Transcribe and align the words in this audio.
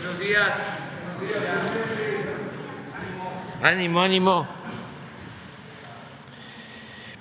Buenos 0.00 0.20
días. 0.20 0.56
Ánimo, 3.60 4.00
ánimo. 4.00 4.46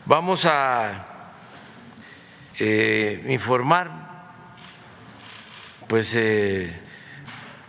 Vamos 0.06 0.46
a 0.46 1.32
eh, 2.60 3.26
informar, 3.30 3.90
pues 5.88 6.14
eh, 6.16 6.80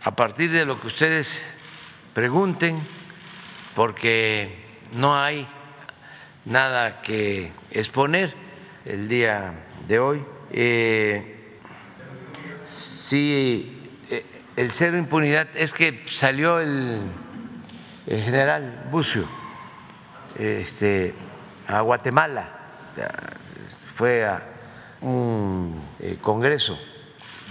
a 0.05 0.11
partir 0.11 0.51
de 0.53 0.67
lo 0.67 0.79
que 0.79 0.89
ustedes 0.89 1.43
pregunten, 2.13 2.79
porque 3.75 4.63
no 4.93 5.19
hay 5.19 5.47
nada 6.45 7.01
que 7.01 7.53
exponer 7.71 8.35
el 8.85 9.09
día 9.09 9.55
de 9.87 10.01
hoy. 10.01 10.23
Eh, 10.53 11.57
sí, 12.67 13.78
el 14.59 14.73
cero 14.73 14.99
impunidad 14.99 15.47
es 15.55 15.73
que 15.73 16.03
salió 16.07 16.59
el, 16.59 17.01
general 18.07 18.89
Bucio 18.91 19.25
este, 20.37 21.15
a 21.69 21.81
Guatemala, 21.83 22.59
fue 23.95 24.25
a 24.27 24.43
un 25.01 25.81
eh, 26.01 26.19
congreso 26.21 26.77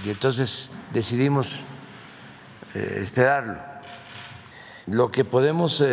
y 0.03 0.09
entonces 0.09 0.69
decidimos 0.91 1.61
esperarlo. 2.73 3.57
Lo 4.87 5.09
que 5.09 5.23
podemos 5.23 5.83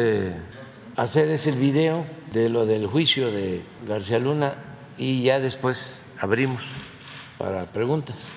hacer 0.97 1.31
es 1.31 1.47
el 1.47 1.57
video 1.57 2.05
de 2.33 2.49
lo 2.49 2.67
del 2.67 2.87
juicio 2.89 3.31
de 3.31 3.63
García 3.87 4.19
Luna 4.19 4.57
y 4.99 5.23
ya 5.23 5.39
después 5.39 6.05
abrimos 6.21 6.65
para 7.39 7.67
preguntas. 7.67 8.29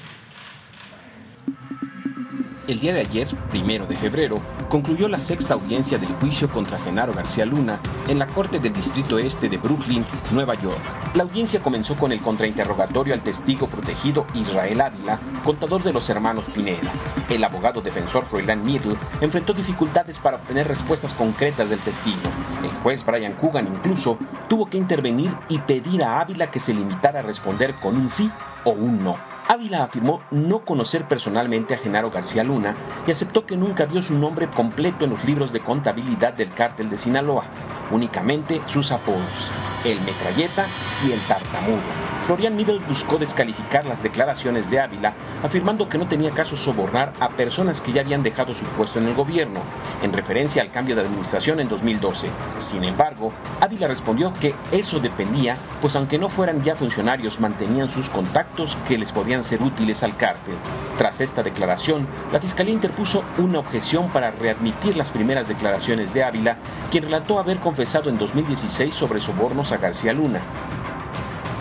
El 2.67 2.81
día 2.81 2.93
de 2.93 2.99
ayer, 2.99 3.29
primero 3.49 3.85
de 3.85 3.95
febrero, 3.95 4.41
concluyó 4.67 5.07
la 5.07 5.19
sexta 5.19 5.53
audiencia 5.53 5.97
del 5.97 6.13
juicio 6.15 6.49
contra 6.49 6.77
Genaro 6.79 7.13
García 7.13 7.45
Luna 7.45 7.79
en 8.09 8.19
la 8.19 8.27
Corte 8.27 8.59
del 8.59 8.73
Distrito 8.73 9.17
Este 9.17 9.47
de 9.47 9.55
Brooklyn, 9.55 10.05
Nueva 10.33 10.55
York. 10.55 10.77
La 11.13 11.23
audiencia 11.23 11.61
comenzó 11.61 11.95
con 11.95 12.11
el 12.11 12.21
contrainterrogatorio 12.21 13.13
al 13.13 13.23
testigo 13.23 13.67
protegido 13.67 14.27
Israel 14.33 14.81
Ávila, 14.81 15.17
contador 15.45 15.81
de 15.81 15.93
los 15.93 16.09
hermanos 16.09 16.43
Pineda. 16.53 16.91
El 17.29 17.41
abogado 17.45 17.79
defensor 17.79 18.25
Froilán 18.25 18.65
Middle 18.65 18.97
enfrentó 19.21 19.53
dificultades 19.53 20.19
para 20.19 20.35
obtener 20.35 20.67
respuestas 20.67 21.13
concretas 21.13 21.69
del 21.69 21.79
testigo. 21.79 22.17
El 22.63 22.71
juez 22.83 23.05
Brian 23.05 23.33
Coogan 23.37 23.67
incluso 23.67 24.17
tuvo 24.49 24.69
que 24.69 24.77
intervenir 24.77 25.33
y 25.47 25.59
pedir 25.59 26.03
a 26.03 26.19
Ávila 26.19 26.51
que 26.51 26.59
se 26.59 26.73
limitara 26.73 27.21
a 27.21 27.23
responder 27.23 27.75
con 27.75 27.95
un 27.95 28.09
sí 28.09 28.29
o 28.65 28.71
un 28.71 29.05
no. 29.05 29.36
Ávila 29.49 29.83
afirmó 29.83 30.21
no 30.29 30.65
conocer 30.65 31.07
personalmente 31.07 31.73
a 31.73 31.77
Genaro 31.77 32.09
García 32.09 32.43
Luna 32.43 32.75
y 33.07 33.11
aceptó 33.11 33.45
que 33.45 33.55
nunca 33.55 33.85
vio 33.85 34.01
su 34.01 34.17
nombre 34.17 34.49
completo 34.49 35.05
en 35.05 35.11
los 35.11 35.23
libros 35.23 35.53
de 35.53 35.61
contabilidad 35.61 36.33
del 36.33 36.53
cártel 36.53 36.89
de 36.89 36.97
Sinaloa, 36.97 37.45
únicamente 37.91 38.61
sus 38.65 38.91
apodos, 38.91 39.51
el 39.85 40.01
metralleta 40.01 40.67
y 41.07 41.13
el 41.13 41.19
tartamudo. 41.21 42.16
Florian 42.27 42.57
Middle 42.57 42.81
buscó 42.89 43.17
descalificar 43.17 43.85
las 43.85 44.03
declaraciones 44.03 44.69
de 44.69 44.81
Ávila, 44.81 45.13
afirmando 45.43 45.87
que 45.87 45.97
no 45.97 46.09
tenía 46.09 46.31
caso 46.31 46.57
sobornar 46.57 47.13
a 47.21 47.29
personas 47.29 47.79
que 47.79 47.93
ya 47.93 48.01
habían 48.01 48.21
dejado 48.21 48.53
su 48.53 48.65
puesto 48.65 48.99
en 48.99 49.05
el 49.05 49.13
gobierno, 49.13 49.61
en 50.03 50.11
referencia 50.11 50.61
al 50.61 50.69
cambio 50.69 50.93
de 50.93 51.03
administración 51.03 51.61
en 51.61 51.69
2012. 51.69 52.27
Sin 52.57 52.83
embargo, 52.83 53.31
Ávila 53.61 53.87
respondió 53.87 54.33
que 54.33 54.53
eso 54.73 54.99
dependía, 54.99 55.55
pues 55.79 55.95
aunque 55.95 56.17
no 56.17 56.27
fueran 56.27 56.61
ya 56.63 56.75
funcionarios, 56.75 57.39
mantenían 57.39 57.87
sus 57.87 58.09
contactos 58.09 58.77
que 58.85 58.97
les 58.97 59.13
podían 59.13 59.45
ser 59.45 59.63
útiles 59.63 60.03
al 60.03 60.17
cártel. 60.17 60.55
Tras 60.97 61.21
esta 61.21 61.43
declaración, 61.43 62.05
la 62.33 62.41
Fiscalía 62.41 62.73
interpuso 62.73 63.23
una 63.37 63.59
objeción 63.59 64.09
para 64.09 64.31
readmitir 64.31 64.97
las 64.97 65.13
primeras 65.13 65.47
declaraciones 65.47 66.13
de 66.13 66.25
Ávila, 66.25 66.57
quien 66.91 67.05
relató 67.05 67.39
haber 67.39 67.59
confesado 67.59 68.09
en 68.09 68.17
2016 68.17 68.93
sobre 68.93 69.21
sobornos 69.21 69.71
a 69.71 69.77
García 69.77 70.11
Luna 70.11 70.41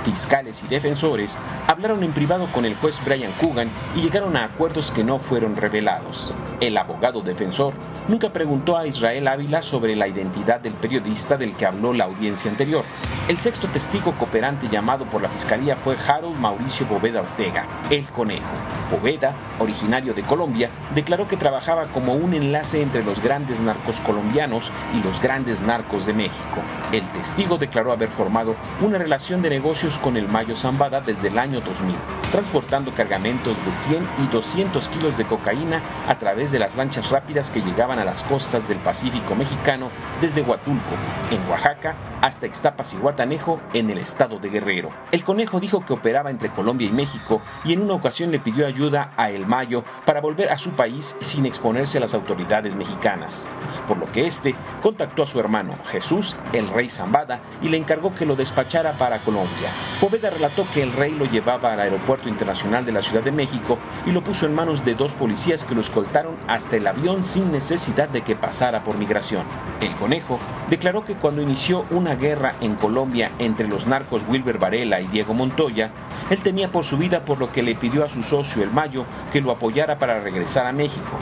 fiscales 0.07 0.63
y 0.63 0.69
defensores 0.69 1.37
hablaron 1.67 2.05
en 2.05 2.13
privado 2.13 2.47
con 2.53 2.65
el 2.65 2.77
juez 2.77 2.97
Brian 3.05 3.33
Coogan 3.41 3.69
y 3.97 4.03
llegaron 4.03 4.37
a 4.37 4.45
acuerdos 4.45 4.93
que 4.93 5.03
no 5.03 5.19
fueron 5.19 5.57
revelados. 5.57 6.33
El 6.61 6.79
abogado 6.79 7.23
defensor 7.23 7.75
nunca 8.07 8.33
preguntó 8.33 8.79
a 8.79 8.87
Israel 8.87 9.27
Ávila 9.27 9.63
sobre 9.63 9.97
la 9.97 10.07
identidad 10.07 10.61
del 10.61 10.75
periodista 10.75 11.37
del 11.37 11.57
que 11.57 11.67
habló 11.67 11.93
la 11.93 12.05
audiencia 12.05 12.51
anterior. 12.51 12.85
El 13.29 13.37
sexto 13.39 13.67
testigo 13.67 14.13
cooperante 14.13 14.69
llamado 14.69 15.05
por 15.07 15.21
la 15.21 15.29
fiscalía 15.29 15.75
fue 15.77 15.97
Harold 15.97 16.39
Mauricio 16.39 16.87
Boveda 16.87 17.23
Ortega, 17.23 17.67
el 17.91 18.07
conejo. 18.07 18.47
Boveda, 18.91 19.35
originario 19.59 20.15
de 20.15 20.23
Colombia, 20.23 20.71
declaró 20.95 21.27
que 21.27 21.37
trabajaba 21.37 21.87
como 21.87 22.15
un 22.15 22.35
enlace 22.35 22.81
entre 22.81 23.03
los 23.03 23.21
grandes 23.21 23.61
narcos 23.61 23.99
colombianos 24.01 24.71
y 24.95 25.05
los 25.05 25.21
grandes 25.21 25.63
narcos 25.63 26.07
de 26.07 26.13
México. 26.13 26.63
El 26.93 27.03
testigo 27.11 27.59
declaró 27.59 27.91
haber 27.91 28.11
formado 28.11 28.55
una 28.81 28.99
relación 28.99 29.43
de 29.43 29.51
negocios 29.51 29.96
con 29.99 30.17
el 30.17 30.29
Mayo 30.29 30.57
Zambada 30.57 31.01
desde 31.01 31.29
el 31.29 31.39
año 31.39 31.61
2000, 31.61 31.95
transportando 32.33 32.93
cargamentos 32.93 33.65
de 33.65 33.73
100 33.73 34.07
y 34.25 34.27
200 34.33 34.89
kilos 34.89 35.17
de 35.17 35.25
cocaína 35.25 35.81
a 36.09 36.19
través 36.19 36.53
de 36.53 36.59
las 36.59 36.77
lanchas 36.77 37.11
rápidas 37.11 37.51
que 37.51 37.63
llegaban 37.63 37.99
a 37.99 38.05
las 38.05 38.23
costas 38.23 38.69
del 38.69 38.79
Pacífico 38.79 39.35
mexicano 39.35 39.89
desde 40.21 40.43
Huatulco, 40.43 40.95
en 41.31 41.51
Oaxaca, 41.51 41.95
hasta 42.21 42.47
Ixtapas 42.47 42.95
y 42.95 42.97
Guatanejo, 42.97 43.61
en 43.73 43.91
el 43.91 43.99
estado 43.99 44.39
de 44.39 44.49
Guerrero. 44.51 44.91
El 45.13 45.25
conejo 45.25 45.61
dijo 45.61 45.85
que 45.85 45.93
operaba 45.93 46.31
entre 46.31 46.51
Colombia 46.51 46.89
y 46.89 46.93
México 46.93 47.43
y 47.65 47.73
en 47.73 47.83
una 47.83 47.95
ocasión 47.95 48.31
le 48.31 48.41
pidió 48.41 48.67
ayuda 48.67 49.13
a 49.17 49.31
El 49.31 49.47
Mayo 49.47 49.85
para 50.05 50.21
volver 50.21 50.51
a 50.51 50.59
su 50.59 50.71
país 50.71 51.17
sin 51.21 51.47
exponerse 51.47 51.99
a 51.99 52.01
las 52.01 52.15
autoridades 52.15 52.75
mexicanas, 52.75 53.51
por 53.87 53.99
lo 53.99 54.11
que 54.11 54.27
este 54.27 54.55
contactó 54.83 55.23
a 55.23 55.27
su 55.27 55.39
hermano 55.41 55.75
Jesús, 55.91 56.37
el 56.53 56.69
rey 56.69 56.89
Zambada, 56.89 57.41
y 57.63 57.69
le 57.69 57.77
encargó 57.77 58.15
que 58.15 58.27
lo 58.27 58.37
despachara 58.37 58.93
para 58.93 59.19
Colombia. 59.21 59.71
Poveda 60.01 60.31
relató 60.31 60.67
que 60.73 60.83
el 60.83 60.93
rey 60.93 61.13
lo 61.13 61.25
llevaba 61.25 61.73
al 61.73 61.81
aeropuerto 61.81 62.29
internacional 62.29 62.85
de 62.85 62.93
la 62.93 63.03
Ciudad 63.03 63.23
de 63.23 63.33
México 63.33 63.79
y 64.05 64.13
lo 64.13 64.23
puso 64.23 64.47
en 64.47 64.55
manos 64.55 64.85
de 64.85 64.95
dos 64.95 65.13
policías 65.13 65.65
que 65.65 65.75
lo 65.75 65.81
escoltaron 65.81 66.37
hasta 66.47 66.77
el 66.77 66.87
avión 66.87 67.25
sin 67.25 67.51
necesidad 67.51 68.09
de 68.09 68.23
que 68.23 68.37
pasara 68.37 68.85
por 68.85 68.99
migración. 68.99 69.45
El 69.81 69.93
conejo 69.93 70.39
declaró 70.69 71.05
que 71.05 71.15
cuando 71.15 71.43
inició 71.43 71.87
una 71.91 72.15
guerra 72.15 72.55
en 72.61 72.75
Colombia 72.75 73.33
entre 73.39 73.69
los 73.69 73.87
narcos 73.87 74.23
Wilber 74.29 74.59
Varela 74.59 75.01
y 75.01 75.07
Diego 75.07 75.35
Montoya, 75.35 75.91
él 76.31 76.39
temía 76.39 76.71
por 76.71 76.85
su 76.85 76.99
vida 76.99 77.25
por 77.25 77.39
lo 77.39 77.51
que 77.51 77.63
le 77.63 77.75
pidió 77.75 78.05
a 78.05 78.09
su 78.09 78.23
socio 78.23 78.63
El 78.63 78.71
Mayo 78.71 79.05
que 79.33 79.41
lo 79.41 79.51
apoyara 79.51 79.99
para 79.99 80.21
regresar 80.21 80.67
a 80.67 80.73
México. 80.73 81.19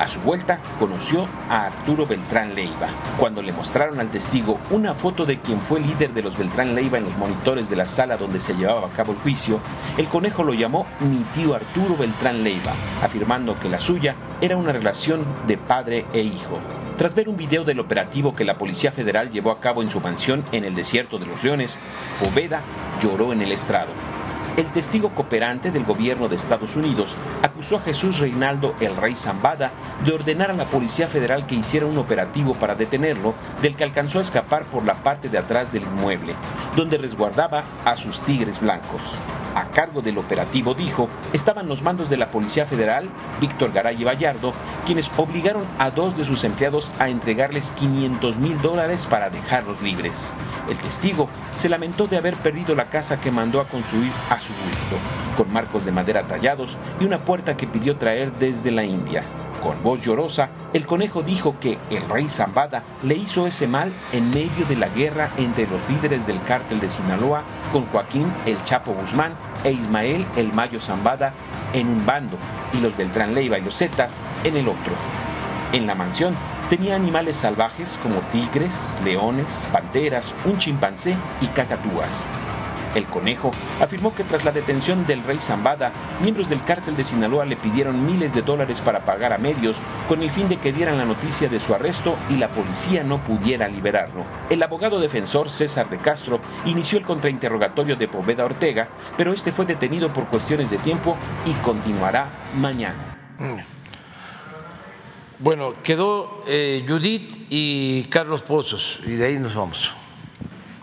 A 0.00 0.08
su 0.08 0.18
vuelta, 0.22 0.60
conoció 0.78 1.28
a 1.50 1.66
Arturo 1.66 2.06
Beltrán 2.06 2.54
Leiva. 2.54 2.88
Cuando 3.18 3.42
le 3.42 3.52
mostraron 3.52 4.00
al 4.00 4.10
testigo 4.10 4.58
una 4.70 4.94
foto 4.94 5.26
de 5.26 5.40
quien 5.40 5.60
fue 5.60 5.78
líder 5.78 6.14
de 6.14 6.22
los 6.22 6.38
Beltrán 6.38 6.74
Leiva 6.74 6.96
en 6.96 7.04
los 7.04 7.14
monitores 7.18 7.68
de 7.68 7.76
la 7.76 7.84
sala 7.84 8.16
donde 8.16 8.40
se 8.40 8.54
llevaba 8.54 8.86
a 8.86 8.92
cabo 8.92 9.12
el 9.12 9.18
juicio, 9.18 9.60
el 9.98 10.08
conejo 10.08 10.42
lo 10.42 10.54
llamó 10.54 10.86
mi 11.00 11.18
tío 11.34 11.54
Arturo 11.54 11.98
Beltrán 11.98 12.42
Leiva, 12.42 12.72
afirmando 13.02 13.60
que 13.60 13.68
la 13.68 13.78
suya 13.78 14.14
era 14.40 14.56
una 14.56 14.72
relación 14.72 15.22
de 15.46 15.58
padre 15.58 16.06
e 16.14 16.22
hijo. 16.22 16.58
Tras 16.96 17.14
ver 17.14 17.28
un 17.28 17.36
video 17.36 17.64
del 17.64 17.78
operativo 17.78 18.34
que 18.34 18.46
la 18.46 18.56
Policía 18.56 18.92
Federal 18.92 19.30
llevó 19.30 19.50
a 19.50 19.60
cabo 19.60 19.82
en 19.82 19.90
su 19.90 20.00
mansión 20.00 20.46
en 20.52 20.64
el 20.64 20.74
desierto 20.74 21.18
de 21.18 21.26
los 21.26 21.44
Leones, 21.44 21.78
Poveda 22.24 22.62
lloró 23.02 23.34
en 23.34 23.42
el 23.42 23.52
estrado. 23.52 23.90
El 24.56 24.66
testigo 24.72 25.10
cooperante 25.10 25.70
del 25.70 25.84
gobierno 25.84 26.28
de 26.28 26.36
Estados 26.36 26.76
Unidos 26.76 27.14
acusó 27.42 27.76
a 27.76 27.80
Jesús 27.80 28.18
Reinaldo 28.18 28.74
el 28.80 28.96
Rey 28.96 29.14
Zambada 29.14 29.70
de 30.04 30.12
ordenar 30.12 30.50
a 30.50 30.54
la 30.54 30.64
Policía 30.64 31.08
Federal 31.08 31.46
que 31.46 31.54
hiciera 31.54 31.86
un 31.86 31.98
operativo 31.98 32.54
para 32.54 32.74
detenerlo, 32.74 33.34
del 33.62 33.76
que 33.76 33.84
alcanzó 33.84 34.18
a 34.18 34.22
escapar 34.22 34.64
por 34.64 34.84
la 34.84 34.94
parte 34.94 35.28
de 35.28 35.38
atrás 35.38 35.72
del 35.72 35.84
inmueble, 35.84 36.34
donde 36.76 36.98
resguardaba 36.98 37.64
a 37.84 37.96
sus 37.96 38.20
tigres 38.20 38.60
blancos. 38.60 39.02
A 39.54 39.64
cargo 39.70 40.00
del 40.00 40.18
operativo, 40.18 40.74
dijo, 40.74 41.08
estaban 41.32 41.66
los 41.66 41.82
mandos 41.82 42.08
de 42.08 42.16
la 42.16 42.30
Policía 42.30 42.66
Federal, 42.66 43.08
Víctor 43.40 43.72
Garay 43.72 44.00
y 44.00 44.04
Vallardo, 44.04 44.52
quienes 44.86 45.10
obligaron 45.16 45.64
a 45.78 45.90
dos 45.90 46.16
de 46.16 46.24
sus 46.24 46.44
empleados 46.44 46.92
a 47.00 47.08
entregarles 47.08 47.72
500 47.72 48.36
mil 48.36 48.60
dólares 48.62 49.06
para 49.06 49.28
dejarlos 49.28 49.82
libres. 49.82 50.32
El 50.68 50.76
testigo 50.76 51.28
se 51.56 51.68
lamentó 51.68 52.06
de 52.06 52.16
haber 52.16 52.36
perdido 52.36 52.76
la 52.76 52.90
casa 52.90 53.20
que 53.20 53.32
mandó 53.32 53.60
a 53.60 53.66
construir 53.66 54.12
su 54.40 54.52
gusto, 54.68 54.96
con 55.36 55.52
marcos 55.52 55.84
de 55.84 55.92
madera 55.92 56.26
tallados 56.26 56.76
y 57.00 57.04
una 57.04 57.24
puerta 57.24 57.56
que 57.56 57.66
pidió 57.66 57.96
traer 57.96 58.32
desde 58.32 58.70
la 58.70 58.84
India. 58.84 59.24
Con 59.62 59.82
voz 59.82 60.02
llorosa, 60.02 60.48
el 60.72 60.86
conejo 60.86 61.22
dijo 61.22 61.56
que 61.60 61.78
el 61.90 62.08
rey 62.08 62.30
Zambada 62.30 62.82
le 63.02 63.14
hizo 63.14 63.46
ese 63.46 63.66
mal 63.66 63.92
en 64.12 64.30
medio 64.30 64.64
de 64.66 64.76
la 64.76 64.88
guerra 64.88 65.32
entre 65.36 65.66
los 65.66 65.86
líderes 65.90 66.26
del 66.26 66.42
cártel 66.42 66.80
de 66.80 66.88
Sinaloa 66.88 67.42
con 67.70 67.84
Joaquín 67.86 68.32
el 68.46 68.62
Chapo 68.64 68.94
Guzmán 68.94 69.34
e 69.62 69.72
Ismael 69.72 70.26
el 70.36 70.52
Mayo 70.54 70.80
Zambada 70.80 71.34
en 71.74 71.88
un 71.88 72.06
bando 72.06 72.38
y 72.72 72.78
los 72.78 72.96
Beltrán 72.96 73.34
Leiva 73.34 73.58
y 73.58 73.62
los 73.62 73.76
Zetas 73.76 74.22
en 74.44 74.56
el 74.56 74.66
otro. 74.66 74.94
En 75.72 75.86
la 75.86 75.94
mansión 75.94 76.34
tenía 76.70 76.96
animales 76.96 77.36
salvajes 77.36 78.00
como 78.02 78.16
tigres, 78.32 78.98
leones, 79.04 79.68
panteras, 79.72 80.34
un 80.46 80.58
chimpancé 80.58 81.14
y 81.42 81.46
cacatúas. 81.48 82.26
El 82.94 83.06
Conejo 83.06 83.50
afirmó 83.80 84.14
que 84.14 84.24
tras 84.24 84.44
la 84.44 84.52
detención 84.52 85.06
del 85.06 85.22
rey 85.22 85.38
Zambada, 85.40 85.92
miembros 86.22 86.48
del 86.48 86.62
cártel 86.62 86.96
de 86.96 87.04
Sinaloa 87.04 87.44
le 87.44 87.56
pidieron 87.56 88.04
miles 88.04 88.34
de 88.34 88.42
dólares 88.42 88.80
para 88.80 89.04
pagar 89.04 89.32
a 89.32 89.38
medios 89.38 89.78
con 90.08 90.22
el 90.22 90.30
fin 90.30 90.48
de 90.48 90.56
que 90.56 90.72
dieran 90.72 90.98
la 90.98 91.04
noticia 91.04 91.48
de 91.48 91.60
su 91.60 91.74
arresto 91.74 92.16
y 92.28 92.36
la 92.36 92.48
policía 92.48 93.04
no 93.04 93.18
pudiera 93.18 93.68
liberarlo. 93.68 94.24
El 94.48 94.62
abogado 94.62 95.00
defensor 95.00 95.50
César 95.50 95.88
de 95.88 95.98
Castro 95.98 96.40
inició 96.64 96.98
el 96.98 97.04
contrainterrogatorio 97.04 97.96
de 97.96 98.08
Poveda 98.08 98.44
Ortega, 98.44 98.88
pero 99.16 99.32
este 99.32 99.52
fue 99.52 99.66
detenido 99.66 100.12
por 100.12 100.26
cuestiones 100.26 100.70
de 100.70 100.78
tiempo 100.78 101.16
y 101.46 101.52
continuará 101.62 102.28
mañana. 102.56 103.16
Bueno, 105.38 105.74
quedó 105.82 106.44
eh, 106.46 106.84
Judith 106.86 107.46
y 107.48 108.04
Carlos 108.04 108.42
Pozos, 108.42 109.00
y 109.06 109.12
de 109.12 109.26
ahí 109.26 109.38
nos 109.38 109.54
vamos. 109.54 109.90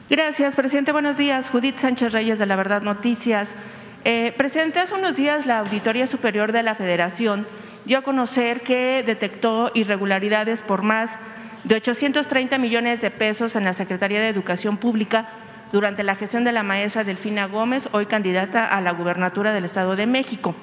Gracias, 0.10 0.56
presidente. 0.56 0.94
Buenos 0.94 1.18
días. 1.18 1.50
Judith 1.50 1.80
Sánchez 1.80 2.14
Reyes 2.14 2.40
de 2.40 2.46
La 2.46 2.56
Verdad 2.56 2.82
Noticias. 2.82 3.54
Eh, 4.06 4.34
presidente, 4.38 4.80
hace 4.80 4.94
unos 4.94 5.18
días 5.18 5.46
la 5.46 5.60
Auditoría 5.60 6.08
Superior 6.08 6.54
de 6.54 6.64
la 6.64 6.76
Federación 6.76 7.46
dio 7.84 7.98
a 7.98 8.04
conocer 8.04 8.62
que 8.62 9.04
detectó 9.06 9.70
irregularidades 9.74 10.62
por 10.62 10.82
más 10.82 11.18
de 11.66 11.76
830 11.76 12.58
millones 12.58 13.02
de 13.02 13.12
pesos 13.12 13.58
en 13.58 13.66
la 13.66 13.74
Secretaría 13.74 14.22
de 14.22 14.30
Educación 14.30 14.78
Pública 14.78 15.28
durante 15.74 16.04
la 16.04 16.16
gestión 16.16 16.46
de 16.46 16.54
la 16.54 16.64
maestra 16.64 17.04
Delfina 17.04 17.46
Gómez, 17.48 17.90
hoy 17.92 18.06
candidata 18.06 18.64
a 18.64 18.80
la 18.80 18.92
gubernatura 18.92 19.52
del 19.52 19.66
Estado 19.66 19.98
de 19.98 20.08
México. 20.08 20.56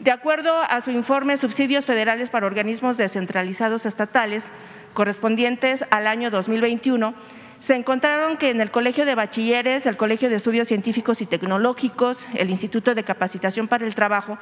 De 0.00 0.10
acuerdo 0.10 0.52
a 0.68 0.82
su 0.82 0.90
informe, 0.90 1.38
subsidios 1.38 1.86
federales 1.86 2.28
para 2.28 2.46
organismos 2.46 2.98
descentralizados 2.98 3.86
estatales 3.86 4.44
correspondientes 4.92 5.86
al 5.90 6.06
año 6.06 6.30
2021 6.30 7.14
se 7.60 7.74
encontraron 7.74 8.36
que 8.36 8.50
en 8.50 8.60
el 8.60 8.70
Colegio 8.70 9.04
de 9.04 9.14
Bachilleres, 9.14 9.86
el 9.86 9.96
Colegio 9.96 10.28
de 10.28 10.36
Estudios 10.36 10.68
Científicos 10.68 11.22
y 11.22 11.26
Tecnológicos, 11.26 12.26
el 12.34 12.50
Instituto 12.50 12.94
de 12.94 13.04
Capacitación 13.04 13.68
para 13.68 13.86
el 13.86 13.94
Trabajo, 13.94 14.38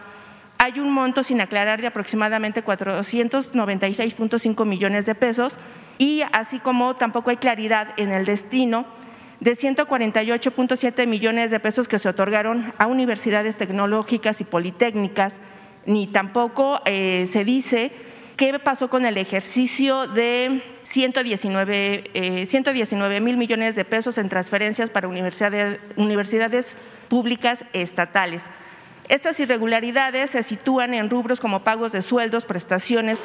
hay 0.59 0.81
un 0.81 0.93
monto 0.93 1.23
sin 1.23 1.41
aclarar 1.41 1.81
de 1.81 1.87
aproximadamente 1.87 2.65
496.5 2.65 4.65
millones 4.65 5.07
de 5.07 5.15
pesos 5.15 5.57
y 5.99 6.23
así 6.33 6.59
como 6.59 6.97
tampoco 6.97 7.31
hay 7.31 7.37
claridad 7.37 7.89
en 7.97 8.13
el 8.13 8.25
destino 8.25 8.87
de 9.41 9.57
148.7 9.57 11.07
millones 11.07 11.51
de 11.51 11.61
pesos 11.61 11.87
que 11.87 11.99
se 11.99 12.09
otorgaron 12.09 12.73
a 12.79 12.87
universidades 12.87 13.57
tecnológicas 13.57 14.41
y 14.41 14.45
politécnicas, 14.45 15.39
ni 15.87 16.07
tampoco 16.07 16.81
eh, 16.87 17.27
se 17.31 17.45
dice 17.45 17.93
qué 18.37 18.59
pasó 18.59 18.89
con 18.89 19.05
el 19.05 19.19
ejercicio 19.19 20.07
de 20.07 20.63
119, 20.95 22.05
eh, 22.15 23.21
mil 23.21 23.37
millones 23.37 23.75
de 23.75 23.85
pesos 23.85 24.17
en 24.17 24.29
transferencias 24.29 24.91
para 24.91 25.09
universidades, 25.09 26.77
públicas 27.09 27.65
estatales. 27.73 28.45
Estas 29.09 29.41
irregularidades 29.41 30.31
se 30.31 30.45
sitúan 30.45 30.95
en 30.95 31.11
rubros 31.11 31.41
como 31.41 31.65
pagos 31.65 31.91
de 31.91 32.01
sueldos, 32.01 32.45
prestaciones, 32.45 33.21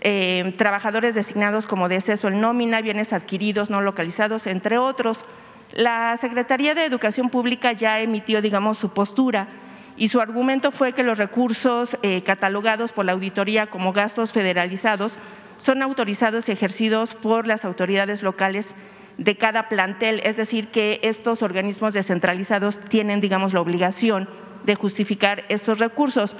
eh, 0.00 0.54
trabajadores 0.56 1.16
designados 1.16 1.66
como 1.66 1.88
deceso 1.88 2.28
en 2.28 2.40
nómina, 2.40 2.82
bienes 2.82 3.12
adquiridos 3.12 3.68
no 3.68 3.80
localizados, 3.80 4.46
entre 4.46 4.78
otros. 4.78 5.24
La 5.72 6.16
Secretaría 6.18 6.76
de 6.76 6.84
Educación 6.84 7.30
Pública 7.30 7.72
ya 7.72 7.98
emitió, 7.98 8.40
digamos, 8.40 8.78
su 8.78 8.90
postura 8.90 9.48
y 9.96 10.08
su 10.08 10.20
argumento 10.20 10.70
fue 10.70 10.92
que 10.92 11.02
los 11.02 11.18
recursos 11.18 11.98
eh, 12.02 12.22
catalogados 12.22 12.92
por 12.92 13.04
la 13.04 13.12
auditoría 13.12 13.66
como 13.66 13.92
gastos 13.92 14.32
federalizados 14.32 15.18
son 15.58 15.82
autorizados 15.82 16.48
y 16.48 16.52
ejercidos 16.52 17.14
por 17.14 17.46
las 17.46 17.64
autoridades 17.64 18.22
locales 18.22 18.74
de 19.16 19.36
cada 19.36 19.68
plantel, 19.68 20.20
es 20.24 20.36
decir, 20.36 20.68
que 20.68 21.00
estos 21.02 21.42
organismos 21.42 21.92
descentralizados 21.92 22.78
tienen, 22.88 23.20
digamos, 23.20 23.52
la 23.52 23.60
obligación 23.60 24.28
de 24.64 24.76
justificar 24.76 25.44
estos 25.48 25.78
recursos. 25.78 26.36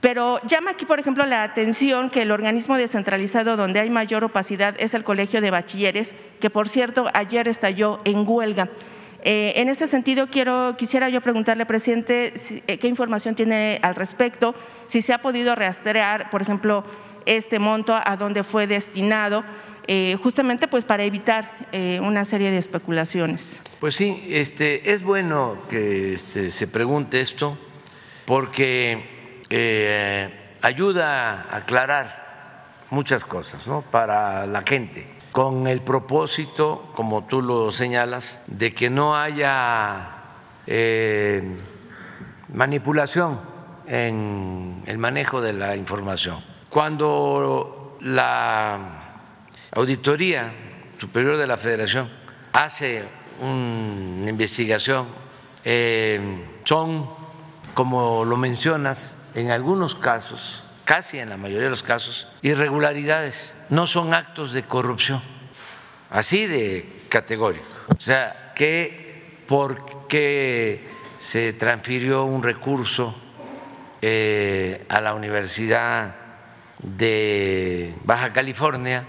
Pero 0.00 0.40
llama 0.46 0.72
aquí, 0.72 0.84
por 0.84 0.98
ejemplo, 0.98 1.24
la 1.26 1.44
atención 1.44 2.10
que 2.10 2.22
el 2.22 2.32
organismo 2.32 2.76
descentralizado 2.76 3.56
donde 3.56 3.80
hay 3.80 3.90
mayor 3.90 4.24
opacidad 4.24 4.74
es 4.78 4.94
el 4.94 5.04
Colegio 5.04 5.40
de 5.40 5.50
Bachilleres, 5.50 6.14
que 6.40 6.50
por 6.50 6.68
cierto 6.68 7.08
ayer 7.14 7.46
estalló 7.46 8.00
en 8.04 8.24
huelga. 8.26 8.68
Eh, 9.24 9.52
en 9.56 9.68
este 9.68 9.86
sentido, 9.86 10.26
quisiera 10.76 11.08
yo 11.08 11.20
preguntarle, 11.20 11.64
presidente, 11.66 12.34
eh, 12.66 12.78
qué 12.78 12.88
información 12.88 13.36
tiene 13.36 13.78
al 13.82 13.94
respecto, 13.94 14.56
si 14.88 15.00
se 15.00 15.12
ha 15.12 15.22
podido 15.22 15.54
rastrear, 15.54 16.30
por 16.30 16.42
ejemplo, 16.42 16.84
este 17.26 17.58
monto, 17.58 17.94
a 17.94 18.16
dónde 18.16 18.44
fue 18.44 18.66
destinado, 18.66 19.44
eh, 19.86 20.16
justamente 20.22 20.68
pues 20.68 20.84
para 20.84 21.02
evitar 21.04 21.50
una 22.02 22.24
serie 22.24 22.50
de 22.50 22.58
especulaciones. 22.58 23.62
Pues 23.80 23.96
sí, 23.96 24.26
este, 24.28 24.92
es 24.92 25.02
bueno 25.02 25.58
que 25.68 26.14
este, 26.14 26.50
se 26.50 26.68
pregunte 26.68 27.20
esto 27.20 27.58
porque 28.26 29.40
ayuda 30.62 31.46
a 31.50 31.56
aclarar 31.56 32.66
muchas 32.90 33.24
cosas 33.24 33.66
¿no? 33.66 33.82
para 33.82 34.46
la 34.46 34.62
gente 34.66 35.22
con 35.32 35.66
el 35.66 35.80
propósito, 35.80 36.92
como 36.94 37.24
tú 37.24 37.40
lo 37.40 37.72
señalas, 37.72 38.42
de 38.46 38.74
que 38.74 38.90
no 38.90 39.16
haya 39.16 40.08
eh, 40.66 41.56
manipulación 42.52 43.40
en 43.86 44.82
el 44.86 44.98
manejo 44.98 45.40
de 45.40 45.54
la 45.54 45.74
información. 45.74 46.44
Cuando 46.72 47.98
la 48.00 48.78
Auditoría 49.72 50.50
Superior 50.98 51.36
de 51.36 51.46
la 51.46 51.58
Federación 51.58 52.08
hace 52.54 53.04
una 53.42 54.30
investigación, 54.30 55.06
eh, 55.64 56.46
son, 56.64 57.10
como 57.74 58.24
lo 58.24 58.38
mencionas, 58.38 59.18
en 59.34 59.50
algunos 59.50 59.94
casos, 59.94 60.64
casi 60.86 61.18
en 61.18 61.28
la 61.28 61.36
mayoría 61.36 61.64
de 61.64 61.70
los 61.70 61.82
casos, 61.82 62.26
irregularidades 62.40 63.54
no 63.68 63.86
son 63.86 64.14
actos 64.14 64.54
de 64.54 64.62
corrupción, 64.62 65.20
así 66.08 66.46
de 66.46 67.02
categórico. 67.10 67.66
O 67.94 68.00
sea, 68.00 68.54
que 68.56 69.42
porque 69.46 70.88
se 71.20 71.52
transfirió 71.52 72.24
un 72.24 72.42
recurso 72.42 73.14
eh, 74.00 74.86
a 74.88 75.02
la 75.02 75.12
Universidad 75.12 76.21
de 76.82 77.94
Baja 78.04 78.32
California, 78.32 79.04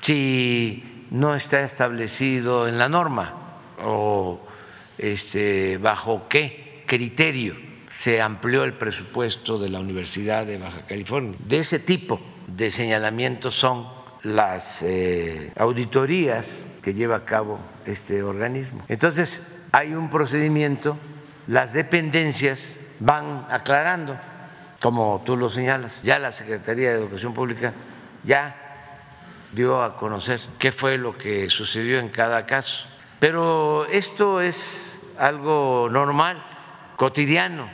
si 0.00 1.06
no 1.10 1.34
está 1.34 1.60
establecido 1.60 2.66
en 2.66 2.78
la 2.78 2.88
norma 2.88 3.34
o 3.82 4.40
este, 4.98 5.78
bajo 5.78 6.28
qué 6.28 6.84
criterio 6.86 7.54
se 7.98 8.20
amplió 8.20 8.64
el 8.64 8.72
presupuesto 8.72 9.58
de 9.58 9.68
la 9.68 9.80
Universidad 9.80 10.44
de 10.44 10.58
Baja 10.58 10.86
California. 10.86 11.38
De 11.38 11.58
ese 11.58 11.78
tipo 11.78 12.20
de 12.48 12.70
señalamientos 12.70 13.54
son 13.54 13.86
las 14.24 14.82
eh, 14.82 15.52
auditorías 15.56 16.68
que 16.82 16.94
lleva 16.94 17.16
a 17.16 17.24
cabo 17.24 17.58
este 17.86 18.22
organismo. 18.22 18.82
Entonces, 18.88 19.42
hay 19.72 19.94
un 19.94 20.10
procedimiento, 20.10 20.96
las 21.46 21.72
dependencias 21.72 22.76
van 23.00 23.46
aclarando, 23.48 24.18
como 24.82 25.22
tú 25.24 25.36
lo 25.36 25.48
señalas, 25.48 26.02
ya 26.02 26.18
la 26.18 26.32
Secretaría 26.32 26.90
de 26.90 26.96
Educación 26.96 27.32
Pública 27.32 27.72
ya 28.24 28.56
dio 29.52 29.80
a 29.80 29.96
conocer 29.96 30.40
qué 30.58 30.72
fue 30.72 30.98
lo 30.98 31.16
que 31.16 31.48
sucedió 31.48 32.00
en 32.00 32.08
cada 32.08 32.44
caso. 32.46 32.86
Pero 33.20 33.86
esto 33.86 34.40
es 34.40 35.00
algo 35.16 35.88
normal, 35.88 36.44
cotidiano. 36.96 37.70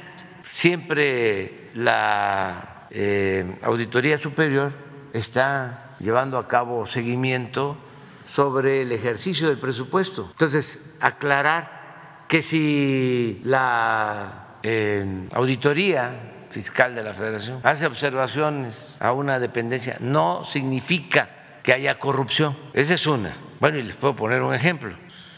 Siempre 0.53 1.71
la 1.75 2.87
eh, 2.91 3.59
Auditoría 3.63 4.19
Superior 4.19 4.71
está 5.15 5.95
llevando 6.01 6.37
a 6.37 6.47
cabo 6.47 6.85
seguimiento 6.85 7.79
sobre 8.27 8.83
el 8.83 8.93
ejercicio 8.93 9.49
del 9.49 9.59
presupuesto. 9.59 10.29
Entonces, 10.31 10.95
aclarar 11.01 12.27
que 12.29 12.43
si 12.43 13.41
la 13.45 14.59
eh, 14.63 15.27
auditoría 15.33 16.28
fiscal 16.49 16.95
de 16.95 17.03
la 17.03 17.15
Federación 17.15 17.61
hace 17.63 17.87
observaciones 17.87 18.97
a 19.01 19.13
una 19.13 19.39
dependencia, 19.39 19.97
no 20.01 20.45
significa 20.45 21.29
que 21.63 21.73
haya 21.73 21.99
corrupción. 21.99 22.57
Esa 22.73 22.95
es 22.95 23.07
una. 23.07 23.37
Bueno, 23.61 23.79
y 23.79 23.83
les 23.83 23.97
puedo 23.97 24.17
poner 24.17 24.43
un 24.43 24.55
ejemplo. 24.55 24.95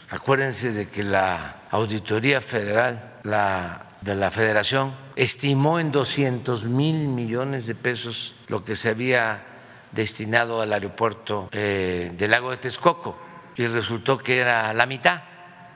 Acuérdense 0.09 0.71
de 0.71 0.89
que 0.89 1.03
la 1.03 1.61
Auditoría 1.71 2.41
Federal 2.41 3.19
la, 3.23 3.85
de 4.01 4.15
la 4.15 4.31
Federación 4.31 4.93
estimó 5.15 5.79
en 5.79 5.91
200 5.91 6.65
mil 6.65 7.07
millones 7.07 7.67
de 7.67 7.75
pesos 7.75 8.35
lo 8.47 8.63
que 8.63 8.75
se 8.75 8.89
había 8.89 9.43
destinado 9.91 10.61
al 10.61 10.73
aeropuerto 10.73 11.49
eh, 11.51 12.11
del 12.17 12.31
lago 12.31 12.51
de 12.51 12.57
Texcoco 12.57 13.17
y 13.55 13.67
resultó 13.67 14.17
que 14.17 14.39
era 14.39 14.73
la 14.73 14.85
mitad, 14.85 15.21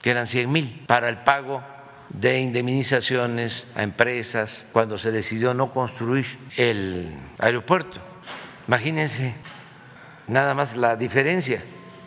que 0.02 0.12
eran 0.12 0.28
100 0.28 0.52
mil 0.52 0.84
para 0.88 1.10
el 1.10 1.18
pago 1.18 1.62
de 2.20 2.40
indemnizaciones 2.40 3.68
a 3.76 3.84
empresas 3.84 4.66
cuando 4.72 4.98
se 4.98 5.12
decidió 5.12 5.54
no 5.54 5.72
construir 5.72 6.26
el 6.58 7.14
aeropuerto. 7.38 8.00
Imagínense 8.68 9.36
nada 10.28 10.54
más 10.54 10.78
la 10.78 10.96
diferencia 10.96 11.62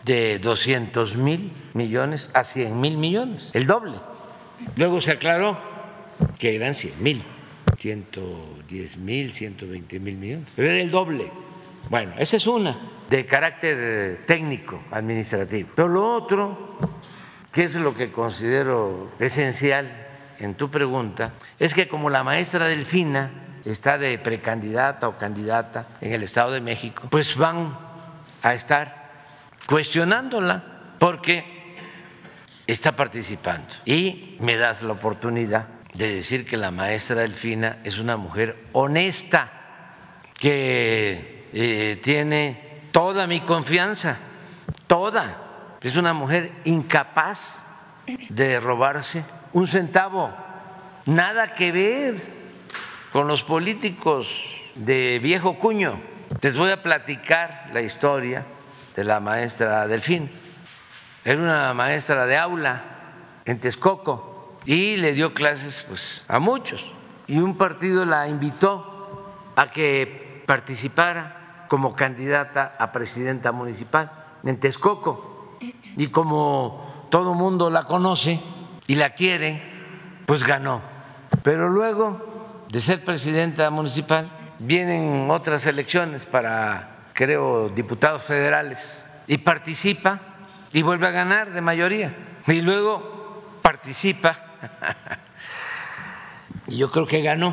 de 0.04 0.38
200 0.38 1.16
mil 1.16 1.52
millones 1.74 2.30
a 2.32 2.44
100 2.44 2.80
mil 2.80 2.96
millones, 2.96 3.50
el 3.52 3.66
doble. 3.66 3.98
Luego 4.76 5.00
se 5.00 5.12
aclaró 5.12 5.58
que 6.38 6.56
eran 6.56 6.74
100 6.74 7.02
mil, 7.02 7.22
110 7.78 8.98
mil, 8.98 9.32
120 9.32 10.00
mil 10.00 10.16
millones, 10.16 10.52
pero 10.56 10.70
era 10.70 10.80
el 10.80 10.90
doble. 10.90 11.30
Bueno, 11.90 12.12
esa 12.18 12.36
es 12.36 12.46
una 12.46 12.76
de 13.08 13.24
carácter 13.26 14.24
técnico, 14.26 14.82
administrativo. 14.90 15.70
Pero 15.74 15.88
lo 15.88 16.14
otro, 16.14 16.97
que 17.52 17.64
es 17.64 17.74
lo 17.76 17.94
que 17.94 18.10
considero 18.10 19.10
esencial 19.18 20.06
en 20.38 20.54
tu 20.54 20.70
pregunta, 20.70 21.32
es 21.58 21.74
que 21.74 21.88
como 21.88 22.10
la 22.10 22.22
maestra 22.22 22.66
Delfina 22.66 23.30
está 23.64 23.98
de 23.98 24.18
precandidata 24.18 25.08
o 25.08 25.16
candidata 25.16 25.86
en 26.00 26.12
el 26.12 26.22
Estado 26.22 26.52
de 26.52 26.60
México, 26.60 27.08
pues 27.10 27.36
van 27.36 27.76
a 28.42 28.54
estar 28.54 29.10
cuestionándola 29.66 30.62
porque 30.98 31.76
está 32.66 32.92
participando. 32.92 33.74
Y 33.84 34.36
me 34.40 34.56
das 34.56 34.82
la 34.82 34.92
oportunidad 34.92 35.68
de 35.94 36.14
decir 36.14 36.46
que 36.46 36.56
la 36.56 36.70
maestra 36.70 37.22
Delfina 37.22 37.78
es 37.82 37.98
una 37.98 38.16
mujer 38.16 38.64
honesta, 38.72 39.50
que 40.38 41.48
eh, 41.52 41.98
tiene 42.02 42.88
toda 42.92 43.26
mi 43.26 43.40
confianza, 43.40 44.16
toda. 44.86 45.47
Es 45.80 45.96
una 45.96 46.12
mujer 46.12 46.52
incapaz 46.64 47.62
de 48.28 48.58
robarse 48.58 49.24
un 49.52 49.68
centavo, 49.68 50.32
nada 51.06 51.54
que 51.54 51.72
ver 51.72 52.16
con 53.12 53.28
los 53.28 53.44
políticos 53.44 54.72
de 54.74 55.20
viejo 55.22 55.58
cuño. 55.58 56.00
Les 56.40 56.56
voy 56.56 56.70
a 56.70 56.82
platicar 56.82 57.70
la 57.72 57.80
historia 57.80 58.44
de 58.96 59.04
la 59.04 59.20
maestra 59.20 59.86
Delfín. 59.86 60.30
Era 61.24 61.40
una 61.40 61.74
maestra 61.74 62.26
de 62.26 62.36
aula 62.36 62.82
en 63.44 63.60
Texcoco 63.60 64.58
y 64.64 64.96
le 64.96 65.12
dio 65.12 65.32
clases 65.32 65.84
pues, 65.88 66.24
a 66.28 66.38
muchos. 66.38 66.84
Y 67.26 67.38
un 67.38 67.56
partido 67.56 68.04
la 68.04 68.28
invitó 68.28 69.52
a 69.54 69.68
que 69.68 70.42
participara 70.46 71.66
como 71.68 71.94
candidata 71.94 72.74
a 72.78 72.90
presidenta 72.90 73.52
municipal 73.52 74.10
en 74.44 74.58
Texcoco. 74.58 75.27
Y 75.98 76.06
como 76.06 77.06
todo 77.10 77.34
mundo 77.34 77.70
la 77.70 77.82
conoce 77.82 78.40
y 78.86 78.94
la 78.94 79.10
quiere, 79.10 79.60
pues 80.26 80.44
ganó. 80.44 80.80
Pero 81.42 81.68
luego 81.68 82.64
de 82.70 82.78
ser 82.78 83.04
presidenta 83.04 83.68
municipal 83.70 84.30
vienen 84.60 85.28
otras 85.28 85.66
elecciones 85.66 86.24
para, 86.24 87.08
creo, 87.14 87.68
diputados 87.68 88.22
federales 88.22 89.04
y 89.26 89.38
participa 89.38 90.20
y 90.72 90.82
vuelve 90.82 91.08
a 91.08 91.10
ganar 91.10 91.52
de 91.52 91.60
mayoría. 91.60 92.14
Y 92.46 92.60
luego 92.60 93.58
participa 93.60 94.38
y 96.68 96.76
yo 96.76 96.92
creo 96.92 97.06
que 97.06 97.22
ganó, 97.22 97.52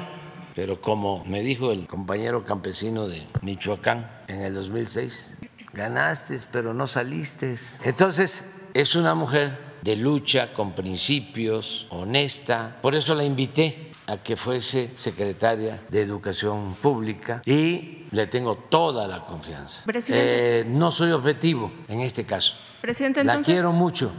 pero 0.54 0.82
como 0.82 1.26
me 1.26 1.42
dijo 1.42 1.72
el 1.72 1.88
compañero 1.88 2.46
campesino 2.46 3.08
de 3.08 3.28
Michoacán 3.42 4.08
en 4.28 4.42
el 4.42 4.54
2006, 4.54 5.36
ganaste, 5.76 6.38
pero 6.52 6.74
no 6.74 6.88
saliste. 6.88 7.56
Entonces, 7.84 8.56
es 8.74 8.96
una 8.96 9.14
mujer 9.14 9.76
de 9.82 9.96
lucha, 9.96 10.52
con 10.54 10.74
principios, 10.74 11.86
honesta. 11.92 12.78
Por 12.82 12.96
eso 12.96 13.14
la 13.14 13.24
invité 13.24 13.92
a 14.08 14.18
que 14.18 14.36
fuese 14.36 14.92
secretaria 14.96 15.84
de 15.90 16.02
Educación 16.02 16.76
Pública 16.82 17.42
y 17.46 18.08
le 18.12 18.28
tengo 18.28 18.56
toda 18.56 19.08
la 19.08 19.26
confianza. 19.26 19.84
Eh, 20.08 20.64
no 20.68 20.92
soy 20.92 21.12
objetivo 21.12 21.72
en 21.88 22.02
este 22.02 22.24
caso. 22.24 22.56
Presidente, 22.82 23.24
la 23.24 23.42
quiero 23.42 23.72
mucho. 23.72 24.12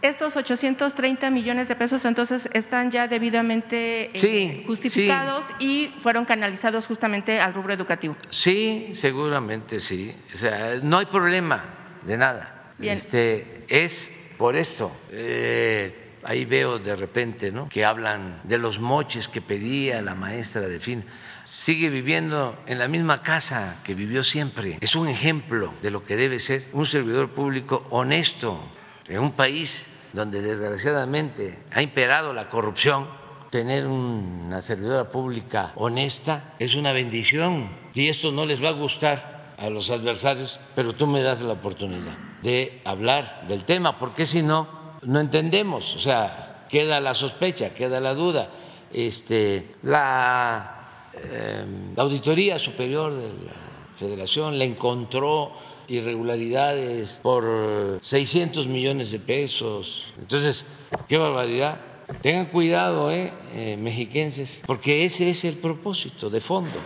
Estos 0.00 0.36
830 0.36 1.28
millones 1.30 1.66
de 1.66 1.74
pesos 1.74 2.04
entonces 2.04 2.48
están 2.52 2.92
ya 2.92 3.08
debidamente 3.08 4.08
eh, 4.14 4.62
justificados 4.64 5.44
y 5.58 5.90
fueron 6.00 6.24
canalizados 6.24 6.86
justamente 6.86 7.40
al 7.40 7.52
rubro 7.52 7.72
educativo. 7.72 8.16
Sí, 8.30 8.90
seguramente 8.92 9.80
sí. 9.80 10.14
O 10.32 10.36
sea, 10.36 10.78
no 10.84 10.98
hay 10.98 11.06
problema 11.06 11.64
de 12.06 12.16
nada. 12.16 12.72
Este 12.80 13.64
es 13.68 14.12
por 14.36 14.54
esto. 14.54 14.92
Eh, 15.10 16.12
ahí 16.22 16.44
veo 16.44 16.78
de 16.78 16.94
repente 16.94 17.50
¿no? 17.50 17.68
que 17.68 17.84
hablan 17.84 18.40
de 18.44 18.58
los 18.58 18.78
moches 18.78 19.26
que 19.26 19.40
pedía 19.40 20.00
la 20.00 20.14
maestra 20.14 20.62
de 20.62 20.78
fin. 20.78 21.04
Sigue 21.44 21.90
viviendo 21.90 22.56
en 22.66 22.78
la 22.78 22.86
misma 22.86 23.22
casa 23.22 23.80
que 23.82 23.94
vivió 23.94 24.22
siempre. 24.22 24.78
Es 24.80 24.94
un 24.94 25.08
ejemplo 25.08 25.74
de 25.82 25.90
lo 25.90 26.04
que 26.04 26.14
debe 26.14 26.38
ser 26.38 26.66
un 26.72 26.86
servidor 26.86 27.30
público 27.30 27.84
honesto 27.90 28.62
en 29.08 29.18
un 29.18 29.32
país 29.32 29.86
donde 30.12 30.42
desgraciadamente 30.42 31.58
ha 31.72 31.82
imperado 31.82 32.32
la 32.32 32.48
corrupción. 32.48 33.08
Tener 33.50 33.86
una 33.86 34.60
servidora 34.60 35.08
pública 35.08 35.72
honesta 35.76 36.54
es 36.58 36.74
una 36.74 36.92
bendición 36.92 37.70
y 37.94 38.08
esto 38.08 38.30
no 38.30 38.44
les 38.44 38.62
va 38.62 38.68
a 38.68 38.72
gustar 38.72 39.54
a 39.56 39.70
los 39.70 39.90
adversarios, 39.90 40.60
pero 40.74 40.92
tú 40.92 41.06
me 41.06 41.22
das 41.22 41.40
la 41.40 41.54
oportunidad 41.54 42.16
de 42.42 42.80
hablar 42.84 43.46
del 43.48 43.64
tema, 43.64 43.98
porque 43.98 44.26
si 44.26 44.42
no 44.42 44.78
no 45.02 45.20
entendemos, 45.20 45.94
o 45.94 45.98
sea, 45.98 46.64
queda 46.68 47.00
la 47.00 47.14
sospecha, 47.14 47.74
queda 47.74 48.00
la 48.00 48.14
duda. 48.14 48.50
Este, 48.92 49.70
la, 49.82 51.10
eh, 51.14 51.64
Auditoría 51.96 52.58
Superior 52.58 53.14
de 53.14 53.28
la 53.28 53.52
Federación 53.96 54.58
le 54.58 54.64
encontró 54.64 55.52
irregularidades 55.88 57.20
por 57.22 57.98
600 58.02 58.66
millones 58.66 59.10
de 59.10 59.18
pesos. 59.18 60.12
Entonces, 60.18 60.66
qué 61.08 61.18
barbaridad. 61.18 61.80
Tengan 62.22 62.46
cuidado, 62.46 63.10
eh, 63.10 63.32
eh, 63.54 63.76
mexiquenses, 63.76 64.62
porque 64.66 65.04
ese 65.04 65.28
es 65.28 65.44
el 65.44 65.56
propósito 65.56 66.30
de 66.30 66.40
fondo, 66.40 66.78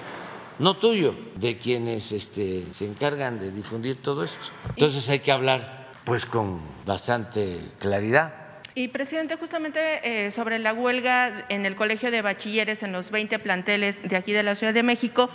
no 0.58 0.74
tuyo, 0.74 1.14
de 1.36 1.58
quienes 1.58 2.10
este, 2.12 2.64
se 2.72 2.86
encargan 2.86 3.38
de 3.38 3.52
difundir 3.52 4.02
todo 4.02 4.24
esto. 4.24 4.38
Entonces 4.70 5.08
hay 5.08 5.20
que 5.20 5.30
hablar 5.30 5.92
pues 6.04 6.26
con 6.26 6.60
bastante 6.84 7.60
claridad. 7.78 8.34
Y 8.74 8.88
presidente, 8.88 9.36
justamente 9.36 10.00
eh, 10.02 10.30
sobre 10.30 10.58
la 10.58 10.72
huelga 10.72 11.44
en 11.50 11.66
el 11.66 11.76
Colegio 11.76 12.10
de 12.10 12.22
Bachilleres 12.22 12.82
en 12.82 12.92
los 12.92 13.10
20 13.10 13.38
planteles 13.38 14.02
de 14.02 14.16
aquí 14.16 14.32
de 14.32 14.42
la 14.42 14.54
Ciudad 14.54 14.72
de 14.72 14.82
México, 14.82 15.28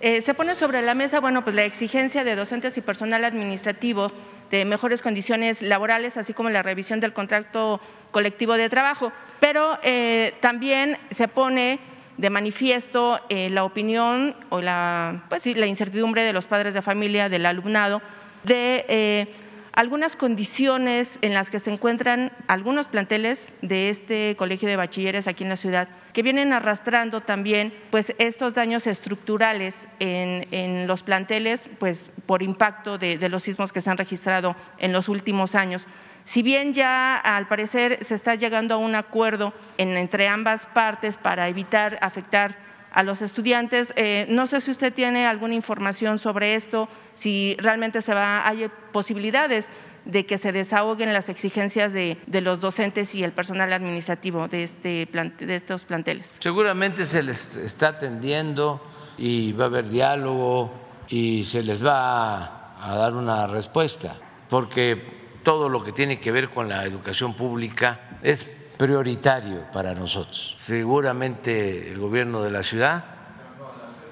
eh, 0.00 0.22
se 0.22 0.34
pone 0.34 0.54
sobre 0.54 0.82
la 0.82 0.94
mesa, 0.94 1.20
bueno, 1.20 1.44
pues 1.44 1.54
la 1.54 1.64
exigencia 1.64 2.24
de 2.24 2.34
docentes 2.34 2.76
y 2.78 2.80
personal 2.80 3.24
administrativo 3.24 4.10
de 4.50 4.64
mejores 4.64 5.02
condiciones 5.02 5.62
laborales, 5.62 6.16
así 6.16 6.32
como 6.32 6.50
la 6.50 6.62
revisión 6.62 7.00
del 7.00 7.12
contrato 7.12 7.80
colectivo 8.10 8.54
de 8.54 8.68
trabajo. 8.68 9.12
Pero 9.38 9.78
eh, 9.82 10.34
también 10.40 10.98
se 11.10 11.28
pone 11.28 11.78
de 12.16 12.30
manifiesto 12.30 13.18
la 13.30 13.64
opinión 13.64 14.34
o 14.50 14.60
la, 14.60 15.24
pues 15.30 15.42
sí, 15.42 15.54
la 15.54 15.64
incertidumbre 15.64 16.22
de 16.22 16.34
los 16.34 16.46
padres 16.46 16.74
de 16.74 16.82
familia, 16.82 17.30
del 17.30 17.46
alumnado, 17.46 18.02
de 18.44 19.26
algunas 19.72 20.16
condiciones 20.16 21.18
en 21.22 21.34
las 21.34 21.50
que 21.50 21.60
se 21.60 21.70
encuentran 21.70 22.32
algunos 22.48 22.88
planteles 22.88 23.48
de 23.62 23.90
este 23.90 24.34
colegio 24.36 24.68
de 24.68 24.76
bachilleres 24.76 25.26
aquí 25.26 25.44
en 25.44 25.50
la 25.50 25.56
ciudad, 25.56 25.88
que 26.12 26.22
vienen 26.22 26.52
arrastrando 26.52 27.20
también 27.20 27.72
pues, 27.90 28.14
estos 28.18 28.54
daños 28.54 28.86
estructurales 28.86 29.86
en, 30.00 30.86
los 30.86 31.02
planteles 31.02 31.64
pues, 31.78 32.10
por 32.26 32.42
impacto 32.42 32.98
de, 32.98 33.28
los 33.28 33.44
sismos 33.44 33.72
que 33.72 33.80
se 33.80 33.90
han 33.90 33.98
registrado 33.98 34.56
en 34.78 34.92
los 34.92 35.08
últimos 35.08 35.54
años. 35.54 35.86
Si 36.24 36.42
bien 36.42 36.74
ya 36.74 37.16
al 37.16 37.48
parecer 37.48 38.04
se 38.04 38.14
está 38.14 38.34
llegando 38.34 38.74
a 38.74 38.78
un 38.78 38.94
acuerdo 38.94 39.52
entre 39.78 40.28
ambas 40.28 40.66
partes 40.66 41.16
para 41.16 41.48
evitar 41.48 41.98
afectar 42.02 42.69
a 42.92 43.02
los 43.02 43.22
estudiantes. 43.22 43.92
Eh, 43.96 44.26
no 44.28 44.46
sé 44.46 44.60
si 44.60 44.70
usted 44.70 44.92
tiene 44.92 45.26
alguna 45.26 45.54
información 45.54 46.18
sobre 46.18 46.54
esto, 46.54 46.88
si 47.14 47.56
realmente 47.58 48.02
se 48.02 48.14
va, 48.14 48.46
hay 48.46 48.70
posibilidades 48.92 49.68
de 50.04 50.24
que 50.24 50.38
se 50.38 50.52
desahoguen 50.52 51.12
las 51.12 51.28
exigencias 51.28 51.92
de, 51.92 52.16
los 52.26 52.60
docentes 52.60 53.14
y 53.14 53.22
el 53.22 53.32
personal 53.32 53.72
administrativo 53.72 54.48
de, 54.48 54.64
este 54.64 55.08
de 55.12 55.54
estos 55.54 55.84
planteles. 55.84 56.36
Seguramente 56.38 57.04
se 57.06 57.22
les 57.22 57.56
está 57.56 57.88
atendiendo 57.88 58.80
y 59.18 59.52
va 59.52 59.64
a 59.64 59.66
haber 59.68 59.88
diálogo 59.88 60.72
y 61.08 61.44
se 61.44 61.62
les 61.62 61.84
va 61.84 62.72
a 62.82 62.96
dar 62.96 63.14
una 63.14 63.46
respuesta, 63.46 64.16
porque 64.48 65.20
todo 65.42 65.68
lo 65.68 65.84
que 65.84 65.92
tiene 65.92 66.18
que 66.18 66.32
ver 66.32 66.50
con 66.50 66.68
la 66.68 66.84
educación 66.84 67.34
pública 67.34 68.18
es 68.22 68.50
prioritario 68.80 69.70
para 69.74 69.94
nosotros. 69.94 70.56
Seguramente 70.64 71.90
el 71.90 71.98
gobierno 71.98 72.42
de 72.42 72.50
la 72.50 72.62
ciudad, 72.62 73.04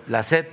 la 0.09 0.23
SEP 0.23 0.47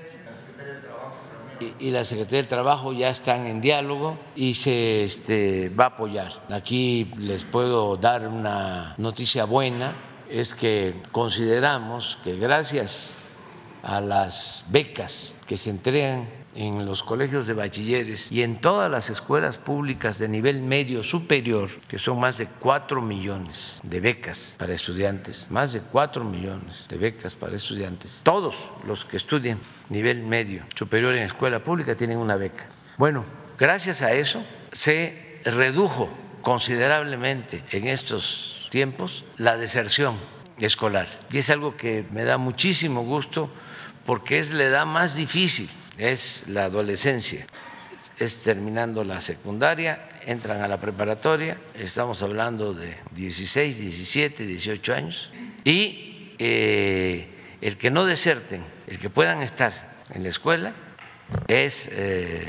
y, 1.81 1.91
la 1.91 2.05
Secretaría 2.05 2.39
del 2.39 2.47
Trabajo 2.47 2.93
ya 2.93 3.09
están 3.09 3.45
en 3.45 3.59
diálogo 3.59 4.17
y 4.33 4.53
se 4.53 5.03
este, 5.03 5.67
va 5.67 5.83
a 5.83 5.87
apoyar. 5.87 6.31
Aquí 6.49 7.11
les 7.17 7.43
puedo 7.43 7.97
dar 7.97 8.25
una 8.29 8.95
noticia 8.97 9.43
buena, 9.43 9.93
es 10.29 10.55
que 10.55 11.01
consideramos 11.11 12.17
que 12.23 12.37
gracias 12.37 13.15
a 13.83 13.99
las 13.99 14.63
becas 14.69 15.35
que 15.45 15.57
se 15.57 15.71
entregan 15.71 16.29
en 16.55 16.85
los 16.85 17.03
colegios 17.03 17.47
de 17.47 17.53
bachilleres 17.53 18.31
y 18.31 18.41
en 18.41 18.59
todas 18.59 18.89
las 18.89 19.09
escuelas 19.09 19.57
públicas 19.57 20.17
de 20.17 20.29
nivel 20.29 20.61
medio 20.61 21.03
superior, 21.03 21.69
que 21.87 21.99
son 21.99 22.19
más 22.19 22.37
de 22.37 22.47
4 22.47 23.01
millones 23.01 23.79
de 23.83 23.99
becas 23.99 24.55
para 24.57 24.73
estudiantes, 24.73 25.51
más 25.51 25.73
de 25.73 25.81
4 25.81 26.23
millones 26.23 26.85
de 26.87 26.97
becas 26.97 27.35
para 27.35 27.55
estudiantes. 27.55 28.21
Todos 28.23 28.71
los 28.87 29.05
que 29.05 29.17
estudian 29.17 29.59
nivel 29.89 30.23
medio 30.23 30.63
superior 30.75 31.13
en 31.15 31.23
escuela 31.23 31.63
pública 31.63 31.95
tienen 31.95 32.17
una 32.17 32.35
beca. 32.37 32.67
Bueno, 32.97 33.25
gracias 33.59 34.01
a 34.01 34.13
eso 34.13 34.43
se 34.71 35.41
redujo 35.43 36.09
considerablemente 36.41 37.63
en 37.71 37.87
estos 37.87 38.67
tiempos 38.71 39.25
la 39.37 39.57
deserción 39.57 40.17
escolar. 40.59 41.07
Y 41.31 41.39
es 41.39 41.49
algo 41.49 41.75
que 41.75 42.05
me 42.11 42.23
da 42.23 42.37
muchísimo 42.37 43.03
gusto 43.03 43.49
porque 44.05 44.39
es 44.39 44.53
la 44.53 44.63
edad 44.63 44.85
más 44.85 45.15
difícil 45.15 45.69
es 45.97 46.45
la 46.47 46.65
adolescencia. 46.65 47.45
Es 48.17 48.43
terminando 48.43 49.03
la 49.03 49.19
secundaria, 49.19 50.07
entran 50.25 50.61
a 50.61 50.67
la 50.67 50.79
preparatoria, 50.79 51.57
estamos 51.73 52.23
hablando 52.23 52.73
de 52.73 52.95
16, 53.11 53.77
17, 53.77 54.45
18 54.45 54.93
años, 54.93 55.31
y 55.63 56.33
eh, 56.39 57.27
el 57.61 57.77
que 57.77 57.91
no 57.91 58.05
deserten, 58.05 58.63
el 58.87 58.99
que 58.99 59.09
puedan 59.09 59.41
estar 59.41 59.73
en 60.13 60.23
la 60.23 60.29
escuela, 60.29 60.73
es 61.47 61.89
eh, 61.91 62.45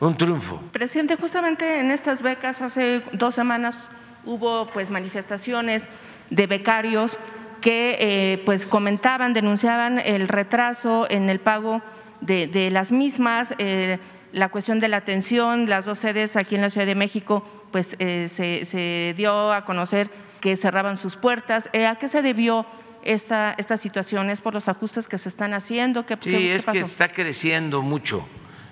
un 0.00 0.16
triunfo. 0.16 0.60
Presidente, 0.72 1.16
justamente 1.16 1.80
en 1.80 1.90
estas 1.90 2.20
becas 2.20 2.60
hace 2.60 3.02
dos 3.12 3.34
semanas 3.34 3.88
hubo 4.26 4.68
pues 4.72 4.90
manifestaciones 4.90 5.86
de 6.30 6.46
becarios 6.46 7.18
que 7.60 7.96
eh, 7.98 8.42
pues 8.44 8.66
comentaban, 8.66 9.32
denunciaban 9.32 9.98
el 9.98 10.28
retraso 10.28 11.06
en 11.08 11.30
el 11.30 11.40
pago 11.40 11.82
de, 12.20 12.70
las 12.70 12.92
mismas, 12.92 13.54
eh, 13.58 13.98
la 14.32 14.48
cuestión 14.48 14.80
de 14.80 14.88
la 14.88 14.98
atención, 14.98 15.68
las 15.68 15.84
dos 15.84 15.98
sedes 15.98 16.36
aquí 16.36 16.54
en 16.54 16.60
la 16.60 16.70
Ciudad 16.70 16.86
de 16.86 16.94
México, 16.94 17.44
pues 17.72 17.96
eh, 17.98 18.28
se, 18.28 19.14
dio 19.16 19.52
a 19.52 19.64
conocer 19.64 20.10
que 20.40 20.56
cerraban 20.56 20.96
sus 20.96 21.16
puertas. 21.16 21.68
Eh, 21.72 21.86
¿A 21.86 21.96
qué 21.96 22.08
se 22.08 22.22
debió 22.22 22.66
esta, 23.02 23.54
esta 23.58 23.76
situación? 23.76 24.30
¿Es 24.30 24.40
por 24.40 24.54
los 24.54 24.68
ajustes 24.68 25.08
que 25.08 25.18
se 25.18 25.28
están 25.28 25.54
haciendo? 25.54 26.06
¿Qué, 26.06 26.16
sí, 26.20 26.48
es 26.48 26.66
que 26.66 26.80
está 26.80 27.08
creciendo 27.08 27.82
mucho 27.82 28.26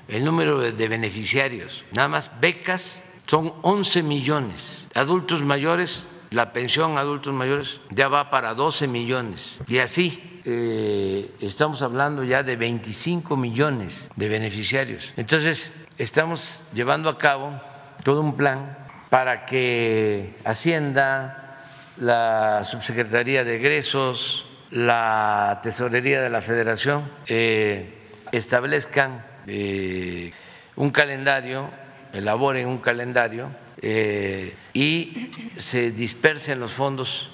el 0.08 0.24
número 0.24 0.58
de 0.60 0.88
beneficiarios. 0.88 1.84
Nada 1.92 2.08
más 2.08 2.30
becas 2.40 3.02
son 3.26 3.54
11 3.62 4.02
millones. 4.02 4.90
Adultos 4.94 5.42
mayores, 5.42 6.06
la 6.34 6.52
pensión 6.52 6.98
a 6.98 7.00
adultos 7.00 7.32
mayores 7.32 7.80
ya 7.90 8.08
va 8.08 8.28
para 8.28 8.54
12 8.54 8.88
millones. 8.88 9.60
Y 9.68 9.78
así 9.78 10.40
eh, 10.44 11.30
estamos 11.40 11.80
hablando 11.80 12.24
ya 12.24 12.42
de 12.42 12.56
25 12.56 13.36
millones 13.36 14.10
de 14.16 14.28
beneficiarios. 14.28 15.14
Entonces, 15.16 15.72
estamos 15.96 16.64
llevando 16.74 17.08
a 17.08 17.18
cabo 17.18 17.60
todo 18.02 18.20
un 18.20 18.36
plan 18.36 18.76
para 19.10 19.46
que 19.46 20.36
Hacienda, 20.44 21.62
la 21.96 22.64
Subsecretaría 22.64 23.44
de 23.44 23.56
Egresos, 23.56 24.46
la 24.70 25.60
Tesorería 25.62 26.20
de 26.20 26.30
la 26.30 26.42
Federación 26.42 27.08
eh, 27.28 27.94
establezcan 28.32 29.24
eh, 29.46 30.32
un 30.74 30.90
calendario, 30.90 31.70
elaboren 32.12 32.66
un 32.66 32.78
calendario 32.78 33.50
y 33.84 35.30
se 35.56 35.90
dispersen 35.90 36.60
los 36.60 36.72
fondos 36.72 37.30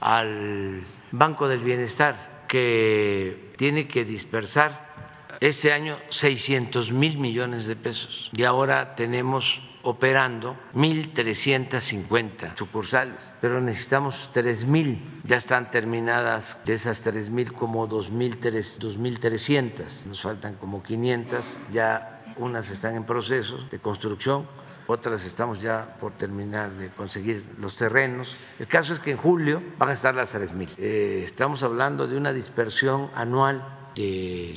al 0.00 0.82
Banco 1.12 1.48
del 1.48 1.60
Bienestar 1.60 2.44
que 2.46 3.52
tiene 3.56 3.88
que 3.88 4.04
dispersar 4.04 4.92
este 5.40 5.72
año 5.72 5.96
600 6.10 6.92
mil 6.92 7.16
millones 7.18 7.66
de 7.66 7.76
pesos 7.76 8.30
y 8.34 8.44
ahora 8.44 8.94
tenemos 8.96 9.62
operando 9.84 10.56
1.350 10.74 12.56
sucursales, 12.56 13.36
pero 13.40 13.60
necesitamos 13.60 14.28
3.000. 14.32 14.98
Ya 15.24 15.36
están 15.36 15.70
terminadas 15.70 16.56
de 16.64 16.72
esas 16.72 17.06
3.000 17.06 17.52
como 17.52 17.88
2.300. 17.88 20.06
Nos 20.06 20.22
faltan 20.22 20.56
como 20.56 20.82
500, 20.82 21.60
ya 21.70 22.10
unas 22.38 22.70
están 22.70 22.96
en 22.96 23.04
proceso 23.04 23.58
de 23.70 23.78
construcción 23.78 24.48
otras 24.86 25.24
estamos 25.24 25.60
ya 25.60 25.96
por 25.98 26.12
terminar 26.12 26.70
de 26.72 26.90
conseguir 26.90 27.44
los 27.58 27.76
terrenos. 27.76 28.36
El 28.58 28.66
caso 28.66 28.92
es 28.92 29.00
que 29.00 29.10
en 29.10 29.16
julio 29.16 29.62
van 29.78 29.90
a 29.90 29.92
estar 29.92 30.14
las 30.14 30.34
3.000. 30.34 30.74
Eh, 30.78 31.22
estamos 31.24 31.62
hablando 31.62 32.06
de 32.06 32.16
una 32.16 32.32
dispersión 32.32 33.10
anual 33.14 33.74
de 33.94 34.54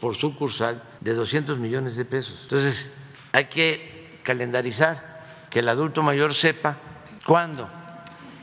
por 0.00 0.14
sucursal 0.14 0.82
de 1.00 1.14
200 1.14 1.58
millones 1.58 1.96
de 1.96 2.04
pesos. 2.04 2.42
Entonces, 2.44 2.90
hay 3.32 3.46
que 3.46 4.20
calendarizar, 4.22 5.14
que 5.50 5.60
el 5.60 5.68
adulto 5.68 6.02
mayor 6.02 6.34
sepa 6.34 6.78
cuándo 7.24 7.70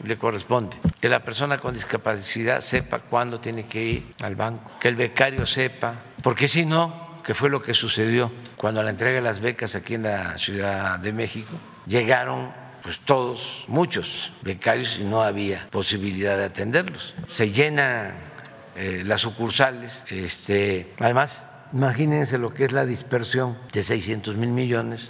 le 0.03 0.17
corresponde, 0.17 0.77
que 0.99 1.09
la 1.09 1.23
persona 1.23 1.57
con 1.57 1.73
discapacidad 1.73 2.61
sepa 2.61 2.99
cuándo 2.99 3.39
tiene 3.39 3.67
que 3.67 3.83
ir 3.83 4.11
al 4.21 4.35
banco, 4.35 4.71
que 4.79 4.87
el 4.87 4.95
becario 4.95 5.45
sepa, 5.45 5.95
porque 6.23 6.47
si 6.47 6.65
no, 6.65 7.10
que 7.23 7.33
fue 7.33 7.49
lo 7.49 7.61
que 7.61 7.73
sucedió 7.73 8.31
cuando 8.57 8.83
la 8.83 8.89
entrega 8.89 9.15
de 9.15 9.21
las 9.21 9.39
becas 9.39 9.75
aquí 9.75 9.95
en 9.95 10.03
la 10.03 10.37
Ciudad 10.37 10.99
de 10.99 11.13
México. 11.13 11.51
Llegaron 11.85 12.51
pues 12.83 12.99
todos, 12.99 13.65
muchos 13.67 14.33
becarios 14.41 14.97
y 14.99 15.03
no 15.03 15.21
había 15.21 15.67
posibilidad 15.69 16.37
de 16.37 16.45
atenderlos. 16.45 17.13
Se 17.29 17.49
llenan 17.49 18.13
eh, 18.75 19.03
las 19.05 19.21
sucursales, 19.21 20.03
este, 20.09 20.93
además, 20.99 21.45
imagínense 21.73 22.37
lo 22.37 22.53
que 22.53 22.65
es 22.65 22.71
la 22.71 22.85
dispersión 22.85 23.57
de 23.71 23.83
600 23.83 24.35
mil 24.35 24.49
millones 24.49 25.09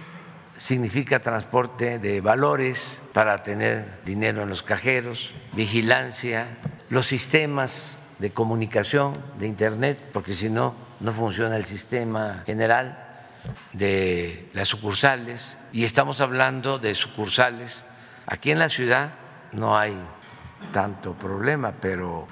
significa 0.62 1.20
transporte 1.20 1.98
de 1.98 2.22
valores 2.22 3.00
para 3.14 3.42
tener 3.42 4.00
dinero 4.06 4.44
en 4.44 4.50
los 4.50 4.62
cajeros, 4.62 5.32
vigilancia, 5.54 6.60
los 6.90 7.08
sistemas 7.08 8.00
de 8.20 8.30
comunicación, 8.30 9.14
de 9.40 9.48
Internet, 9.48 10.12
porque 10.14 10.36
si 10.36 10.52
no, 10.52 10.76
no 11.02 11.12
funciona 11.12 11.58
el 11.58 11.66
sistema 11.66 12.44
general 12.46 13.08
de 13.74 14.50
las 14.54 14.68
sucursales 14.68 15.58
y 15.72 15.84
estamos 15.84 16.22
hablando 16.22 16.78
de 16.78 16.94
sucursales. 16.94 17.84
Aquí 18.28 18.52
en 18.52 18.60
la 18.60 18.70
ciudad 18.70 19.14
no 19.52 19.78
hay 19.78 19.98
tanto 20.72 21.14
problema, 21.14 21.74
pero 21.82 22.28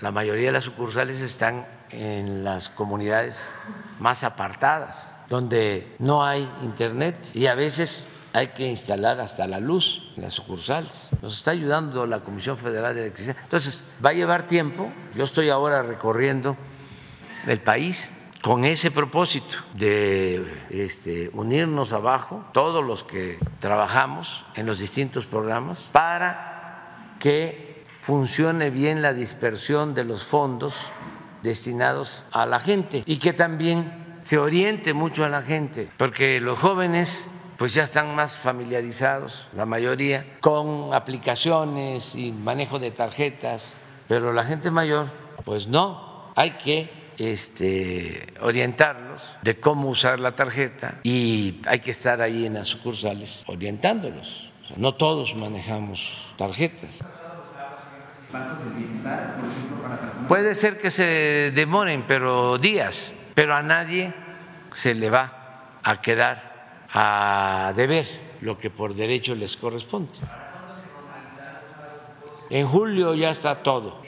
la 0.00 0.12
mayoría 0.12 0.46
de 0.46 0.52
las 0.52 0.64
sucursales 0.64 1.20
están 1.20 1.66
en 1.90 2.44
las 2.44 2.70
comunidades 2.70 3.52
más 3.98 4.24
apartadas, 4.24 5.12
donde 5.28 5.94
no 5.98 6.24
hay 6.24 6.50
internet 6.62 7.16
y 7.34 7.46
a 7.46 7.54
veces 7.54 8.06
hay 8.32 8.48
que 8.48 8.66
instalar 8.66 9.20
hasta 9.20 9.46
la 9.46 9.60
luz 9.60 10.00
en 10.16 10.22
las 10.22 10.32
sucursales. 10.32 11.10
Nos 11.20 11.36
está 11.36 11.50
ayudando 11.50 12.06
la 12.06 12.20
Comisión 12.20 12.56
Federal 12.56 12.94
de 12.94 13.02
Electricidad. 13.02 13.36
Entonces, 13.42 13.84
va 14.04 14.10
a 14.10 14.14
llevar 14.14 14.46
tiempo. 14.46 14.90
Yo 15.14 15.24
estoy 15.24 15.50
ahora 15.50 15.82
recorriendo 15.82 16.56
el 17.46 17.60
país 17.60 18.08
con 18.42 18.64
ese 18.64 18.90
propósito 18.90 19.58
de 19.74 20.66
este, 20.70 21.30
unirnos 21.32 21.92
abajo, 21.92 22.44
todos 22.52 22.84
los 22.84 23.04
que 23.04 23.38
trabajamos 23.60 24.44
en 24.56 24.66
los 24.66 24.78
distintos 24.78 25.26
programas, 25.26 25.88
para 25.92 27.14
que 27.20 27.84
funcione 28.00 28.70
bien 28.70 29.00
la 29.00 29.14
dispersión 29.14 29.94
de 29.94 30.04
los 30.04 30.24
fondos 30.24 30.90
destinados 31.42 32.24
a 32.32 32.44
la 32.46 32.58
gente 32.58 33.04
y 33.06 33.18
que 33.18 33.32
también 33.32 34.20
se 34.22 34.38
oriente 34.38 34.92
mucho 34.92 35.24
a 35.24 35.28
la 35.28 35.42
gente, 35.42 35.88
porque 35.96 36.40
los 36.40 36.58
jóvenes 36.58 37.28
pues 37.58 37.74
ya 37.74 37.84
están 37.84 38.16
más 38.16 38.36
familiarizados, 38.36 39.48
la 39.54 39.66
mayoría, 39.66 40.38
con 40.40 40.92
aplicaciones 40.92 42.16
y 42.16 42.32
manejo 42.32 42.80
de 42.80 42.90
tarjetas, 42.90 43.76
pero 44.08 44.32
la 44.32 44.42
gente 44.42 44.72
mayor, 44.72 45.06
pues 45.44 45.68
no, 45.68 46.32
hay 46.34 46.52
que 46.52 47.01
este, 47.18 48.26
orientarlos 48.40 49.22
de 49.42 49.58
cómo 49.60 49.88
usar 49.88 50.20
la 50.20 50.34
tarjeta 50.34 51.00
y 51.02 51.60
hay 51.66 51.80
que 51.80 51.92
estar 51.92 52.20
ahí 52.20 52.46
en 52.46 52.54
las 52.54 52.68
sucursales 52.68 53.44
orientándolos. 53.46 54.50
no 54.76 54.94
todos 54.94 55.36
manejamos 55.36 56.32
tarjetas. 56.36 57.00
Puede 60.28 60.54
ser 60.54 60.80
que 60.80 60.90
se 60.90 61.52
demoren, 61.54 62.04
pero 62.06 62.56
días, 62.58 63.14
pero 63.34 63.54
a 63.54 63.62
nadie 63.62 64.14
se 64.72 64.94
le 64.94 65.10
va 65.10 65.78
a 65.82 66.00
quedar 66.00 66.86
a 66.92 67.72
deber 67.76 68.06
lo 68.40 68.58
que 68.58 68.70
por 68.70 68.94
derecho 68.94 69.34
les 69.34 69.56
corresponde. 69.56 70.18
En 72.50 72.66
julio 72.66 73.14
ya 73.14 73.30
está 73.30 73.62
todo, 73.62 74.02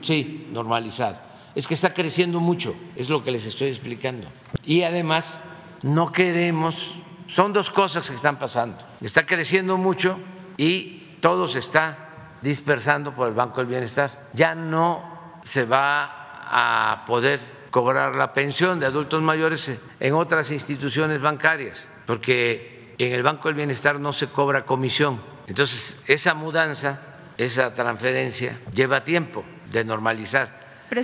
sí, 0.00 0.48
normalizado. 0.52 1.27
Es 1.54 1.66
que 1.66 1.74
está 1.74 1.92
creciendo 1.92 2.40
mucho, 2.40 2.74
es 2.96 3.08
lo 3.08 3.24
que 3.24 3.30
les 3.30 3.46
estoy 3.46 3.68
explicando. 3.68 4.28
Y 4.64 4.82
además 4.82 5.40
no 5.82 6.12
queremos, 6.12 6.92
son 7.26 7.52
dos 7.52 7.70
cosas 7.70 8.08
que 8.08 8.16
están 8.16 8.38
pasando. 8.38 8.78
Está 9.00 9.26
creciendo 9.26 9.76
mucho 9.76 10.18
y 10.56 11.16
todo 11.20 11.46
se 11.48 11.58
está 11.58 12.36
dispersando 12.42 13.14
por 13.14 13.28
el 13.28 13.34
Banco 13.34 13.60
del 13.60 13.66
Bienestar. 13.66 14.28
Ya 14.32 14.54
no 14.54 15.40
se 15.44 15.64
va 15.64 16.18
a 16.50 17.04
poder 17.06 17.40
cobrar 17.70 18.14
la 18.14 18.32
pensión 18.32 18.80
de 18.80 18.86
adultos 18.86 19.22
mayores 19.22 19.78
en 20.00 20.14
otras 20.14 20.50
instituciones 20.50 21.20
bancarias, 21.20 21.86
porque 22.06 22.94
en 22.98 23.12
el 23.12 23.22
Banco 23.22 23.48
del 23.48 23.56
Bienestar 23.56 24.00
no 24.00 24.12
se 24.12 24.28
cobra 24.28 24.64
comisión. 24.64 25.20
Entonces, 25.46 25.96
esa 26.06 26.34
mudanza, 26.34 27.00
esa 27.36 27.72
transferencia 27.72 28.58
lleva 28.74 29.04
tiempo 29.04 29.44
de 29.70 29.84
normalizar. 29.84 30.57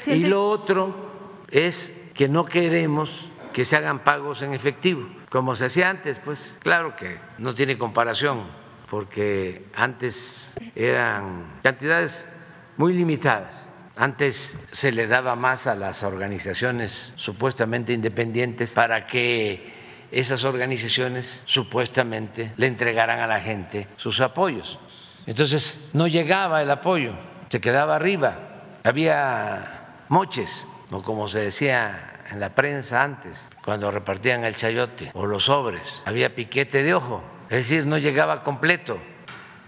Y 0.07 0.25
lo 0.25 0.49
otro 0.49 1.43
es 1.51 1.95
que 2.15 2.29
no 2.29 2.45
queremos 2.45 3.31
que 3.53 3.65
se 3.65 3.77
hagan 3.77 4.03
pagos 4.03 4.43
en 4.43 4.53
efectivo, 4.53 5.09
como 5.31 5.55
se 5.55 5.67
hacía 5.67 5.89
antes, 5.89 6.19
pues 6.19 6.59
claro 6.61 6.97
que 6.97 7.19
no 7.39 7.55
tiene 7.55 7.79
comparación, 7.79 8.43
porque 8.91 9.67
antes 9.75 10.53
eran 10.75 11.61
cantidades 11.63 12.29
muy 12.77 12.95
limitadas. 12.95 13.69
Antes 13.97 14.57
se 14.73 14.91
le 14.91 15.07
daba 15.07 15.37
más 15.37 15.69
a 15.69 15.77
las 15.77 16.03
organizaciones 16.03 17.13
supuestamente 17.15 17.93
independientes 17.93 18.75
para 18.75 19.07
que 19.07 19.73
esas 20.11 20.43
organizaciones 20.43 21.43
supuestamente 21.45 22.53
le 22.57 22.67
entregaran 22.67 23.21
a 23.21 23.29
la 23.29 23.41
gente 23.41 23.87
sus 23.97 24.21
apoyos. 24.21 24.81
Entonces 25.27 25.81
no 25.93 26.09
llegaba 26.09 26.61
el 26.61 26.71
apoyo, 26.71 27.15
se 27.49 27.61
quedaba 27.61 27.95
arriba, 27.95 28.55
había 28.83 29.74
moches, 30.09 30.67
o 30.91 31.03
como 31.03 31.29
se 31.29 31.41
decía 31.41 32.23
en 32.31 32.41
la 32.41 32.55
prensa 32.55 33.03
antes, 33.03 33.51
cuando 33.65 33.91
repartían 33.91 34.45
el 34.45 34.57
chayote 34.57 35.11
o 35.15 35.27
los 35.27 35.45
sobres, 35.45 36.03
había 36.05 36.35
piquete 36.35 36.83
de 36.83 36.95
ojo, 36.95 37.23
es 37.51 37.69
decir, 37.69 37.87
no 37.87 37.99
llegaba 37.99 38.43
completo 38.43 38.99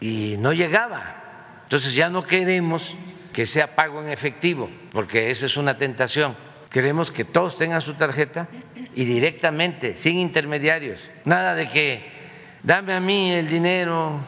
y 0.01 0.37
no 0.39 0.53
llegaba. 0.53 1.61
Entonces 1.65 1.95
ya 1.95 2.09
no 2.09 2.23
queremos 2.25 2.97
que 3.33 3.45
sea 3.45 3.75
pago 3.75 4.01
en 4.01 4.09
efectivo, 4.09 4.71
porque 4.93 5.31
esa 5.31 5.47
es 5.47 5.57
una 5.57 5.77
tentación. 5.77 6.37
Queremos 6.71 7.11
que 7.11 7.25
todos 7.25 7.57
tengan 7.57 7.81
su 7.81 7.95
tarjeta 7.95 8.49
y 8.95 9.05
directamente, 9.05 9.97
sin 9.97 10.19
intermediarios. 10.19 11.11
Nada 11.25 11.55
de 11.55 11.69
que 11.69 12.13
dame 12.63 12.95
a 12.95 13.01
mí 13.01 13.33
el 13.33 13.49
dinero, 13.49 14.21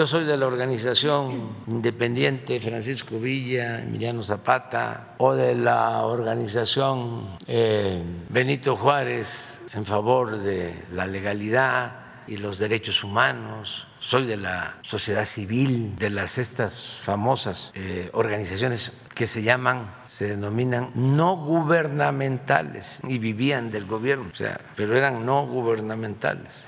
yo 0.00 0.06
soy 0.06 0.24
de 0.24 0.38
la 0.38 0.46
organización 0.46 1.56
independiente 1.66 2.58
Francisco 2.58 3.20
Villa, 3.20 3.82
Emiliano 3.82 4.22
Zapata, 4.22 5.16
o 5.18 5.34
de 5.34 5.54
la 5.54 6.06
organización 6.06 7.36
eh, 7.46 8.02
Benito 8.30 8.76
Juárez 8.76 9.62
en 9.74 9.84
favor 9.84 10.38
de 10.38 10.84
la 10.92 11.06
legalidad 11.06 12.22
y 12.26 12.38
los 12.38 12.58
derechos 12.58 13.04
humanos. 13.04 13.88
Soy 13.98 14.24
de 14.24 14.38
la 14.38 14.78
sociedad 14.80 15.26
civil, 15.26 15.94
de 15.96 16.08
las 16.08 16.38
estas 16.38 16.98
famosas 17.02 17.70
eh, 17.74 18.08
organizaciones 18.14 18.92
que 19.14 19.26
se 19.26 19.42
llaman, 19.42 19.96
se 20.06 20.28
denominan 20.28 20.92
no 20.94 21.36
gubernamentales 21.36 23.02
y 23.06 23.18
vivían 23.18 23.70
del 23.70 23.84
gobierno, 23.84 24.30
o 24.32 24.34
sea, 24.34 24.58
pero 24.76 24.96
eran 24.96 25.26
no 25.26 25.46
gubernamentales. 25.46 26.64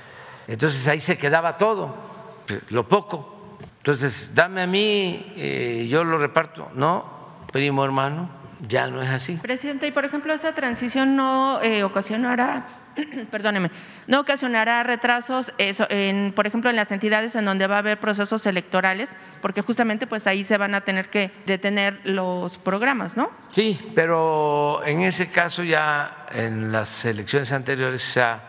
Entonces 0.49 0.87
ahí 0.87 1.01
se 1.01 1.17
quedaba 1.17 1.57
todo 1.57 2.12
lo 2.71 2.89
poco. 2.89 3.59
Entonces, 3.79 4.33
dame 4.35 4.63
a 4.63 4.67
mí, 4.67 5.33
eh, 5.37 5.89
yo 5.91 6.05
lo 6.05 6.19
reparto. 6.19 6.71
No, 6.75 7.05
primo 7.51 7.85
hermano, 7.85 8.31
ya 8.69 8.87
no 8.87 9.03
es 9.03 9.11
así. 9.11 9.35
Presidente, 9.43 9.89
y 9.89 9.91
por 9.91 10.05
ejemplo, 10.05 10.33
esta 10.33 10.55
transición 10.55 11.17
no 11.17 11.61
eh, 11.63 11.83
ocasionará, 11.83 12.67
perdóneme, 13.33 13.73
no 14.07 14.21
ocasionará 14.21 14.85
retrasos, 14.85 15.53
en, 15.59 16.33
por 16.33 16.47
ejemplo, 16.47 16.71
en 16.71 16.77
las 16.77 16.93
entidades 16.93 17.35
en 17.35 17.45
donde 17.45 17.67
va 17.67 17.77
a 17.77 17.79
haber 17.79 17.99
procesos 17.99 18.47
electorales, 18.47 19.17
porque 19.41 19.63
justamente 19.63 20.07
pues 20.07 20.29
ahí 20.29 20.45
se 20.45 20.57
van 20.59 20.77
a 20.77 20.83
tener 20.83 21.11
que 21.11 21.33
detener 21.45 22.01
los 22.05 22.59
programas, 22.59 23.17
¿no? 23.17 23.31
Sí, 23.51 23.79
pero 23.97 24.81
en 24.85 25.01
ese 25.01 25.31
caso 25.31 25.65
ya 25.65 26.27
en 26.33 26.71
las 26.71 27.05
elecciones 27.05 27.51
anteriores 27.53 28.01
se 28.01 28.23
ha 28.23 28.43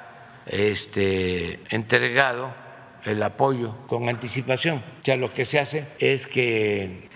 este, 0.45 1.63
entregado 1.75 2.62
el 3.05 3.21
apoyo 3.23 3.75
con 3.87 4.09
anticipación. 4.09 4.77
O 4.77 5.03
sea, 5.03 5.17
lo 5.17 5.33
que 5.33 5.45
se 5.45 5.59
hace 5.59 5.87
es 5.99 6.27
que 6.27 7.09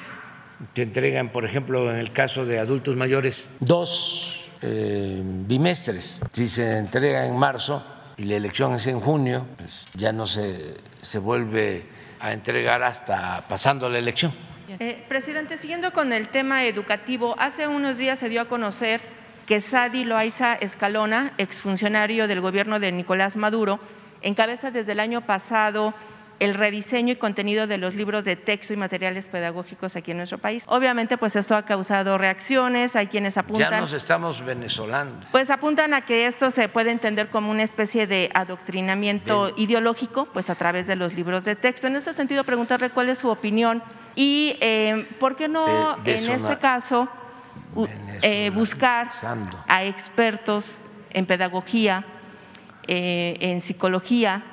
te 0.73 0.83
entregan, 0.83 1.29
por 1.29 1.45
ejemplo, 1.45 1.91
en 1.91 1.97
el 1.97 2.11
caso 2.11 2.45
de 2.45 2.59
adultos 2.59 2.95
mayores, 2.95 3.49
dos 3.59 4.47
eh, 4.61 5.21
bimestres. 5.23 6.21
Si 6.31 6.47
se 6.47 6.77
entrega 6.77 7.25
en 7.25 7.37
marzo 7.37 7.85
y 8.17 8.23
la 8.23 8.35
elección 8.35 8.73
es 8.73 8.87
en 8.87 8.99
junio, 8.99 9.45
pues 9.57 9.85
ya 9.93 10.11
no 10.11 10.25
se, 10.25 10.75
se 10.99 11.19
vuelve 11.19 11.85
a 12.19 12.33
entregar 12.33 12.83
hasta 12.83 13.45
pasando 13.47 13.89
la 13.89 13.99
elección. 13.99 14.33
Eh, 14.79 15.05
presidente, 15.07 15.57
siguiendo 15.57 15.91
con 15.93 16.11
el 16.11 16.27
tema 16.27 16.65
educativo, 16.65 17.35
hace 17.39 17.67
unos 17.67 17.97
días 17.97 18.19
se 18.19 18.29
dio 18.29 18.41
a 18.41 18.45
conocer 18.45 19.01
que 19.45 19.61
Sadi 19.61 20.03
Loaiza 20.03 20.55
Escalona, 20.55 21.33
exfuncionario 21.37 22.27
del 22.27 22.41
gobierno 22.41 22.79
de 22.79 22.91
Nicolás 22.91 23.37
Maduro, 23.37 23.79
encabeza 24.21 24.71
desde 24.71 24.93
el 24.93 24.99
año 24.99 25.21
pasado 25.21 25.93
el 26.39 26.53
rediseño 26.53 27.13
y 27.13 27.15
contenido 27.15 27.67
de 27.67 27.77
los 27.77 27.95
libros 27.95 28.23
de 28.23 28.35
texto 28.35 28.73
y 28.73 28.77
materiales 28.77 29.27
pedagógicos 29.27 29.95
aquí 29.95 30.11
en 30.11 30.17
nuestro 30.17 30.37
país. 30.37 30.63
Obviamente, 30.67 31.17
pues 31.17 31.35
esto 31.35 31.55
ha 31.55 31.63
causado 31.65 32.17
reacciones, 32.17 32.95
hay 32.95 33.07
quienes 33.07 33.37
apuntan... 33.37 33.71
Ya 33.71 33.79
nos 33.79 33.93
estamos 33.93 34.43
venezolando. 34.45 35.25
Pues 35.31 35.49
apuntan 35.49 35.93
a 35.93 36.01
que 36.01 36.27
esto 36.27 36.51
se 36.51 36.69
puede 36.69 36.91
entender 36.91 37.29
como 37.29 37.51
una 37.51 37.63
especie 37.63 38.07
de 38.07 38.29
adoctrinamiento 38.33 39.53
ideológico, 39.57 40.27
pues 40.31 40.49
a 40.49 40.55
través 40.55 40.87
de 40.87 40.95
los 40.95 41.13
libros 41.13 41.43
de 41.43 41.55
texto. 41.55 41.87
En 41.87 41.95
ese 41.95 42.13
sentido, 42.13 42.43
preguntarle 42.43 42.89
cuál 42.91 43.09
es 43.09 43.19
su 43.19 43.29
opinión 43.29 43.81
y 44.15 44.57
eh, 44.61 45.07
por 45.19 45.35
qué 45.35 45.47
no, 45.47 45.97
en 46.05 46.31
este 46.31 46.57
caso, 46.57 47.07
eh, 48.21 48.51
buscar 48.51 49.09
a 49.67 49.83
expertos 49.83 50.77
en 51.11 51.25
pedagogía, 51.25 52.05
en 52.87 53.61
psicología 53.61 54.43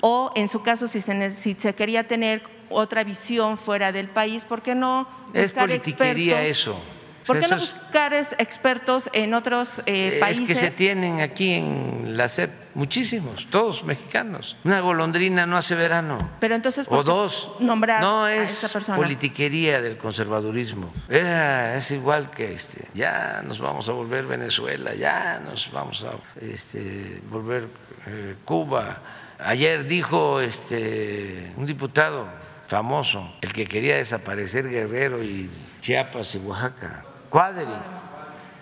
o 0.00 0.32
en 0.34 0.48
su 0.48 0.62
caso 0.62 0.86
si 0.88 1.00
se, 1.00 1.30
si 1.30 1.54
se 1.54 1.74
quería 1.74 2.06
tener 2.06 2.42
otra 2.70 3.04
visión 3.04 3.58
fuera 3.58 3.92
del 3.92 4.08
país, 4.08 4.44
¿por 4.44 4.62
qué 4.62 4.74
no 4.74 5.08
Es 5.32 5.52
politiquería 5.52 6.42
eso. 6.42 6.80
¿Por 7.26 7.40
qué 7.40 7.48
no 7.48 7.56
buscar 7.56 8.14
expertos 8.14 9.10
en 9.12 9.34
otros 9.34 9.82
eh, 9.86 10.18
países? 10.20 10.42
Es 10.42 10.48
que 10.48 10.54
se 10.54 10.70
tienen 10.70 11.20
aquí 11.20 11.54
en 11.54 12.16
la 12.16 12.28
SEP 12.28 12.66
muchísimos, 12.76 13.46
todos 13.48 13.84
mexicanos. 13.84 14.56
Una 14.62 14.80
golondrina 14.80 15.46
no 15.46 15.56
hace 15.56 15.74
verano. 15.74 16.30
Pero 16.38 16.54
entonces, 16.54 16.86
o 16.88 17.02
dos. 17.02 17.50
Nombrar 17.58 18.00
no 18.00 18.28
es 18.28 18.40
a 18.40 18.66
esa 18.66 18.72
persona? 18.72 18.96
politiquería 18.96 19.80
del 19.80 19.96
conservadurismo. 19.96 20.92
Es, 21.08 21.90
igual 21.90 22.30
que 22.30 22.52
este. 22.52 22.86
Ya 22.94 23.42
nos 23.44 23.58
vamos 23.58 23.88
a 23.88 23.92
volver 23.92 24.26
Venezuela, 24.26 24.94
ya 24.94 25.40
nos 25.40 25.72
vamos 25.72 26.04
a 26.04 26.12
este, 26.40 27.20
volver 27.28 27.66
eh, 28.06 28.36
Cuba. 28.44 28.98
Ayer 29.38 29.86
dijo 29.86 30.40
este 30.40 31.52
un 31.56 31.66
diputado 31.66 32.28
famoso, 32.66 33.34
el 33.40 33.52
que 33.52 33.66
quería 33.66 33.96
desaparecer 33.96 34.68
Guerrero 34.68 35.22
y 35.22 35.50
Chiapas 35.80 36.34
y 36.34 36.38
Oaxaca 36.38 37.04
Cuadri, 37.28 37.66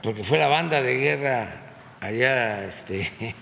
porque 0.03 0.25
fue 0.25 0.39
la 0.39 0.49
banda 0.49 0.81
de 0.81 0.95
guerra 0.97 1.49
allá 2.01 2.65
este, 2.65 3.35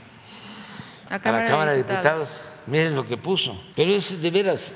a, 1.09 1.13
la 1.13 1.45
Cámara 1.45 1.73
de 1.73 1.79
Diputados. 1.79 2.29
Miren 2.67 2.95
lo 2.95 3.05
que 3.05 3.17
puso. 3.17 3.61
Pero 3.75 3.91
es 3.91 4.23
de 4.23 4.31
veras, 4.31 4.75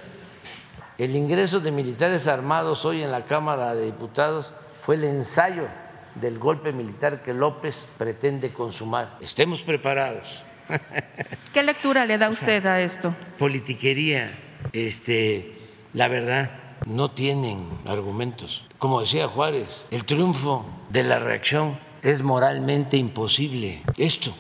el 0.99 1.15
ingreso 1.15 1.61
de 1.61 1.71
militares 1.71 2.27
armados 2.27 2.85
hoy 2.85 3.03
en 3.03 3.13
la 3.13 3.25
Cámara 3.25 3.75
de 3.75 3.87
Diputados 3.87 4.55
fue 4.81 4.97
el 4.97 5.05
ensayo 5.05 5.69
del 6.15 6.39
golpe 6.39 6.73
militar 6.73 7.23
que 7.23 7.33
López 7.33 7.87
pretende 7.99 8.53
consumar. 8.53 9.19
Estemos 9.21 9.63
preparados. 9.63 10.43
¿Qué 11.55 11.63
lectura 11.63 12.07
le 12.07 12.19
da 12.19 12.29
usted 12.29 12.65
a 12.67 12.81
esto? 12.81 13.15
Politiquería, 13.39 14.31
este, 14.73 15.55
la 15.93 16.09
verdad, 16.09 16.51
no 16.85 17.11
tienen 17.11 17.67
argumentos. 17.87 18.65
Como 18.79 19.01
decía 19.01 19.29
Juárez, 19.29 19.89
el 19.91 20.05
triunfo 20.05 20.67
de 20.91 21.03
la 21.03 21.19
reacción 21.19 21.79
es 22.03 22.23
moralmente 22.23 22.97
imposible. 22.97 23.83
Esto. 23.97 24.35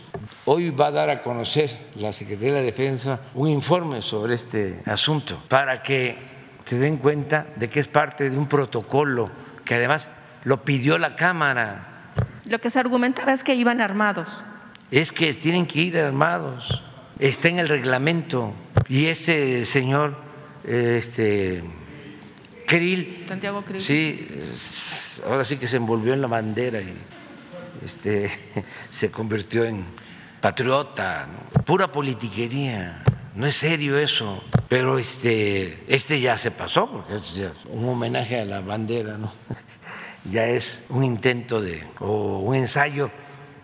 Hoy 0.44 0.70
va 0.70 0.88
a 0.88 0.90
dar 0.92 1.10
a 1.10 1.22
conocer 1.22 1.70
la 1.96 2.12
Secretaría 2.12 2.54
de 2.54 2.60
la 2.60 2.64
Defensa 2.64 3.20
un 3.34 3.48
informe 3.48 4.02
sobre 4.02 4.34
este 4.34 4.82
asunto 4.86 5.42
para 5.48 5.82
que 5.82 6.16
se 6.64 6.78
den 6.78 6.98
cuenta 6.98 7.46
de 7.56 7.68
que 7.68 7.80
es 7.80 7.88
parte 7.88 8.30
de 8.30 8.36
un 8.36 8.46
protocolo 8.46 9.30
que 9.64 9.74
además 9.74 10.08
lo 10.44 10.64
pidió 10.64 10.98
la 10.98 11.16
Cámara. 11.16 12.12
Lo 12.44 12.60
que 12.60 12.70
se 12.70 12.78
argumentaba 12.78 13.32
es 13.32 13.42
que 13.42 13.54
iban 13.54 13.80
armados. 13.80 14.44
Es 14.90 15.10
que 15.10 15.34
tienen 15.34 15.66
que 15.66 15.80
ir 15.80 15.98
armados. 15.98 16.84
Está 17.18 17.48
en 17.48 17.58
el 17.58 17.68
reglamento. 17.68 18.52
Y 18.88 19.06
este 19.06 19.64
señor, 19.64 20.16
este 20.64 21.64
Krill. 22.66 23.24
Santiago 23.28 23.62
Krill. 23.62 23.80
Sí, 23.80 24.28
ahora 25.26 25.44
sí 25.44 25.56
que 25.56 25.68
se 25.68 25.76
envolvió 25.76 26.12
en 26.12 26.20
la 26.20 26.26
bandera 26.26 26.80
y 26.80 26.96
este, 27.84 28.30
se 28.90 29.10
convirtió 29.10 29.64
en 29.64 29.84
patriota, 30.40 31.26
pura 31.64 31.90
politiquería. 31.90 33.02
No 33.34 33.46
es 33.46 33.56
serio 33.56 33.98
eso, 33.98 34.42
pero 34.68 34.98
este, 34.98 35.84
este 35.88 36.20
ya 36.20 36.38
se 36.38 36.50
pasó, 36.50 36.90
porque 36.90 37.16
es 37.16 37.40
un 37.68 37.88
homenaje 37.88 38.40
a 38.40 38.44
la 38.46 38.60
bandera, 38.60 39.18
¿no? 39.18 39.30
ya 40.30 40.46
es 40.46 40.82
un 40.88 41.04
intento 41.04 41.60
de, 41.60 41.86
o 42.00 42.38
un 42.38 42.56
ensayo 42.56 43.10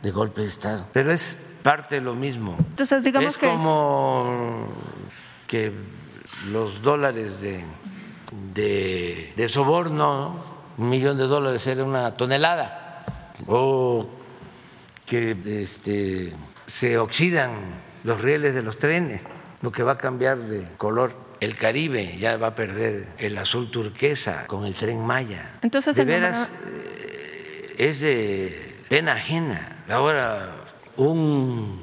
de 0.02 0.10
golpe 0.10 0.42
de 0.42 0.48
Estado. 0.48 0.86
Pero 0.92 1.10
es 1.10 1.38
parte 1.62 1.96
de 1.96 2.00
lo 2.02 2.14
mismo. 2.14 2.56
Entonces, 2.58 3.04
digamos 3.04 3.32
es 3.32 3.38
que... 3.38 3.46
como 3.46 4.68
que 5.46 5.72
los 6.50 6.82
dólares 6.82 7.40
de, 7.40 7.64
de, 8.54 9.32
de 9.36 9.48
soborno, 9.48 9.94
¿no? 9.96 10.52
un 10.78 10.88
millón 10.88 11.16
de 11.18 11.24
dólares 11.24 11.66
era 11.66 11.84
una 11.84 12.16
tonelada, 12.16 13.04
o 13.46 14.06
que 15.06 15.36
este, 15.44 16.32
se 16.66 16.98
oxidan 16.98 17.82
los 18.04 18.20
rieles 18.20 18.54
de 18.54 18.62
los 18.62 18.78
trenes, 18.78 19.22
lo 19.60 19.70
que 19.70 19.82
va 19.82 19.92
a 19.92 19.98
cambiar 19.98 20.38
de 20.38 20.68
color 20.76 21.14
el 21.42 21.56
Caribe 21.56 22.16
ya 22.18 22.36
va 22.36 22.48
a 22.48 22.54
perder 22.54 23.08
el 23.18 23.36
azul 23.36 23.68
turquesa 23.70 24.46
con 24.46 24.64
el 24.64 24.76
tren 24.76 25.04
Maya. 25.04 25.58
Entonces, 25.62 25.96
de 25.96 26.04
veras 26.04 26.48
eh, 26.64 27.74
es 27.78 28.00
de 28.00 28.76
pena 28.88 29.14
ajena. 29.14 29.84
Ahora 29.88 30.54
un 30.96 31.82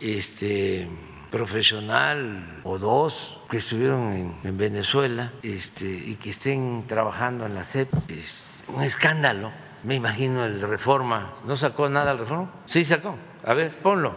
este 0.00 0.88
profesional 1.30 2.60
o 2.64 2.78
dos 2.78 3.35
que 3.48 3.58
estuvieron 3.58 4.12
en, 4.12 4.34
en 4.44 4.56
Venezuela 4.56 5.32
este, 5.42 5.86
y 5.86 6.16
que 6.16 6.30
estén 6.30 6.84
trabajando 6.86 7.46
en 7.46 7.54
la 7.54 7.64
CEP 7.64 7.88
es 8.08 8.46
un 8.68 8.82
escándalo. 8.82 9.52
Me 9.84 9.94
imagino 9.94 10.44
el 10.44 10.60
Reforma. 10.60 11.34
¿No 11.46 11.56
sacó 11.56 11.88
nada 11.88 12.12
el 12.12 12.18
Reforma? 12.18 12.50
Sí 12.64 12.84
sacó. 12.84 13.16
A 13.44 13.54
ver, 13.54 13.76
ponlo. 13.78 14.16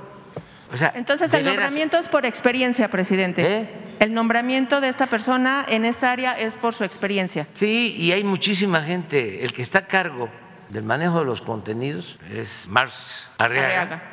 O 0.71 0.77
sea, 0.77 0.91
Entonces, 0.95 1.33
el 1.33 1.43
veras, 1.43 1.57
nombramiento 1.57 1.97
es 1.97 2.07
por 2.07 2.25
experiencia, 2.25 2.89
presidente. 2.89 3.41
¿Eh? 3.43 3.69
El 3.99 4.13
nombramiento 4.13 4.81
de 4.81 4.89
esta 4.89 5.07
persona 5.07 5.65
en 5.67 5.83
esta 5.83 6.11
área 6.11 6.33
es 6.33 6.55
por 6.55 6.73
su 6.73 6.83
experiencia. 6.83 7.47
Sí, 7.53 7.95
y 7.97 8.11
hay 8.11 8.23
muchísima 8.23 8.81
gente. 8.81 9.43
El 9.43 9.53
que 9.53 9.61
está 9.61 9.79
a 9.79 9.87
cargo 9.87 10.29
del 10.69 10.83
manejo 10.83 11.19
de 11.19 11.25
los 11.25 11.41
contenidos 11.41 12.19
es 12.31 12.67
Marx 12.67 13.29
Arriaga. 13.37 14.03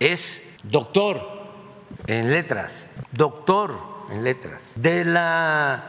Es 0.00 0.46
doctor 0.62 1.42
en 2.06 2.30
letras, 2.30 2.90
doctor 3.12 3.91
en 4.12 4.24
letras, 4.24 4.74
de 4.76 5.04
la, 5.04 5.82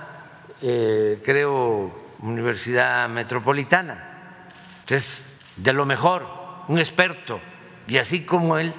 eh, 0.62 1.22
creo, 1.24 2.04
Universidad 2.20 3.10
Metropolitana. 3.10 4.48
Es 4.88 5.36
de 5.58 5.74
lo 5.74 5.86
mejor, 5.86 6.26
un 6.68 6.80
experto. 6.80 7.42
Y 7.88 7.98
así 7.98 8.24
como 8.24 8.58
él, 8.58 8.74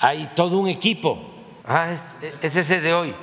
hay 0.00 0.32
todo 0.34 0.58
un 0.58 0.68
equipo. 0.68 1.30
Ah, 1.64 1.92
es, 1.92 2.00
es 2.42 2.56
ese 2.56 2.80
de 2.80 2.92
hoy. 2.92 3.14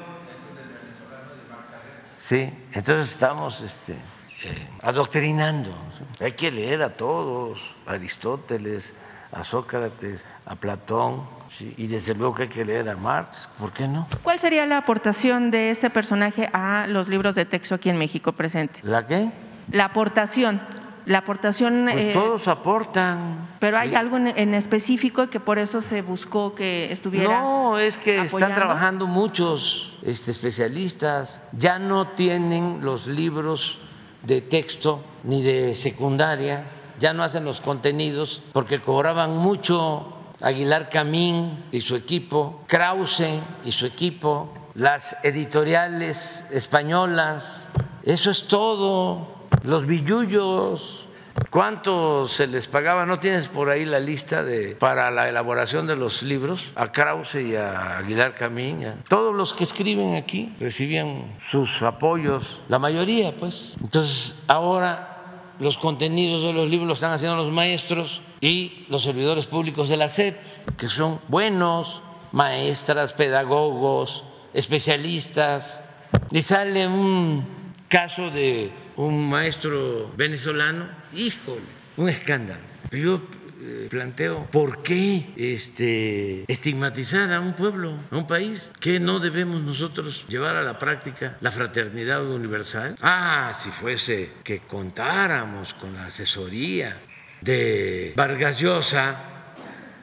Sí, 2.16 2.54
entonces 2.72 3.10
estamos 3.10 3.62
este, 3.62 3.94
eh, 3.94 4.70
adoctrinando. 4.84 5.72
Hay 6.20 6.34
que 6.34 6.52
leer 6.52 6.82
a 6.84 6.96
todos, 6.96 7.76
a 7.86 7.94
Aristóteles, 7.94 8.96
a 9.32 9.44
Sócrates, 9.44 10.26
a 10.46 10.56
Platón, 10.56 11.28
¿sí? 11.58 11.74
y 11.78 11.88
desde 11.88 12.16
luego 12.16 12.36
que 12.36 12.44
hay 12.44 12.50
que 12.50 12.66
leer 12.66 12.90
a 12.90 12.98
Marx, 12.98 13.50
¿por 13.60 13.72
qué 13.72 13.88
no? 13.88 14.08
¿Cuál 14.24 14.40
sería 14.40 14.66
la 14.66 14.78
aportación 14.78 15.52
de 15.52 15.72
este 15.72 15.90
personaje 15.90 16.50
a 16.54 16.88
los 16.88 17.08
libros 17.08 17.36
de 17.36 17.46
texto 17.46 17.76
aquí 17.76 17.90
en 17.90 17.98
México 17.98 18.34
presente? 18.34 18.80
¿La 18.84 19.06
qué? 19.06 19.32
La 19.72 19.86
aportación, 19.86 20.62
la 21.06 21.20
aportación... 21.20 21.88
Pues 21.92 22.06
eh, 22.06 22.12
todos 22.14 22.48
aportan. 22.48 23.50
Pero 23.60 23.78
hay 23.78 23.96
algo 23.96 24.18
en, 24.18 24.28
en 24.28 24.54
específico 24.54 25.30
que 25.30 25.40
por 25.40 25.60
eso 25.60 25.82
se 25.82 26.02
buscó 26.02 26.56
que 26.56 26.92
estuviera... 26.92 27.42
No, 27.42 27.78
es 27.78 27.98
que 27.98 28.22
están 28.22 28.54
trabajando 28.54 29.08
muchos 29.08 29.94
este, 30.02 30.32
especialistas, 30.32 31.44
ya 31.52 31.80
no 31.80 32.08
tienen 32.10 32.80
los 32.82 33.08
libros 33.08 33.80
de 34.24 34.42
texto 34.42 35.04
ni 35.24 35.42
de 35.42 35.74
secundaria, 35.74 36.66
ya 37.00 37.14
no 37.14 37.24
hacen 37.24 37.44
los 37.44 37.62
contenidos 37.62 38.44
porque 38.54 38.80
cobraban 38.80 39.36
mucho 39.38 40.21
Aguilar 40.42 40.90
Camín 40.90 41.66
y 41.72 41.82
su 41.82 41.96
equipo, 41.96 42.64
Krause 42.68 43.42
y 43.64 43.72
su 43.72 43.86
equipo, 43.86 44.52
las 44.74 45.18
editoriales 45.24 46.48
españolas, 46.52 47.70
eso 48.04 48.32
es 48.32 48.48
todo, 48.48 49.28
los 49.64 49.86
billullos. 49.86 51.08
¿Cuánto 51.50 52.26
se 52.26 52.48
les 52.48 52.68
pagaba? 52.68 53.06
¿No 53.06 53.20
tienes 53.20 53.48
por 53.48 53.70
ahí 53.70 53.86
la 53.86 54.00
lista 54.00 54.44
de 54.44 54.76
para 54.76 55.12
la 55.12 55.30
elaboración 55.30 55.88
de 55.88 55.96
los 55.96 56.24
libros? 56.24 56.72
A 56.76 56.92
Krause 56.92 57.36
y 57.36 57.56
a 57.56 58.00
Aguilar 58.00 58.36
Camín. 58.36 58.86
Todos 59.08 59.34
los 59.34 59.54
que 59.54 59.64
escriben 59.64 60.16
aquí 60.16 60.54
recibían 60.60 61.36
sus 61.40 61.82
apoyos, 61.84 62.62
la 62.68 62.80
mayoría, 62.80 63.36
pues. 63.36 63.78
Entonces, 63.82 64.36
ahora 64.48 65.56
los 65.60 65.78
contenidos 65.78 66.44
de 66.44 66.54
los 66.54 66.68
libros 66.68 66.88
los 66.88 66.98
están 66.98 67.14
haciendo 67.14 67.38
los 67.38 67.52
maestros 67.52 68.22
y 68.42 68.86
los 68.90 69.04
servidores 69.04 69.46
públicos 69.46 69.88
de 69.88 69.98
la 69.98 70.10
SEP, 70.10 70.36
que 70.76 70.90
son 70.90 71.22
buenos, 71.28 72.02
maestras, 72.32 73.14
pedagogos, 73.14 74.24
especialistas. 74.54 75.84
Y 76.32 76.42
sale 76.42 76.88
un 76.88 77.46
caso 77.88 78.32
de 78.32 78.72
un 78.96 79.30
maestro 79.30 80.12
venezolano, 80.18 80.90
híjole, 81.14 81.62
un 81.98 82.10
escándalo. 82.10 82.60
Yo 82.92 83.22
eh, 83.64 83.88
planteo, 83.92 84.48
¿por 84.52 84.82
qué 84.82 85.30
este, 85.36 86.46
estigmatizar 86.52 87.32
a 87.32 87.40
un 87.40 87.54
pueblo, 87.54 87.96
a 88.10 88.18
un 88.18 88.26
país? 88.26 88.74
¿Que 88.80 89.00
no 89.00 89.20
debemos 89.20 89.62
nosotros 89.62 90.26
llevar 90.28 90.56
a 90.56 90.64
la 90.64 90.80
práctica 90.80 91.38
la 91.42 91.52
fraternidad 91.52 92.26
universal? 92.26 92.96
Ah, 93.02 93.52
si 93.56 93.70
fuese 93.70 94.32
que 94.44 94.62
contáramos 94.62 95.76
con 95.76 95.94
la 95.94 96.08
asesoría 96.08 97.00
de 97.42 98.14
Vargas 98.16 98.60
Llosa, 98.60 99.32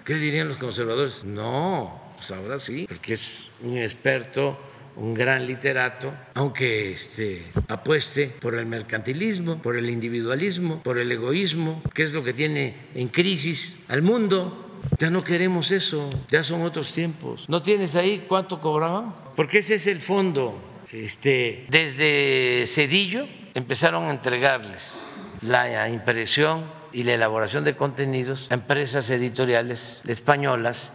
¿Qué 0.09 0.15
dirían 0.15 0.49
los 0.49 0.57
conservadores? 0.57 1.23
No, 1.25 2.01
pues 2.17 2.31
ahora 2.31 2.59
sí, 2.59 2.87
porque 2.89 3.13
es 3.13 3.51
un 3.63 3.77
experto, 3.77 4.59
un 4.97 5.13
gran 5.13 5.47
literato, 5.47 6.15
aunque 6.33 6.93
este, 6.93 7.45
apueste 7.69 8.29
por 8.29 8.55
el 8.55 8.65
mercantilismo, 8.65 9.61
por 9.61 9.77
el 9.77 9.91
individualismo, 9.91 10.83
por 10.83 10.97
el 10.97 11.13
egoísmo, 11.13 11.83
que 11.93 12.05
es 12.05 12.15
lo 12.15 12.25
que 12.25 12.33
tiene 12.33 12.89
en 12.95 13.09
crisis 13.09 13.81
al 13.89 14.01
mundo. 14.01 14.81
Ya 14.99 15.11
no 15.11 15.23
queremos 15.23 15.73
eso, 15.73 16.09
ya 16.31 16.43
son 16.43 16.63
otros 16.63 16.91
tiempos. 16.95 17.45
¿No 17.47 17.61
tienes 17.61 17.95
ahí 17.95 18.25
cuánto 18.27 18.63
cobraban? 18.63 19.15
Porque 19.37 19.59
ese 19.59 19.75
es 19.75 19.87
el 19.87 20.01
fondo. 20.01 20.59
Este, 20.91 21.67
desde 21.69 22.65
Cedillo 22.65 23.29
empezaron 23.53 24.07
a 24.07 24.11
entregarles 24.11 24.99
la 25.43 25.87
impresión 25.91 26.78
y 26.93 27.03
la 27.03 27.15
elaboración 27.15 27.65
de 27.65 27.77
contenidos 27.77 28.49
a 28.51 28.55
empresas 28.55 29.09
editoriales 29.11 30.03
españolas 30.07 30.93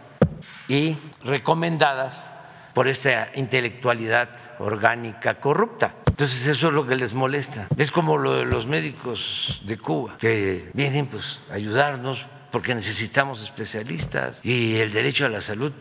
y 0.68 0.96
recomendadas 1.24 2.30
por 2.74 2.88
esta 2.88 3.30
intelectualidad 3.34 4.28
orgánica 4.58 5.38
corrupta. 5.38 5.94
Entonces 6.06 6.46
eso 6.46 6.68
es 6.68 6.74
lo 6.74 6.86
que 6.86 6.96
les 6.96 7.12
molesta. 7.12 7.68
Es 7.76 7.90
como 7.90 8.18
lo 8.18 8.36
de 8.36 8.44
los 8.44 8.66
médicos 8.66 9.62
de 9.64 9.78
Cuba, 9.78 10.16
que 10.18 10.70
vienen 10.74 11.06
pues 11.06 11.40
a 11.50 11.54
ayudarnos 11.54 12.26
porque 12.50 12.74
necesitamos 12.74 13.42
especialistas 13.42 14.44
y 14.44 14.76
el 14.76 14.92
derecho 14.92 15.26
a 15.26 15.28
la 15.28 15.40
salud 15.40 15.72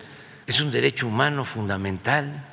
es 0.45 0.59
un 0.59 0.71
derecho 0.71 1.07
humano 1.07 1.45
fundamental 1.45 2.43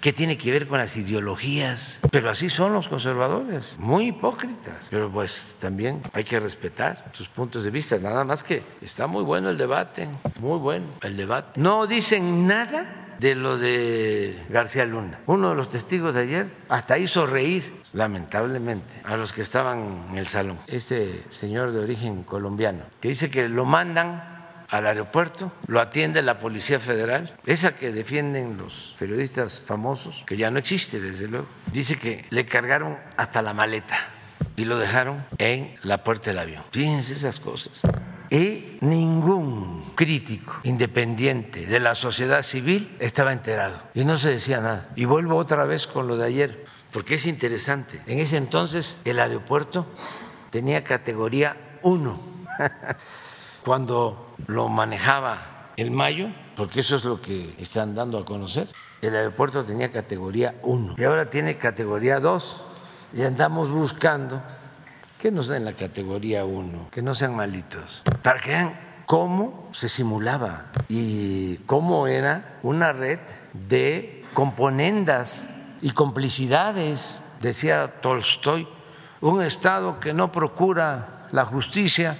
que 0.00 0.12
tiene 0.12 0.38
que 0.38 0.50
ver 0.50 0.66
con 0.66 0.78
las 0.78 0.96
ideologías. 0.96 2.00
Pero 2.10 2.30
así 2.30 2.48
son 2.48 2.72
los 2.72 2.88
conservadores, 2.88 3.74
muy 3.78 4.08
hipócritas. 4.08 4.88
Pero 4.90 5.10
pues 5.10 5.56
también 5.58 6.02
hay 6.12 6.24
que 6.24 6.40
respetar 6.40 7.10
sus 7.12 7.28
puntos 7.28 7.64
de 7.64 7.70
vista. 7.70 7.98
Nada 7.98 8.24
más 8.24 8.42
que 8.42 8.62
está 8.80 9.06
muy 9.06 9.22
bueno 9.22 9.50
el 9.50 9.58
debate, 9.58 10.08
muy 10.40 10.58
bueno 10.58 10.86
el 11.02 11.16
debate. 11.16 11.60
No 11.60 11.86
dicen 11.86 12.46
nada 12.46 13.06
de 13.18 13.34
lo 13.34 13.58
de 13.58 14.40
García 14.48 14.84
Luna. 14.84 15.20
Uno 15.26 15.50
de 15.50 15.54
los 15.56 15.68
testigos 15.68 16.14
de 16.14 16.22
ayer 16.22 16.50
hasta 16.68 16.98
hizo 16.98 17.26
reír, 17.26 17.80
lamentablemente, 17.92 19.00
a 19.04 19.16
los 19.16 19.32
que 19.32 19.42
estaban 19.42 20.06
en 20.10 20.18
el 20.18 20.28
salón. 20.28 20.58
Ese 20.66 21.24
señor 21.28 21.72
de 21.72 21.80
origen 21.80 22.22
colombiano, 22.22 22.84
que 23.00 23.08
dice 23.08 23.30
que 23.30 23.48
lo 23.48 23.64
mandan 23.64 24.37
al 24.68 24.86
aeropuerto, 24.86 25.52
lo 25.66 25.80
atiende 25.80 26.22
la 26.22 26.38
Policía 26.38 26.78
Federal, 26.78 27.36
esa 27.46 27.76
que 27.76 27.90
defienden 27.90 28.58
los 28.58 28.96
periodistas 28.98 29.62
famosos, 29.62 30.24
que 30.26 30.36
ya 30.36 30.50
no 30.50 30.58
existe 30.58 31.00
desde 31.00 31.28
luego, 31.28 31.46
dice 31.72 31.98
que 31.98 32.24
le 32.30 32.44
cargaron 32.46 32.98
hasta 33.16 33.40
la 33.42 33.54
maleta 33.54 33.96
y 34.56 34.64
lo 34.64 34.78
dejaron 34.78 35.24
en 35.38 35.74
la 35.82 36.04
puerta 36.04 36.30
del 36.30 36.38
avión. 36.38 36.62
Fíjense 36.72 37.14
esas 37.14 37.40
cosas. 37.40 37.80
Y 38.30 38.76
ningún 38.82 39.92
crítico 39.94 40.60
independiente 40.64 41.64
de 41.64 41.80
la 41.80 41.94
sociedad 41.94 42.42
civil 42.42 42.94
estaba 43.00 43.32
enterado 43.32 43.82
y 43.94 44.04
no 44.04 44.18
se 44.18 44.30
decía 44.30 44.60
nada. 44.60 44.90
Y 44.96 45.06
vuelvo 45.06 45.36
otra 45.36 45.64
vez 45.64 45.86
con 45.86 46.06
lo 46.06 46.18
de 46.18 46.26
ayer, 46.26 46.66
porque 46.92 47.14
es 47.14 47.26
interesante. 47.26 48.02
En 48.06 48.18
ese 48.18 48.36
entonces 48.36 48.98
el 49.04 49.18
aeropuerto 49.18 49.86
tenía 50.50 50.84
categoría 50.84 51.56
1 51.82 52.20
cuando 53.64 54.34
lo 54.46 54.68
manejaba 54.68 55.72
el 55.76 55.90
Mayo, 55.90 56.28
porque 56.56 56.80
eso 56.80 56.96
es 56.96 57.04
lo 57.04 57.20
que 57.20 57.54
están 57.58 57.94
dando 57.94 58.18
a 58.18 58.24
conocer, 58.24 58.68
el 59.00 59.14
aeropuerto 59.14 59.62
tenía 59.62 59.92
categoría 59.92 60.56
1 60.62 60.96
y 60.98 61.04
ahora 61.04 61.30
tiene 61.30 61.56
categoría 61.56 62.18
2 62.18 62.62
y 63.14 63.22
andamos 63.22 63.70
buscando 63.70 64.42
que 65.18 65.30
no 65.30 65.42
sean 65.42 65.64
la 65.64 65.74
categoría 65.74 66.44
1, 66.44 66.88
que 66.90 67.02
no 67.02 67.14
sean 67.14 67.34
malitos, 67.34 68.02
para 68.22 68.40
que 68.40 68.50
vean 68.50 69.02
cómo 69.06 69.68
se 69.72 69.88
simulaba 69.88 70.72
y 70.88 71.58
cómo 71.58 72.06
era 72.06 72.58
una 72.62 72.92
red 72.92 73.20
de 73.52 74.24
componendas 74.34 75.50
y 75.80 75.90
complicidades, 75.90 77.22
decía 77.40 78.00
Tolstoy, 78.00 78.68
un 79.20 79.42
Estado 79.42 79.98
que 80.00 80.12
no 80.12 80.30
procura 80.30 81.28
la 81.32 81.44
justicia 81.44 82.18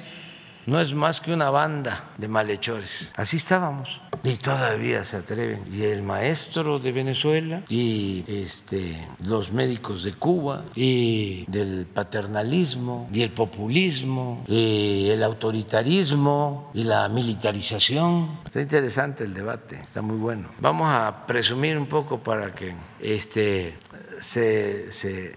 no 0.68 0.80
es 0.80 0.92
más 0.92 1.22
que 1.22 1.32
una 1.32 1.48
banda 1.48 2.10
de 2.18 2.28
malhechores. 2.28 3.10
Así 3.16 3.38
estábamos. 3.38 4.02
Y 4.22 4.36
todavía 4.36 5.02
se 5.02 5.16
atreven. 5.16 5.64
Y 5.72 5.84
el 5.84 6.02
maestro 6.02 6.78
de 6.78 6.92
Venezuela 6.92 7.62
y 7.70 8.22
este, 8.28 9.08
los 9.24 9.50
médicos 9.50 10.04
de 10.04 10.12
Cuba 10.12 10.64
y 10.74 11.46
del 11.50 11.86
paternalismo 11.86 13.08
y 13.10 13.22
el 13.22 13.30
populismo 13.30 14.44
y 14.46 15.08
el 15.08 15.22
autoritarismo 15.22 16.70
y 16.74 16.84
la 16.84 17.08
militarización. 17.08 18.40
Está 18.44 18.60
interesante 18.60 19.24
el 19.24 19.32
debate, 19.32 19.80
está 19.80 20.02
muy 20.02 20.18
bueno. 20.18 20.50
Vamos 20.60 20.88
a 20.90 21.24
presumir 21.26 21.78
un 21.78 21.86
poco 21.86 22.22
para 22.22 22.54
que 22.54 22.74
este, 23.00 23.78
se, 24.20 24.92
se, 24.92 25.34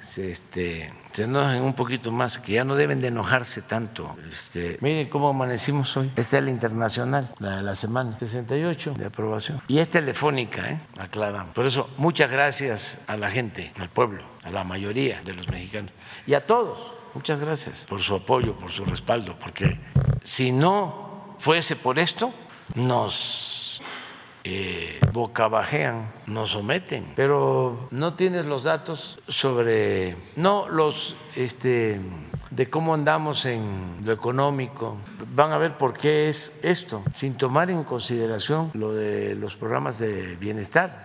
se 0.00 0.30
este, 0.30 0.92
se 1.12 1.24
enojen 1.24 1.62
un 1.62 1.74
poquito 1.74 2.12
más, 2.12 2.38
que 2.38 2.52
ya 2.52 2.64
no 2.64 2.74
deben 2.74 3.00
de 3.00 3.08
enojarse 3.08 3.62
tanto. 3.62 4.16
Este, 4.32 4.78
miren 4.80 5.08
cómo 5.08 5.28
amanecimos 5.28 5.96
hoy. 5.96 6.12
Esta 6.16 6.38
es 6.38 6.44
la 6.44 6.50
internacional, 6.50 7.28
la 7.38 7.56
de 7.56 7.62
la 7.62 7.74
semana 7.74 8.18
68 8.18 8.94
de 8.96 9.06
aprobación. 9.06 9.62
Y 9.68 9.78
es 9.78 9.88
telefónica, 9.88 10.70
¿eh? 10.70 10.80
aclaramos. 10.98 11.54
Por 11.54 11.66
eso, 11.66 11.90
muchas 11.96 12.30
gracias 12.30 13.00
a 13.06 13.16
la 13.16 13.30
gente, 13.30 13.72
al 13.78 13.88
pueblo, 13.88 14.22
a 14.42 14.50
la 14.50 14.64
mayoría 14.64 15.20
de 15.22 15.34
los 15.34 15.48
mexicanos 15.48 15.92
y 16.26 16.34
a 16.34 16.46
todos. 16.46 16.92
Muchas 17.14 17.40
gracias 17.40 17.84
por 17.88 18.00
su 18.00 18.14
apoyo, 18.14 18.54
por 18.56 18.70
su 18.70 18.84
respaldo, 18.84 19.38
porque 19.38 19.80
si 20.22 20.52
no 20.52 21.36
fuese 21.38 21.74
por 21.74 21.98
esto, 21.98 22.32
nos 22.74 23.57
eh, 24.48 25.00
bocabajean, 25.12 26.10
nos 26.26 26.50
someten, 26.50 27.12
pero 27.14 27.88
no 27.90 28.14
tienes 28.14 28.46
los 28.46 28.64
datos 28.64 29.18
sobre, 29.28 30.16
no 30.36 30.68
los 30.68 31.16
este, 31.36 32.00
de 32.50 32.70
cómo 32.70 32.94
andamos 32.94 33.44
en 33.44 33.98
lo 34.04 34.12
económico. 34.12 34.96
Van 35.34 35.52
a 35.52 35.58
ver 35.58 35.76
por 35.76 35.92
qué 35.92 36.28
es 36.28 36.60
esto, 36.62 37.02
sin 37.14 37.34
tomar 37.34 37.70
en 37.70 37.84
consideración 37.84 38.70
lo 38.74 38.92
de 38.92 39.34
los 39.34 39.56
programas 39.56 39.98
de 39.98 40.36
bienestar, 40.36 41.02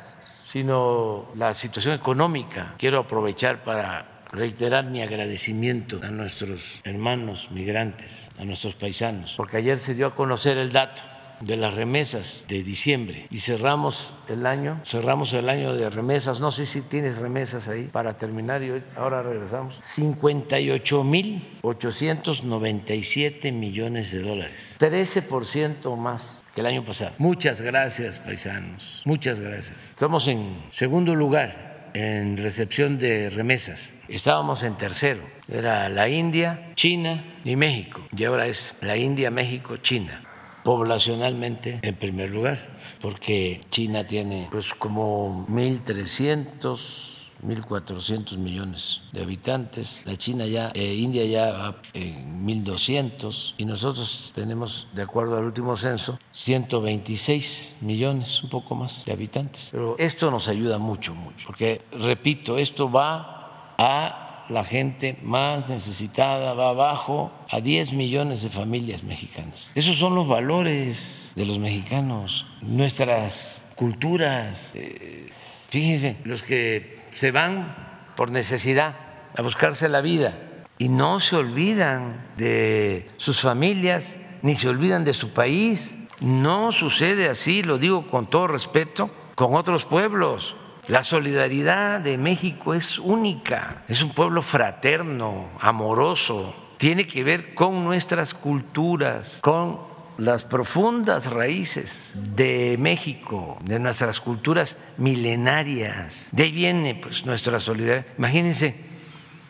sino 0.52 1.26
la 1.36 1.54
situación 1.54 1.94
económica. 1.96 2.76
Quiero 2.78 3.00
aprovechar 3.00 3.64
para 3.64 4.14
reiterar 4.32 4.86
mi 4.86 5.02
agradecimiento 5.02 6.00
a 6.04 6.10
nuestros 6.10 6.82
hermanos 6.84 7.50
migrantes, 7.52 8.30
a 8.40 8.46
nuestros 8.46 8.76
paisanos, 8.76 9.36
porque 9.38 9.58
ayer 9.58 9.80
se 9.80 9.94
dio 9.94 10.08
a 10.08 10.16
conocer 10.16 10.58
el 10.58 10.72
dato 10.72 11.04
de 11.44 11.58
las 11.58 11.74
remesas 11.74 12.46
de 12.48 12.64
diciembre 12.64 13.28
y 13.30 13.40
cerramos 13.40 14.14
el 14.28 14.46
año, 14.46 14.82
cerramos 14.86 15.34
el 15.34 15.50
año 15.50 15.74
de 15.74 15.90
remesas, 15.90 16.40
no 16.40 16.52
sé 16.52 16.66
si 16.66 16.82
tienes 16.82 17.18
remesas 17.18 17.68
ahí 17.68 17.90
para 17.92 18.18
terminar 18.18 18.64
y 18.64 18.82
ahora 18.96 19.22
regresamos, 19.22 19.80
58 19.84 21.04
mil 21.04 21.60
897 21.62 23.52
millones 23.52 24.12
de 24.12 24.22
dólares, 24.22 24.78
13% 24.80 25.96
más 25.98 26.44
que 26.56 26.62
el 26.62 26.68
año 26.68 26.86
pasado. 26.86 27.16
Muchas 27.18 27.62
gracias, 27.62 28.20
paisanos, 28.20 29.02
muchas 29.06 29.40
gracias. 29.40 29.90
Estamos 29.90 30.28
en 30.28 30.56
segundo 30.72 31.16
lugar 31.16 31.92
en 31.94 32.38
recepción 32.38 32.98
de 32.98 33.30
remesas. 33.30 33.96
Estábamos 34.08 34.64
en 34.64 34.76
tercero. 34.78 35.22
Era 35.48 35.90
la 35.90 36.10
India, 36.10 36.72
China 36.76 37.24
y 37.44 37.56
México. 37.56 38.02
Y 38.16 38.24
ahora 38.24 38.48
es 38.48 38.76
la 38.82 38.98
India, 38.98 39.30
México, 39.30 39.78
China 39.78 40.23
poblacionalmente 40.64 41.80
en 41.82 41.96
primer 41.96 42.30
lugar, 42.30 42.58
porque 43.02 43.62
China 43.70 44.06
tiene 44.06 44.48
pues 44.52 44.74
como 44.74 45.46
1.300 45.48 47.14
1.400 47.44 48.38
millones 48.38 49.02
de 49.12 49.22
habitantes, 49.22 50.04
la 50.06 50.16
China 50.16 50.46
ya, 50.46 50.72
eh, 50.74 50.96
India 50.96 51.26
ya 51.26 51.52
va 51.52 51.76
en 51.94 52.46
1.200 52.46 53.56
y 53.58 53.66
nosotros 53.66 54.32
tenemos, 54.34 54.88
de 54.94 55.02
acuerdo 55.02 55.38
al 55.38 55.46
último 55.46 55.76
censo, 55.76 56.18
126 56.32 57.78
millones, 57.82 58.42
un 58.44 58.50
poco 58.50 58.76
más 58.76 59.04
de 59.06 59.12
habitantes. 59.12 59.70
Pero 59.72 59.96
esto 60.00 60.32
nos 60.32 60.48
ayuda 60.48 60.78
mucho, 60.78 61.14
mucho, 61.16 61.46
porque, 61.46 61.82
repito, 61.92 62.58
esto 62.58 62.90
va 62.90 63.76
a 63.78 64.23
la 64.50 64.64
gente 64.64 65.18
más 65.22 65.70
necesitada, 65.70 66.54
va 66.54 66.70
abajo 66.70 67.32
a 67.50 67.62
10 67.62 67.94
millones 67.94 68.44
de 68.44 68.50
familias 68.50 69.04
mexicanas. 69.04 69.72
Esos 69.76 69.98
son 69.98 70.16
los 70.16 70.28
valores 70.28 71.34
de 71.36 71.46
los 71.46 71.60
mexicanos, 71.60 72.46
nuestras 72.62 73.66
culturas. 73.76 74.72
Eh, 74.76 75.30
fíjense, 75.70 76.18
los 76.24 76.44
que 76.44 77.04
se 77.12 77.32
van 77.32 77.76
por 78.16 78.32
necesidad 78.32 78.96
a 79.36 79.42
buscarse 79.42 79.90
la 79.90 80.02
vida 80.02 80.38
y 80.78 80.90
no 80.90 81.20
se 81.20 81.36
olvidan 81.36 82.34
de 82.38 83.08
sus 83.18 83.42
familias 83.42 84.18
ni 84.42 84.56
se 84.56 84.70
olvidan 84.70 85.04
de 85.04 85.14
su 85.14 85.30
país. 85.30 85.98
No 86.22 86.72
sucede 86.72 87.30
así, 87.30 87.64
lo 87.64 87.78
digo 87.78 88.06
con 88.08 88.30
todo 88.30 88.48
respeto, 88.48 89.10
con 89.36 89.56
otros 89.56 89.86
pueblos. 89.86 90.56
La 90.88 91.02
solidaridad 91.02 92.02
de 92.02 92.18
México 92.18 92.74
es 92.74 93.00
única, 93.00 93.84
es 93.88 94.02
un 94.02 94.14
pueblo 94.14 94.42
fraterno, 94.42 95.52
amoroso, 95.62 96.54
tiene 96.78 97.08
que 97.08 97.24
ver 97.24 97.54
con 97.54 97.86
nuestras 97.86 98.34
culturas, 98.34 99.38
con 99.40 99.80
las 100.18 100.44
profundas 100.44 101.32
raíces 101.32 102.14
de 102.16 102.76
México, 102.78 103.58
de 103.64 103.80
nuestras 103.80 104.20
culturas 104.20 104.76
milenarias. 104.98 106.28
De 106.34 106.44
ahí 106.44 106.52
viene 106.52 106.96
pues 106.96 107.26
nuestra 107.26 107.62
solidaridad. 107.62 108.06
Imagínense 108.18 108.76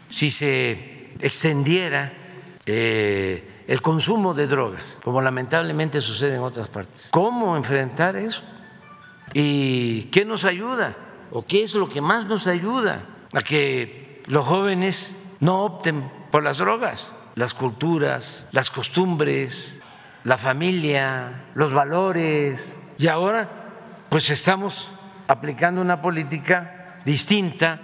si 0.09 0.29
se 0.29 1.09
extendiera 1.19 2.13
eh, 2.67 3.63
el 3.67 3.81
consumo 3.81 4.35
de 4.35 4.45
drogas, 4.45 4.97
como 5.03 5.19
lamentablemente 5.19 5.99
sucede 5.99 6.35
en 6.35 6.41
otras 6.41 6.69
partes. 6.69 7.07
¿Cómo 7.09 7.57
enfrentar 7.57 8.15
eso? 8.15 8.43
¿Y 9.33 10.03
qué 10.11 10.25
nos 10.25 10.45
ayuda? 10.45 10.95
O 11.33 11.45
qué 11.45 11.63
es 11.63 11.73
lo 11.73 11.89
que 11.89 11.99
más 11.99 12.27
nos 12.27 12.45
ayuda 12.47 13.05
a 13.33 13.41
que 13.41 14.21
los 14.27 14.45
jóvenes 14.45 15.17
no 15.39 15.65
opten 15.65 16.09
por 16.31 16.43
las 16.43 16.59
drogas, 16.59 17.13
las 17.35 17.55
culturas, 17.55 18.47
las 18.51 18.69
costumbres, 18.69 19.79
la 20.23 20.37
familia, 20.37 21.45
los 21.55 21.73
valores. 21.73 22.79
Y 22.99 23.07
ahora 23.07 23.49
pues 24.09 24.29
estamos 24.29 24.91
aplicando 25.27 25.81
una 25.81 26.01
política 26.01 26.99
distinta 27.03 27.79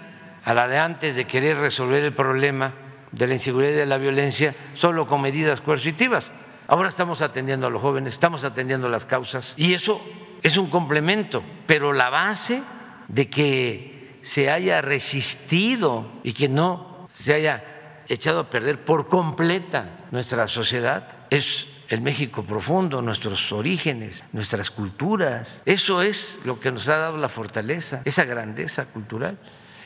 a 0.45 0.53
la 0.53 0.67
de 0.67 0.77
antes 0.77 1.15
de 1.15 1.25
querer 1.25 1.57
resolver 1.57 2.03
el 2.03 2.13
problema 2.13 2.73
de 3.11 3.25
la 3.25 3.33
inseguridad 3.33 3.71
y 3.71 3.77
de 3.77 3.85
la 3.87 3.97
violencia 3.97 4.55
solo 4.75 5.07
con 5.07 5.21
medidas 5.21 5.59
coercitivas. 5.59 6.31
Ahora 6.67 6.89
estamos 6.89 7.23
atendiendo 7.23 7.65
a 7.65 7.71
los 7.71 7.81
jóvenes, 7.81 8.13
estamos 8.13 8.43
atendiendo 8.43 8.89
las 8.89 9.07
causas 9.07 9.55
y 9.57 9.73
eso 9.73 9.99
es 10.43 10.55
un 10.55 10.69
complemento, 10.69 11.43
pero 11.65 11.93
la 11.93 12.11
base 12.11 12.61
de 13.09 13.29
que 13.29 14.19
se 14.21 14.49
haya 14.49 14.81
resistido 14.81 16.09
y 16.23 16.33
que 16.33 16.47
no 16.47 17.05
se 17.09 17.33
haya 17.33 17.63
echado 18.07 18.39
a 18.41 18.49
perder 18.49 18.83
por 18.83 19.07
completa 19.07 20.07
nuestra 20.11 20.47
sociedad. 20.47 21.19
Es 21.29 21.67
el 21.89 22.01
México 22.01 22.43
profundo, 22.43 23.01
nuestros 23.01 23.51
orígenes, 23.51 24.23
nuestras 24.31 24.69
culturas. 24.69 25.61
Eso 25.65 26.01
es 26.01 26.39
lo 26.43 26.59
que 26.59 26.71
nos 26.71 26.87
ha 26.87 26.97
dado 26.97 27.17
la 27.17 27.29
fortaleza, 27.29 28.01
esa 28.05 28.25
grandeza 28.25 28.85
cultural. 28.85 29.39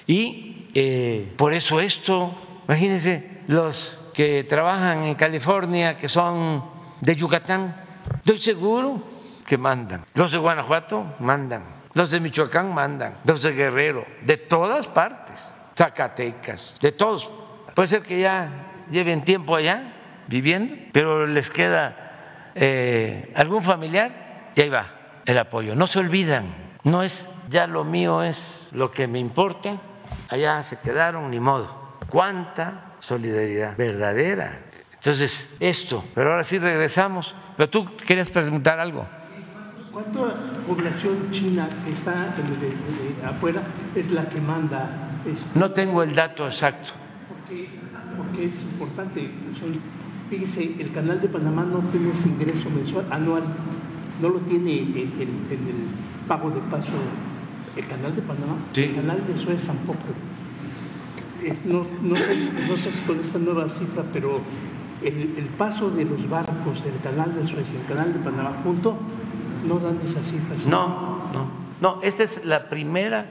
Y 0.05 0.67
eh, 0.73 1.33
por 1.37 1.53
eso 1.53 1.79
esto, 1.79 2.35
imagínense, 2.67 3.41
los 3.47 3.97
que 4.13 4.43
trabajan 4.43 5.03
en 5.03 5.15
California, 5.15 5.95
que 5.95 6.09
son 6.09 6.63
de 6.99 7.15
Yucatán, 7.15 7.75
estoy 8.17 8.37
seguro 8.39 9.01
que 9.45 9.57
mandan. 9.57 10.03
Los 10.13 10.31
de 10.33 10.37
Guanajuato 10.37 11.15
mandan 11.19 11.82
los 11.93 12.11
de 12.11 12.19
Michoacán 12.19 12.73
mandan, 12.73 13.17
los 13.25 13.41
de 13.41 13.51
Guerrero, 13.51 14.05
de 14.21 14.37
todas 14.37 14.87
partes, 14.87 15.53
Zacatecas, 15.77 16.77
de 16.81 16.91
todos. 16.91 17.29
Puede 17.73 17.87
ser 17.87 18.01
que 18.01 18.19
ya 18.19 18.85
lleven 18.89 19.23
tiempo 19.23 19.55
allá 19.55 19.93
viviendo, 20.27 20.75
pero 20.91 21.25
les 21.27 21.49
queda 21.49 22.51
eh, 22.55 23.31
algún 23.35 23.63
familiar 23.63 24.51
y 24.55 24.61
ahí 24.61 24.69
va 24.69 24.87
el 25.25 25.37
apoyo. 25.37 25.75
No 25.75 25.87
se 25.87 25.99
olvidan, 25.99 26.55
no 26.83 27.03
es 27.03 27.27
ya 27.49 27.67
lo 27.67 27.83
mío 27.83 28.23
es 28.23 28.69
lo 28.73 28.91
que 28.91 29.07
me 29.07 29.19
importa, 29.19 29.77
allá 30.29 30.61
se 30.63 30.79
quedaron, 30.79 31.29
ni 31.29 31.39
modo. 31.39 31.97
¿Cuánta 32.09 32.95
solidaridad 32.99 33.75
verdadera? 33.77 34.59
Entonces, 34.93 35.49
esto, 35.59 36.03
pero 36.15 36.31
ahora 36.31 36.43
sí 36.43 36.59
regresamos. 36.59 37.35
Pero 37.57 37.69
tú 37.69 37.95
querías 37.97 38.29
preguntar 38.29 38.79
algo. 38.79 39.05
¿Cuánta 39.93 40.33
población 40.67 41.29
china 41.29 41.69
que 41.85 41.91
está 41.91 42.33
afuera 43.23 43.61
es 43.95 44.11
la 44.11 44.27
que 44.27 44.41
manda? 44.41 45.19
Este? 45.23 45.47
No 45.57 45.69
tengo 45.69 46.01
el 46.01 46.15
dato 46.15 46.47
exacto. 46.47 46.93
Porque, 47.29 47.69
porque 48.17 48.45
es 48.47 48.63
importante, 48.63 49.29
son 49.53 49.79
fíjese, 50.31 50.75
el 50.79 50.91
canal 50.93 51.21
de 51.21 51.27
Panamá 51.27 51.63
no 51.63 51.77
tiene 51.91 52.09
ese 52.09 52.27
ingreso 52.27 52.71
mensual, 52.71 53.05
anual, 53.11 53.43
no 54.19 54.29
lo 54.29 54.39
tiene 54.39 54.79
en, 54.79 55.11
el 55.19 56.27
pago 56.27 56.49
de 56.49 56.59
paso. 56.71 56.91
El 57.75 57.85
canal 57.85 58.15
de 58.15 58.21
Panamá, 58.23 58.57
el 58.75 58.95
canal 58.95 59.27
de 59.27 59.37
Suez 59.37 59.63
tampoco. 59.63 59.99
no, 61.65 61.85
no, 62.01 62.15
sé, 62.15 62.35
no 62.67 62.77
sé 62.77 62.91
si 62.91 63.01
con 63.03 63.19
esta 63.19 63.37
nueva 63.37 63.69
cifra, 63.69 64.03
pero 64.11 64.41
el, 65.03 65.35
el, 65.37 65.45
paso 65.57 65.91
de 65.91 66.05
los 66.05 66.27
barcos 66.27 66.83
del 66.83 66.99
canal 67.03 67.35
de 67.35 67.45
Suez 67.45 67.67
y 67.71 67.75
el 67.75 67.85
canal 67.85 68.11
de 68.11 68.19
Panamá 68.19 68.53
junto 68.63 68.97
no 69.63 69.79
dan 69.79 69.99
esas 70.05 70.27
cifras. 70.27 70.65
No, 70.65 71.29
no, 71.33 71.47
no. 71.81 72.01
Esta 72.01 72.23
es 72.23 72.45
la 72.45 72.69
primera 72.69 73.25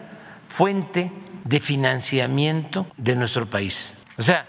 fuente 0.49 1.11
de 1.45 1.61
financiamiento 1.61 2.87
de 2.97 3.17
nuestro 3.17 3.49
país. 3.49 3.95
O 4.19 4.23
sea, 4.23 4.47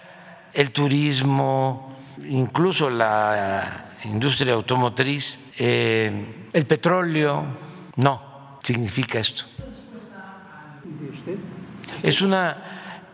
el 0.54 0.72
turismo, 0.72 1.98
incluso 2.28 2.90
la 2.90 3.92
industria 4.06 4.54
automotriz, 4.54 5.40
eh, 5.58 6.48
el 6.52 6.66
petróleo, 6.66 7.46
no 7.96 8.60
significa 8.62 9.20
esto. 9.20 9.46
Es 12.02 12.22
una 12.22 12.58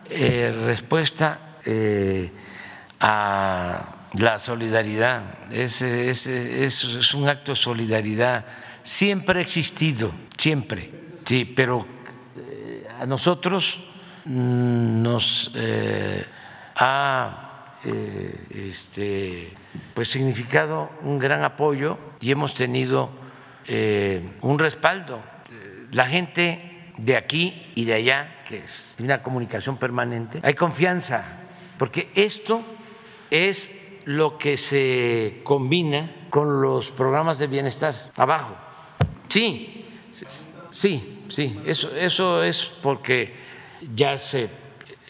eh, 0.08 0.52
respuesta 0.66 1.56
eh, 1.64 2.30
a 3.00 3.99
la 4.14 4.38
solidaridad, 4.38 5.52
es, 5.52 5.82
es, 5.82 7.14
un 7.14 7.28
acto 7.28 7.52
de 7.52 7.56
solidaridad, 7.56 8.44
siempre 8.82 9.38
ha 9.38 9.42
existido, 9.42 10.12
siempre, 10.36 10.90
sí, 11.24 11.44
pero 11.44 11.86
a 12.98 13.06
nosotros 13.06 13.80
nos 14.24 15.52
ha 16.76 17.50
eh, 17.82 18.68
este, 18.68 19.54
pues 19.94 20.10
significado 20.10 20.90
un 21.00 21.18
gran 21.18 21.42
apoyo 21.44 21.96
y 22.20 22.30
hemos 22.30 22.52
tenido 22.52 23.10
eh, 23.66 24.22
un 24.42 24.58
respaldo. 24.58 25.22
La 25.92 26.06
gente 26.06 26.92
de 26.98 27.16
aquí 27.16 27.72
y 27.74 27.86
de 27.86 27.94
allá, 27.94 28.44
que 28.46 28.58
es 28.58 28.96
una 28.98 29.22
comunicación 29.22 29.78
permanente, 29.78 30.40
hay 30.42 30.54
confianza, 30.54 31.24
porque 31.78 32.10
esto 32.14 32.62
es 33.30 33.72
lo 34.10 34.38
que 34.38 34.56
se 34.56 35.40
combina 35.44 36.26
con 36.30 36.60
los 36.60 36.90
programas 36.90 37.38
de 37.38 37.46
bienestar 37.46 37.94
abajo. 38.16 38.56
Sí, 39.28 39.84
sí, 40.70 41.22
sí, 41.28 41.60
eso, 41.64 41.94
eso 41.94 42.42
es 42.42 42.64
porque 42.82 43.32
ya 43.94 44.18
se 44.18 44.50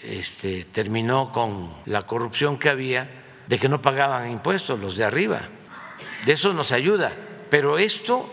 este, 0.05 0.64
terminó 0.64 1.32
con 1.32 1.70
la 1.86 2.07
corrupción 2.07 2.59
que 2.59 2.68
había 2.68 3.09
de 3.46 3.59
que 3.59 3.70
no 3.70 3.80
pagaban 3.80 4.30
impuestos 4.30 4.78
los 4.78 4.98
de 4.98 5.05
arriba. 5.05 5.48
De 6.26 6.32
eso 6.32 6.53
nos 6.53 6.70
ayuda. 6.70 7.12
Pero 7.48 7.78
esto 7.78 8.26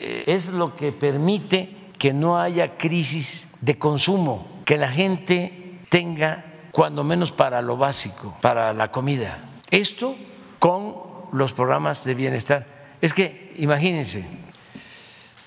eh, 0.00 0.24
es 0.26 0.48
lo 0.48 0.74
que 0.74 0.90
permite 0.90 1.92
que 1.98 2.12
no 2.12 2.40
haya 2.40 2.76
crisis 2.76 3.48
de 3.60 3.78
consumo, 3.78 4.60
que 4.64 4.76
la 4.76 4.88
gente 4.88 5.78
tenga 5.88 6.44
cuando 6.72 7.04
menos 7.04 7.30
para 7.30 7.62
lo 7.62 7.76
básico, 7.76 8.36
para 8.40 8.72
la 8.72 8.90
comida. 8.90 9.49
Esto 9.70 10.16
con 10.58 10.96
los 11.32 11.52
programas 11.52 12.04
de 12.04 12.14
bienestar. 12.14 12.66
Es 13.00 13.14
que, 13.14 13.54
imagínense, 13.56 14.26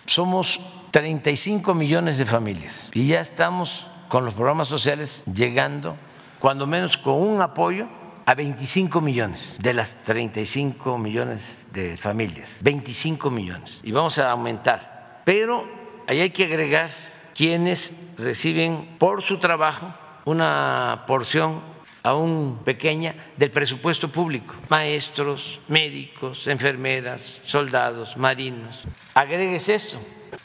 somos 0.06 0.60
35 0.92 1.74
millones 1.74 2.18
de 2.18 2.26
familias 2.26 2.90
y 2.94 3.08
ya 3.08 3.20
estamos 3.20 3.88
con 4.08 4.26
los 4.26 4.34
programas 4.34 4.68
sociales 4.68 5.24
llegando, 5.34 5.98
cuando 6.40 6.68
menos 6.68 6.98
con 6.98 7.16
un 7.16 7.42
apoyo, 7.42 7.88
a 8.26 8.36
25 8.36 9.02
millones 9.02 9.58
de 9.60 9.74
las 9.74 10.02
35 10.04 10.98
millones 10.98 11.68
de 11.74 11.98
familias, 11.98 12.60
25 12.64 13.30
millones. 13.30 13.82
Y 13.84 13.92
vamos 13.92 14.18
a 14.18 14.32
aumentar. 14.32 15.22
Pero 15.26 15.68
ahí 16.08 16.22
hay 16.22 16.30
que 16.30 16.46
agregar 16.46 16.92
quienes 17.36 17.94
reciben 18.18 18.96
por 18.98 19.24
su 19.24 19.40
trabajo 19.40 19.94
una 20.26 21.04
porción 21.06 21.73
aún 22.04 22.60
pequeña 22.64 23.16
del 23.38 23.50
presupuesto 23.50 24.10
público, 24.10 24.56
maestros, 24.70 25.62
médicos, 25.70 26.48
enfermeras, 26.48 27.42
soldados, 27.44 28.18
marinos. 28.18 28.84
Agregues 29.14 29.70
esto. 29.70 30.00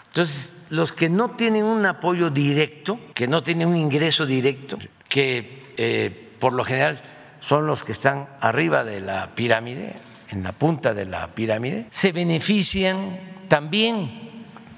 Entonces, 0.06 0.56
los 0.70 0.92
que 0.92 1.09
no 1.09 1.32
tienen 1.32 1.64
un 1.64 1.84
apoyo 1.84 2.30
directo, 2.30 2.98
que 3.14 3.26
no 3.26 3.42
tienen 3.42 3.68
un 3.68 3.76
ingreso 3.76 4.24
directo, 4.24 4.78
que 5.09 5.74
eh, 5.76 6.30
por 6.38 6.52
lo 6.52 6.64
general 6.64 7.00
son 7.40 7.66
los 7.66 7.84
que 7.84 7.92
están 7.92 8.28
arriba 8.40 8.84
de 8.84 9.00
la 9.00 9.34
pirámide, 9.34 9.94
en 10.30 10.42
la 10.42 10.52
punta 10.52 10.94
de 10.94 11.06
la 11.06 11.34
pirámide, 11.34 11.86
se 11.90 12.12
benefician 12.12 13.18
también 13.48 14.28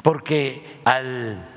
porque 0.02 0.80
al 0.84 1.49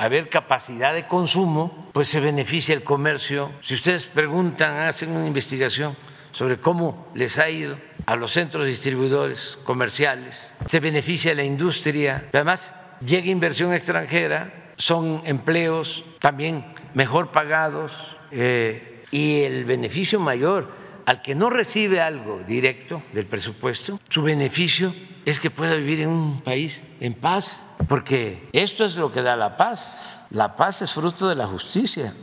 haber 0.00 0.30
capacidad 0.30 0.94
de 0.94 1.06
consumo, 1.06 1.90
pues 1.92 2.08
se 2.08 2.20
beneficia 2.20 2.74
el 2.74 2.82
comercio. 2.82 3.52
Si 3.60 3.74
ustedes 3.74 4.06
preguntan, 4.06 4.88
hacen 4.88 5.10
una 5.10 5.26
investigación 5.26 5.94
sobre 6.32 6.58
cómo 6.58 7.12
les 7.14 7.38
ha 7.38 7.50
ido 7.50 7.76
a 8.06 8.16
los 8.16 8.32
centros 8.32 8.64
distribuidores 8.64 9.58
comerciales, 9.62 10.54
se 10.66 10.80
beneficia 10.80 11.34
la 11.34 11.44
industria, 11.44 12.30
además 12.32 12.74
llega 13.04 13.26
inversión 13.26 13.74
extranjera, 13.74 14.72
son 14.78 15.20
empleos 15.26 16.02
también 16.18 16.64
mejor 16.94 17.30
pagados 17.30 18.16
eh, 18.30 19.04
y 19.10 19.42
el 19.42 19.66
beneficio 19.66 20.18
mayor 20.18 20.72
al 21.04 21.20
que 21.20 21.34
no 21.34 21.50
recibe 21.50 22.00
algo 22.00 22.42
directo 22.42 23.02
del 23.12 23.26
presupuesto, 23.26 24.00
su 24.08 24.22
beneficio 24.22 24.94
es 25.30 25.40
que 25.40 25.50
pueda 25.50 25.74
vivir 25.74 26.00
en 26.00 26.08
un 26.08 26.40
país 26.40 26.82
en 27.00 27.14
paz, 27.14 27.66
porque 27.88 28.48
esto 28.52 28.84
es 28.84 28.96
lo 28.96 29.12
que 29.12 29.22
da 29.22 29.36
la 29.36 29.56
paz. 29.56 30.20
La 30.30 30.56
paz 30.56 30.82
es 30.82 30.92
fruto 30.92 31.28
de 31.28 31.36
la 31.36 31.46
justicia. 31.46 32.14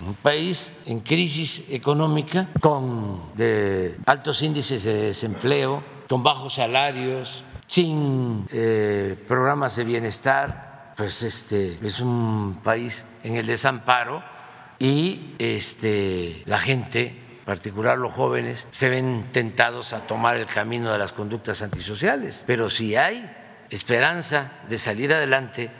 Un 0.00 0.14
país 0.14 0.72
en 0.84 1.00
crisis 1.00 1.64
económica, 1.70 2.48
con 2.60 3.32
altos 4.06 4.42
índices 4.42 4.84
de 4.84 4.94
desempleo, 4.94 5.82
con 6.08 6.22
bajos 6.22 6.54
salarios, 6.54 7.42
sin 7.66 8.46
eh, 8.52 9.16
programas 9.26 9.74
de 9.76 9.84
bienestar, 9.84 10.92
pues 10.96 11.22
este 11.22 11.78
es 11.82 12.00
un 12.00 12.60
país 12.62 13.04
en 13.22 13.36
el 13.36 13.46
desamparo 13.46 14.22
y 14.78 15.34
este, 15.38 16.42
la 16.46 16.58
gente, 16.58 17.06
en 17.08 17.25
particular 17.46 17.96
los 17.96 18.12
jóvenes, 18.12 18.66
se 18.72 18.90
ven 18.90 19.28
tentados 19.32 19.92
a 19.92 20.00
tomar 20.06 20.36
el 20.36 20.46
camino 20.46 20.92
de 20.92 20.98
las 20.98 21.12
conductas 21.12 21.62
antisociales. 21.62 22.44
Pero 22.46 22.68
si 22.68 22.96
hay 22.96 23.30
esperanza 23.70 24.52
de 24.68 24.76
salir 24.76 25.14
adelante 25.14 25.70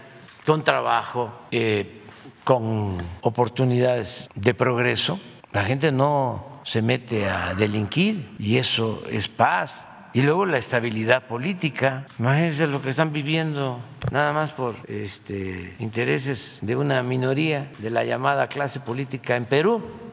con 0.47 0.63
trabajo, 0.63 1.43
eh, 1.51 2.03
con 2.45 2.97
oportunidades 3.21 4.31
de 4.37 4.55
progreso, 4.55 5.21
la 5.53 5.65
gente 5.65 5.91
no 5.91 6.63
se 6.65 6.83
mete 6.83 7.29
a 7.29 7.55
delinquir 7.55 8.31
y 8.39 8.59
eso 8.59 9.03
es 9.11 9.27
paz 9.29 9.89
y 10.17 10.23
luego 10.23 10.47
la 10.47 10.59
estabilidad 10.59 11.27
política. 11.27 12.07
Imagínense 12.19 12.67
lo 12.69 12.81
que 12.81 12.91
están 12.91 13.13
viviendo 13.13 13.81
nada 14.11 14.33
más 14.33 14.53
por 14.53 14.75
este, 14.89 15.77
intereses 15.79 16.61
de 16.63 16.77
una 16.77 17.03
minoría 17.03 17.71
de 17.79 17.91
la 17.91 18.05
llamada 18.05 18.49
clase 18.49 18.81
política 18.81 19.37
en 19.37 19.45
Perú. 19.45 20.06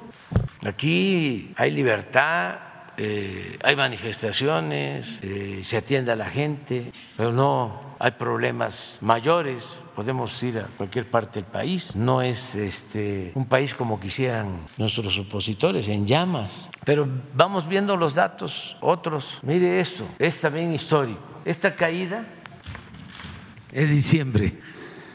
Aquí 0.65 1.53
hay 1.57 1.71
libertad, 1.71 2.59
eh, 2.97 3.57
hay 3.63 3.75
manifestaciones, 3.75 5.19
eh, 5.23 5.59
se 5.63 5.77
atiende 5.77 6.11
a 6.11 6.15
la 6.15 6.25
gente, 6.25 6.91
pero 7.17 7.31
no 7.31 7.79
hay 7.99 8.11
problemas 8.11 8.99
mayores 9.01 9.79
podemos 9.95 10.41
ir 10.43 10.57
a 10.59 10.67
cualquier 10.77 11.09
parte 11.09 11.41
del 11.41 11.49
país. 11.49 11.95
No 11.95 12.21
es 12.21 12.55
este, 12.55 13.31
un 13.35 13.45
país 13.45 13.75
como 13.75 13.99
quisieran 13.99 14.67
nuestros 14.77 15.17
opositores, 15.19 15.87
en 15.87 16.05
llamas. 16.05 16.69
Pero 16.85 17.07
vamos 17.33 17.67
viendo 17.67 17.95
los 17.95 18.15
datos, 18.15 18.75
otros. 18.81 19.39
Mire 19.41 19.79
esto, 19.79 20.07
es 20.19 20.39
también 20.39 20.73
histórico. 20.73 21.21
Esta 21.45 21.75
caída 21.75 22.25
es 23.71 23.89
diciembre 23.89 24.53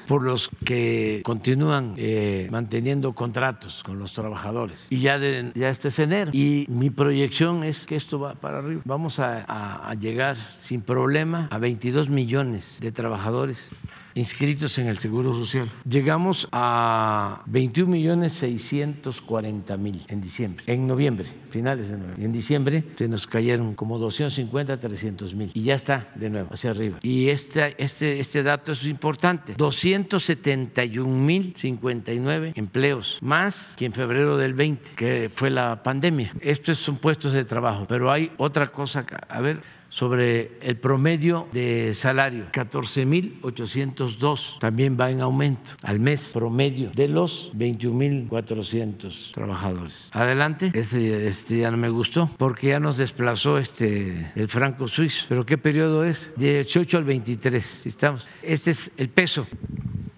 por 0.09 0.23
los 0.23 0.49
que 0.65 1.21
continúan 1.23 1.95
eh, 1.99 2.49
manteniendo 2.51 3.13
contratos 3.13 3.83
con 3.85 3.99
los 3.99 4.15
trabajadores. 4.15 4.87
Y 4.89 5.01
ya, 5.01 5.19
de, 5.19 5.53
ya 5.55 5.69
este 5.69 5.89
es 5.89 5.99
enero. 5.99 6.31
Y 6.33 6.65
mi 6.69 6.89
proyección 6.89 7.63
es 7.63 7.87
que 7.87 7.95
esto 7.95 8.19
va 8.19 8.35
para 8.35 8.59
arriba. 8.59 8.81
Vamos 8.87 9.21
a, 9.21 9.45
a 9.45 9.95
llegar 9.95 10.37
sin 10.61 10.81
problema 10.81 11.47
a 11.51 11.59
22 11.59 12.09
millones 12.09 12.79
de 12.81 12.91
trabajadores 12.91 13.71
inscritos 14.19 14.79
en 14.79 14.89
el 14.89 14.99
Seguro 14.99 15.33
Social. 15.33 15.71
Llegamos 15.89 16.49
a 16.51 17.43
21 17.47 17.91
millones 17.91 18.33
640 18.35 19.77
mil 19.77 20.05
en 20.09 20.21
diciembre, 20.21 20.65
en 20.67 20.87
noviembre, 20.87 21.27
finales 21.51 21.89
de 21.89 21.99
noviembre. 21.99 22.25
En 22.25 22.33
diciembre 22.33 22.85
se 22.97 23.09
nos 23.09 23.27
cayeron 23.27 23.75
como 23.75 23.99
250, 23.99 24.79
300 24.79 25.35
mil 25.35 25.51
y 25.55 25.63
ya 25.63 25.75
está 25.75 26.09
de 26.17 26.31
nuevo 26.31 26.49
hacia 26.53 26.71
arriba. 26.71 26.99
Y 27.03 27.29
este, 27.29 27.75
este, 27.83 28.19
este 28.19 28.43
dato 28.43 28.73
es 28.73 28.85
importante, 28.85 29.55
271 29.57 31.09
mil 31.09 31.55
59 31.57 32.53
empleos, 32.57 33.19
más 33.21 33.75
que 33.77 33.87
en 33.87 33.93
febrero 33.93 34.37
del 34.37 34.55
20, 34.55 34.91
que 34.97 35.31
fue 35.33 35.51
la 35.51 35.83
pandemia. 35.83 36.33
Estos 36.41 36.79
son 36.79 36.97
puestos 36.97 37.33
de 37.33 37.45
trabajo, 37.45 37.87
pero 37.89 38.11
hay 38.11 38.33
otra 38.37 38.73
cosa, 38.73 39.07
a 39.29 39.41
ver, 39.41 39.63
sobre 39.89 40.59
el 40.61 40.77
promedio 40.77 41.49
de 41.53 41.95
salario, 41.95 42.47
14.802, 42.53 44.59
también 44.59 44.99
va 45.01 45.11
en 45.11 45.21
aumento 45.21 45.75
al 45.83 46.01
mes 46.01 46.33
promedio 46.33 46.91
de 46.95 47.07
los 47.09 47.53
21.400 47.55 49.33
trabajadores. 49.33 50.09
Adelante, 50.13 50.73
este, 50.75 51.59
ya 51.59 51.71
no 51.71 51.77
me 51.77 51.89
gustó 51.89 52.29
porque 52.37 52.67
ya 52.69 52.81
nos 52.81 52.99
desplazó 52.99 53.59
este, 53.59 54.33
el 54.35 54.49
franco 54.49 54.89
suizo, 54.89 55.27
pero 55.29 55.47
¿qué 55.47 55.59
periodo 55.59 56.03
es? 56.05 56.33
De 56.37 56.55
18 56.55 56.99
al 56.99 57.05
23, 57.05 57.87
estamos. 57.87 58.27
Este 58.43 58.73
es 58.73 58.91
el 58.97 59.09
peso, 59.09 59.47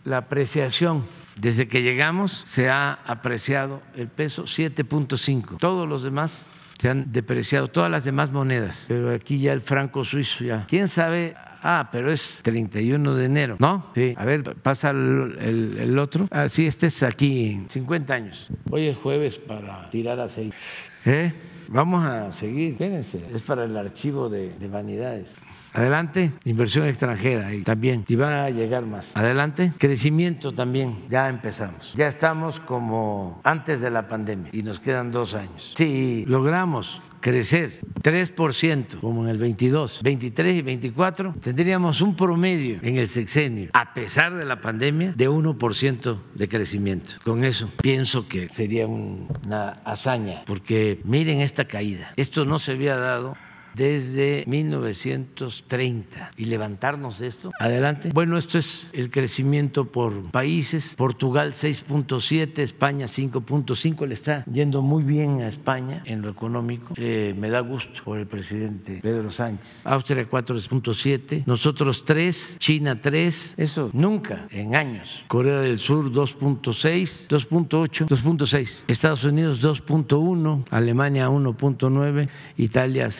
la 0.04 0.16
apreciación 0.18 1.04
desde 1.36 1.68
que 1.68 1.82
llegamos 1.82 2.44
se 2.46 2.68
ha 2.68 2.92
apreciado 3.06 3.80
el 3.96 4.08
peso 4.08 4.44
7.5. 4.44 5.56
Todos 5.58 5.88
los 5.88 6.02
demás 6.02 6.44
se 6.80 6.88
han 6.88 7.12
depreciado 7.12 7.68
todas 7.68 7.90
las 7.90 8.04
demás 8.04 8.32
monedas, 8.32 8.86
pero 8.88 9.12
aquí 9.12 9.38
ya 9.38 9.52
el 9.52 9.60
franco 9.60 10.02
suizo 10.02 10.42
ya. 10.42 10.64
¿Quién 10.66 10.88
sabe? 10.88 11.34
Ah, 11.62 11.90
pero 11.92 12.10
es 12.10 12.38
31 12.40 13.14
de 13.16 13.24
enero, 13.26 13.56
¿no? 13.58 13.84
Sí. 13.94 14.14
A 14.16 14.24
ver, 14.24 14.54
pasa 14.54 14.88
el, 14.88 15.76
el, 15.78 15.98
otro. 15.98 16.26
Ah, 16.30 16.48
sí, 16.48 16.66
este 16.66 16.86
es 16.86 17.02
aquí, 17.02 17.66
50 17.68 18.14
años. 18.14 18.48
Hoy 18.70 18.86
es 18.86 18.96
jueves 18.96 19.36
para 19.36 19.90
tirar 19.90 20.18
aceite. 20.20 20.56
¿Eh? 21.04 21.34
Vamos 21.68 22.02
a 22.02 22.32
seguir. 22.32 22.72
Espérense, 22.72 23.26
es 23.30 23.42
para 23.42 23.64
el 23.64 23.76
archivo 23.76 24.30
de, 24.30 24.54
de 24.54 24.68
vanidades. 24.68 25.36
Adelante, 25.72 26.32
inversión 26.44 26.86
extranjera 26.86 27.48
también, 27.64 28.04
y 28.08 28.16
van 28.16 28.32
a 28.32 28.50
llegar 28.50 28.84
más. 28.86 29.16
Adelante, 29.16 29.72
crecimiento 29.78 30.52
también, 30.52 31.04
ya 31.08 31.28
empezamos. 31.28 31.92
Ya 31.94 32.08
estamos 32.08 32.60
como 32.60 33.40
antes 33.44 33.80
de 33.80 33.90
la 33.90 34.08
pandemia 34.08 34.50
y 34.52 34.62
nos 34.62 34.80
quedan 34.80 35.12
dos 35.12 35.34
años. 35.34 35.72
Si 35.76 36.24
logramos 36.26 37.00
crecer 37.20 37.80
3% 38.02 39.00
como 39.00 39.24
en 39.24 39.30
el 39.30 39.38
22, 39.38 40.00
23 40.02 40.56
y 40.56 40.62
24, 40.62 41.34
tendríamos 41.40 42.00
un 42.00 42.16
promedio 42.16 42.78
en 42.82 42.96
el 42.96 43.08
sexenio, 43.08 43.70
a 43.72 43.94
pesar 43.94 44.34
de 44.34 44.44
la 44.44 44.60
pandemia, 44.60 45.12
de 45.12 45.28
1% 45.28 46.18
de 46.34 46.48
crecimiento. 46.48 47.14
Con 47.22 47.44
eso 47.44 47.70
pienso 47.80 48.26
que 48.26 48.48
sería 48.52 48.86
una 48.86 49.70
hazaña, 49.84 50.42
porque 50.46 51.00
miren 51.04 51.40
esta 51.40 51.66
caída. 51.66 52.12
Esto 52.16 52.44
no 52.44 52.58
se 52.58 52.72
había 52.72 52.96
dado 52.96 53.36
desde 53.74 54.44
1930 54.46 56.30
y 56.36 56.44
levantarnos 56.46 57.18
de 57.18 57.26
esto. 57.26 57.50
Adelante. 57.58 58.10
Bueno, 58.12 58.38
esto 58.38 58.58
es 58.58 58.90
el 58.92 59.10
crecimiento 59.10 59.86
por 59.86 60.30
países. 60.30 60.94
Portugal 60.96 61.52
6.7, 61.52 62.58
España 62.58 63.06
5.5. 63.06 64.06
Le 64.06 64.14
está 64.14 64.44
yendo 64.44 64.82
muy 64.82 65.02
bien 65.02 65.40
a 65.40 65.48
España 65.48 66.02
en 66.04 66.22
lo 66.22 66.30
económico. 66.30 66.94
Eh, 66.96 67.34
me 67.38 67.50
da 67.50 67.60
gusto 67.60 68.02
por 68.04 68.18
el 68.18 68.26
presidente 68.26 69.00
Pedro 69.02 69.30
Sánchez. 69.30 69.86
Austria 69.86 70.28
4.7, 70.28 71.44
nosotros 71.46 72.04
3, 72.04 72.56
China 72.58 73.00
3. 73.00 73.54
Eso 73.56 73.90
nunca 73.92 74.46
en 74.50 74.74
años. 74.74 75.24
Corea 75.28 75.60
del 75.60 75.78
Sur 75.78 76.12
2.6, 76.12 77.28
2.8, 77.28 78.06
2.6. 78.06 78.84
Estados 78.88 79.24
Unidos 79.24 79.62
2.1, 79.62 80.64
Alemania 80.70 81.28
1.9, 81.28 82.28
Italia 82.56 83.10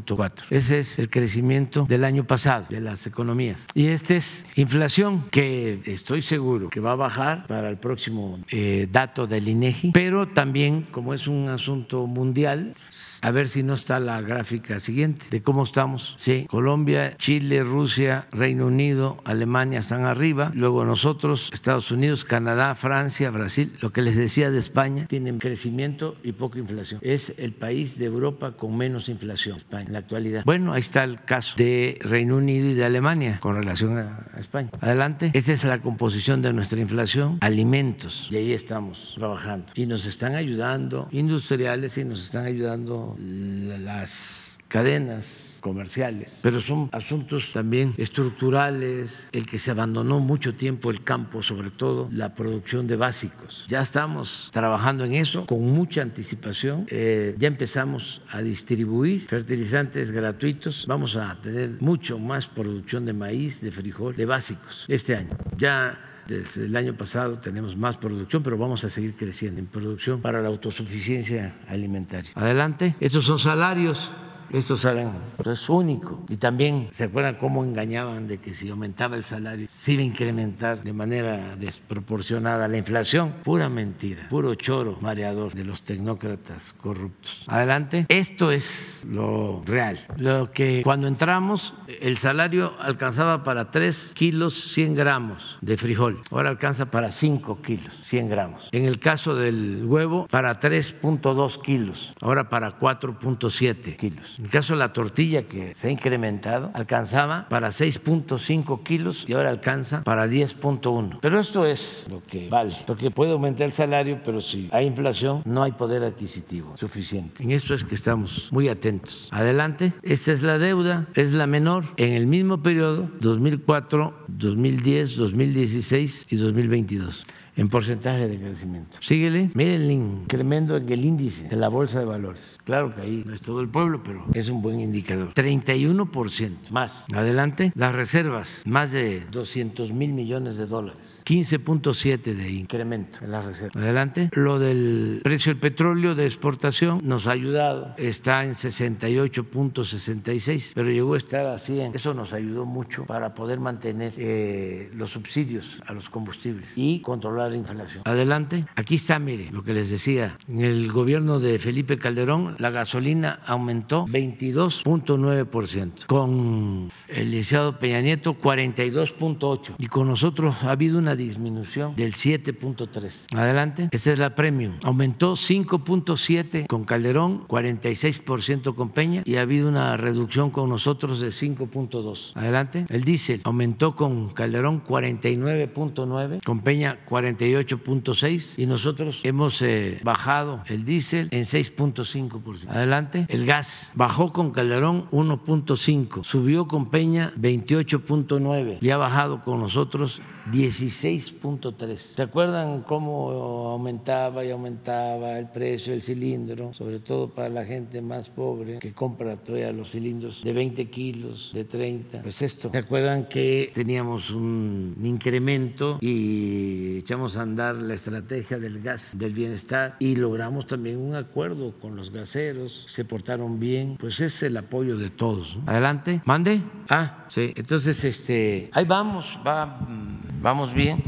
0. 0.00 0.32
Ese 0.50 0.78
es 0.78 0.98
el 0.98 1.10
crecimiento 1.10 1.84
del 1.88 2.04
año 2.04 2.24
pasado 2.24 2.66
de 2.68 2.80
las 2.80 3.06
economías. 3.06 3.66
Y 3.74 3.88
este 3.88 4.16
es 4.16 4.46
inflación, 4.56 5.24
que 5.30 5.80
estoy 5.84 6.22
seguro 6.22 6.68
que 6.70 6.80
va 6.80 6.92
a 6.92 6.96
bajar 6.96 7.46
para 7.46 7.68
el 7.68 7.76
próximo 7.76 8.38
eh, 8.50 8.88
dato 8.90 9.26
del 9.26 9.48
INEGI, 9.48 9.90
pero 9.92 10.28
también, 10.28 10.86
como 10.90 11.14
es 11.14 11.26
un 11.26 11.48
asunto 11.48 12.06
mundial, 12.06 12.74
a 13.20 13.30
ver 13.30 13.48
si 13.48 13.62
no 13.62 13.74
está 13.74 14.00
la 14.00 14.20
gráfica 14.20 14.80
siguiente 14.80 15.26
de 15.30 15.42
cómo 15.42 15.62
estamos. 15.62 16.14
Sí, 16.18 16.46
Colombia, 16.48 17.16
Chile, 17.16 17.62
Rusia, 17.62 18.26
Reino 18.32 18.66
Unido, 18.66 19.18
Alemania 19.24 19.80
están 19.80 20.04
arriba. 20.04 20.50
Luego 20.54 20.84
nosotros, 20.84 21.50
Estados 21.52 21.90
Unidos, 21.90 22.24
Canadá, 22.24 22.74
Francia, 22.74 23.30
Brasil. 23.30 23.72
Lo 23.80 23.92
que 23.92 24.02
les 24.02 24.16
decía 24.16 24.50
de 24.50 24.58
España, 24.58 25.06
tienen 25.06 25.38
crecimiento 25.38 26.16
y 26.22 26.32
poca 26.32 26.58
inflación. 26.58 27.00
Es 27.02 27.34
el 27.38 27.52
país 27.52 27.98
de 27.98 28.06
Europa 28.06 28.52
con 28.52 28.76
menos 28.76 29.08
inflación, 29.08 29.56
España, 29.56 29.86
en 29.86 29.92
la 29.92 29.98
actualidad. 30.00 30.42
Bueno, 30.44 30.72
ahí 30.72 30.80
está 30.80 31.04
el 31.04 31.22
caso 31.22 31.54
de 31.56 31.98
Reino 32.00 32.36
Unido 32.36 32.68
y 32.68 32.74
de 32.74 32.84
Alemania 32.84 33.38
con 33.40 33.54
relación 33.54 33.98
a 33.98 34.26
España. 34.38 34.70
Adelante. 34.80 35.30
Esta 35.34 35.52
es 35.52 35.64
la 35.64 35.80
composición 35.80 36.42
de 36.42 36.52
nuestra 36.52 36.80
inflación. 36.80 37.38
Alimentos. 37.40 38.28
Y 38.30 38.36
ahí 38.36 38.52
estamos 38.52 39.14
trabajando. 39.16 39.66
Y 39.74 39.86
nos 39.86 40.06
están 40.06 40.34
ayudando 40.34 41.08
industriales 41.12 41.96
y 41.98 42.04
nos 42.04 42.24
están 42.24 42.46
ayudando 42.46 42.81
las 43.18 44.52
cadenas 44.72 45.58
comerciales, 45.60 46.40
pero 46.42 46.58
son 46.60 46.88
asuntos 46.92 47.52
también 47.52 47.94
estructurales, 47.98 49.28
el 49.32 49.46
que 49.46 49.58
se 49.58 49.70
abandonó 49.70 50.18
mucho 50.18 50.54
tiempo 50.54 50.90
el 50.90 51.04
campo, 51.04 51.42
sobre 51.42 51.70
todo 51.70 52.08
la 52.10 52.34
producción 52.34 52.86
de 52.86 52.96
básicos. 52.96 53.66
Ya 53.68 53.82
estamos 53.82 54.48
trabajando 54.50 55.04
en 55.04 55.14
eso 55.14 55.44
con 55.44 55.60
mucha 55.60 56.00
anticipación, 56.00 56.86
eh, 56.88 57.34
ya 57.38 57.48
empezamos 57.48 58.22
a 58.30 58.40
distribuir 58.40 59.20
fertilizantes 59.26 60.10
gratuitos, 60.10 60.86
vamos 60.88 61.16
a 61.16 61.38
tener 61.42 61.76
mucho 61.80 62.18
más 62.18 62.46
producción 62.46 63.04
de 63.04 63.12
maíz, 63.12 63.60
de 63.60 63.70
frijol, 63.70 64.16
de 64.16 64.24
básicos 64.24 64.86
este 64.88 65.14
año. 65.14 65.36
Ya 65.56 66.11
el 66.56 66.76
año 66.76 66.94
pasado 66.94 67.38
tenemos 67.38 67.76
más 67.76 67.96
producción, 67.96 68.42
pero 68.42 68.56
vamos 68.56 68.84
a 68.84 68.90
seguir 68.90 69.14
creciendo 69.14 69.60
en 69.60 69.66
producción 69.66 70.20
para 70.20 70.40
la 70.40 70.48
autosuficiencia 70.48 71.56
alimentaria. 71.68 72.30
Adelante. 72.34 72.94
Estos 73.00 73.24
son 73.24 73.38
salarios 73.38 74.10
esto 74.52 74.76
salen, 74.76 75.10
es 75.44 75.68
único. 75.68 76.22
Y 76.28 76.36
también, 76.36 76.88
¿se 76.90 77.04
acuerdan 77.04 77.36
cómo 77.36 77.64
engañaban 77.64 78.28
de 78.28 78.38
que 78.38 78.54
si 78.54 78.68
aumentaba 78.68 79.16
el 79.16 79.24
salario 79.24 79.66
se 79.68 79.92
iba 79.92 80.02
a 80.02 80.06
incrementar 80.06 80.82
de 80.82 80.92
manera 80.92 81.56
desproporcionada 81.56 82.68
la 82.68 82.76
inflación? 82.76 83.32
Pura 83.42 83.68
mentira, 83.68 84.28
puro 84.28 84.54
choro 84.54 84.98
mareador 85.00 85.54
de 85.54 85.64
los 85.64 85.82
tecnócratas 85.82 86.74
corruptos. 86.80 87.44
Adelante. 87.46 88.06
Esto 88.08 88.52
es 88.52 89.04
lo 89.08 89.62
real. 89.64 89.98
Lo 90.16 90.52
que 90.52 90.82
cuando 90.82 91.06
entramos, 91.06 91.74
el 92.00 92.16
salario 92.18 92.74
alcanzaba 92.80 93.44
para 93.44 93.70
3 93.70 94.12
kilos 94.14 94.72
100 94.72 94.94
gramos 94.94 95.58
de 95.60 95.76
frijol. 95.76 96.22
Ahora 96.30 96.50
alcanza 96.50 96.90
para 96.90 97.10
5 97.10 97.62
kilos 97.62 97.92
100 98.02 98.28
gramos. 98.28 98.68
En 98.72 98.84
el 98.84 98.98
caso 98.98 99.34
del 99.34 99.84
huevo, 99.86 100.26
para 100.28 100.58
3.2 100.58 101.62
kilos. 101.62 102.12
Ahora 102.20 102.48
para 102.48 102.78
4.7 102.78 103.96
kilos. 103.96 104.36
En 104.42 104.46
el 104.46 104.50
caso 104.50 104.72
de 104.72 104.80
la 104.80 104.92
tortilla 104.92 105.44
que 105.44 105.72
se 105.72 105.86
ha 105.86 105.90
incrementado, 105.92 106.72
alcanzaba 106.74 107.46
para 107.48 107.68
6.5 107.68 108.82
kilos 108.82 109.24
y 109.28 109.34
ahora 109.34 109.50
alcanza 109.50 110.02
para 110.02 110.26
10.1. 110.26 111.18
Pero 111.20 111.38
esto 111.38 111.64
es 111.64 112.08
lo 112.10 112.24
que 112.24 112.48
vale, 112.48 112.76
porque 112.84 113.12
puede 113.12 113.30
aumentar 113.30 113.66
el 113.66 113.72
salario, 113.72 114.18
pero 114.24 114.40
si 114.40 114.68
hay 114.72 114.86
inflación 114.86 115.42
no 115.44 115.62
hay 115.62 115.70
poder 115.70 116.02
adquisitivo 116.02 116.76
suficiente. 116.76 117.40
En 117.40 117.52
esto 117.52 117.72
es 117.72 117.84
que 117.84 117.94
estamos 117.94 118.48
muy 118.50 118.68
atentos. 118.68 119.28
Adelante, 119.30 119.92
esta 120.02 120.32
es 120.32 120.42
la 120.42 120.58
deuda, 120.58 121.06
es 121.14 121.32
la 121.32 121.46
menor 121.46 121.84
en 121.96 122.12
el 122.12 122.26
mismo 122.26 122.64
periodo 122.64 123.08
2004, 123.20 124.24
2010, 124.26 125.18
2016 125.18 126.26
y 126.28 126.34
2022 126.34 127.26
en 127.56 127.68
porcentaje 127.68 128.28
de 128.28 128.38
crecimiento. 128.38 128.98
Síguele, 129.00 129.50
miren 129.54 129.82
el 129.82 129.90
incremento 129.90 130.76
en 130.76 130.88
el 130.90 131.04
índice 131.04 131.48
de 131.48 131.56
la 131.56 131.68
bolsa 131.68 131.98
de 131.98 132.06
valores. 132.06 132.58
Claro 132.64 132.94
que 132.94 133.02
ahí 133.02 133.24
no 133.26 133.34
es 133.34 133.40
todo 133.40 133.60
el 133.60 133.68
pueblo, 133.68 134.02
pero 134.02 134.24
es 134.34 134.48
un 134.48 134.62
buen 134.62 134.80
indicador. 134.80 135.34
31% 135.34 136.70
más. 136.70 137.04
Adelante, 137.12 137.72
las 137.74 137.94
reservas, 137.94 138.62
más 138.64 138.90
de 138.92 139.24
200 139.30 139.92
mil 139.92 140.12
millones 140.12 140.56
de 140.56 140.66
dólares. 140.66 141.22
15.7 141.26 142.34
de 142.34 142.50
incremento 142.50 143.18
en 143.22 143.32
las 143.32 143.44
reservas. 143.44 143.76
Adelante, 143.76 144.30
lo 144.32 144.58
del 144.58 145.20
precio 145.22 145.52
del 145.52 145.60
petróleo 145.60 146.14
de 146.14 146.24
exportación 146.24 147.00
nos 147.04 147.26
ha 147.26 147.32
ayudado. 147.32 147.94
Está 147.96 148.44
en 148.44 148.52
68.66, 148.52 150.72
pero 150.74 150.90
llegó 150.90 151.14
a 151.14 151.18
estar 151.18 151.46
a 151.46 151.58
100. 151.58 151.94
Eso 151.94 152.14
nos 152.14 152.32
ayudó 152.32 152.64
mucho 152.64 153.04
para 153.04 153.34
poder 153.34 153.60
mantener 153.60 154.12
eh, 154.16 154.90
los 154.94 155.10
subsidios 155.10 155.82
a 155.86 155.92
los 155.92 156.08
combustibles 156.08 156.72
y 156.76 157.00
controlar 157.00 157.41
controlar 157.42 157.50
la 157.50 157.56
inflación. 157.56 158.02
Adelante. 158.06 158.64
Aquí 158.76 158.96
está, 158.96 159.18
mire, 159.18 159.50
lo 159.50 159.62
que 159.62 159.74
les 159.74 159.90
decía. 159.90 160.36
En 160.48 160.60
el 160.60 160.92
gobierno 160.92 161.40
de 161.40 161.58
Felipe 161.58 161.98
Calderón, 161.98 162.56
la 162.58 162.70
gasolina 162.70 163.40
aumentó 163.46 164.06
22.9%. 164.06 166.06
Con 166.06 166.90
el 167.08 167.30
licenciado 167.30 167.78
Peña 167.78 168.00
Nieto, 168.00 168.38
42.8%. 168.38 169.74
Y 169.78 169.86
con 169.86 170.08
nosotros 170.08 170.62
ha 170.62 170.70
habido 170.70 170.98
una 170.98 171.16
disminución 171.16 171.94
del 171.96 172.14
7.3%. 172.14 173.36
Adelante. 173.36 173.88
Esta 173.90 174.12
es 174.12 174.18
la 174.18 174.34
premium. 174.34 174.74
Aumentó 174.82 175.32
5.7% 175.32 176.66
con 176.66 176.84
Calderón, 176.84 177.46
46% 177.48 178.74
con 178.74 178.90
Peña 178.90 179.22
y 179.24 179.36
ha 179.36 179.42
habido 179.42 179.68
una 179.68 179.96
reducción 179.96 180.50
con 180.50 180.68
nosotros 180.68 181.20
de 181.20 181.28
5.2%. 181.28 182.32
Adelante. 182.34 182.84
El 182.88 183.04
diésel 183.04 183.40
aumentó 183.44 183.96
con 183.96 184.30
Calderón 184.30 184.82
49.9%, 184.84 186.42
con 186.44 186.60
Peña 186.60 186.98
48.6% 187.36 188.58
y 188.58 188.66
nosotros 188.66 189.20
hemos 189.22 189.60
eh, 189.62 190.00
bajado 190.02 190.62
el 190.66 190.84
diésel 190.84 191.28
en 191.30 191.42
6.5%. 191.42 192.68
Adelante. 192.68 193.26
El 193.28 193.46
gas 193.46 193.90
bajó 193.94 194.32
con 194.32 194.50
Calderón 194.52 195.08
1.5%, 195.10 196.24
subió 196.24 196.66
con 196.66 196.90
Peña 196.90 197.32
28.9% 197.36 198.78
y 198.80 198.90
ha 198.90 198.96
bajado 198.96 199.42
con 199.42 199.60
nosotros 199.60 200.20
16.3. 200.50 201.96
¿Se 201.96 202.22
acuerdan 202.22 202.82
cómo 202.82 203.70
aumentaba 203.70 204.44
y 204.44 204.50
aumentaba 204.50 205.38
el 205.38 205.48
precio 205.48 205.92
del 205.92 206.02
cilindro, 206.02 206.72
sobre 206.74 206.98
todo 206.98 207.28
para 207.28 207.48
la 207.48 207.64
gente 207.64 208.02
más 208.02 208.28
pobre 208.28 208.78
que 208.80 208.92
compra 208.92 209.36
todavía 209.36 209.72
los 209.72 209.90
cilindros 209.90 210.42
de 210.42 210.52
20 210.52 210.90
kilos, 210.90 211.50
de 211.54 211.64
30? 211.64 212.22
Pues 212.22 212.42
esto, 212.42 212.70
¿se 212.70 212.78
acuerdan 212.78 213.28
que 213.28 213.70
teníamos 213.74 214.30
un 214.30 214.96
incremento 215.02 215.98
y 216.00 216.98
echamos 216.98 217.21
a 217.22 217.42
andar 217.42 217.76
la 217.76 217.94
estrategia 217.94 218.58
del 218.58 218.82
gas 218.82 219.16
del 219.16 219.32
bienestar 219.32 219.96
y 220.00 220.16
logramos 220.16 220.66
también 220.66 220.98
un 220.98 221.14
acuerdo 221.14 221.72
con 221.80 221.94
los 221.94 222.10
gaseros, 222.10 222.86
se 222.90 223.04
portaron 223.04 223.60
bien, 223.60 223.96
pues 223.98 224.20
es 224.20 224.42
el 224.42 224.56
apoyo 224.56 224.98
de 224.98 225.10
todos. 225.10 225.56
Adelante, 225.66 226.20
mande. 226.24 226.62
Ah, 226.88 227.24
sí, 227.28 227.52
entonces 227.56 228.02
este, 228.04 228.70
ahí 228.72 228.84
vamos, 228.84 229.38
va 229.46 229.66
mm, 229.66 230.42
vamos 230.42 230.74
bien 230.74 231.02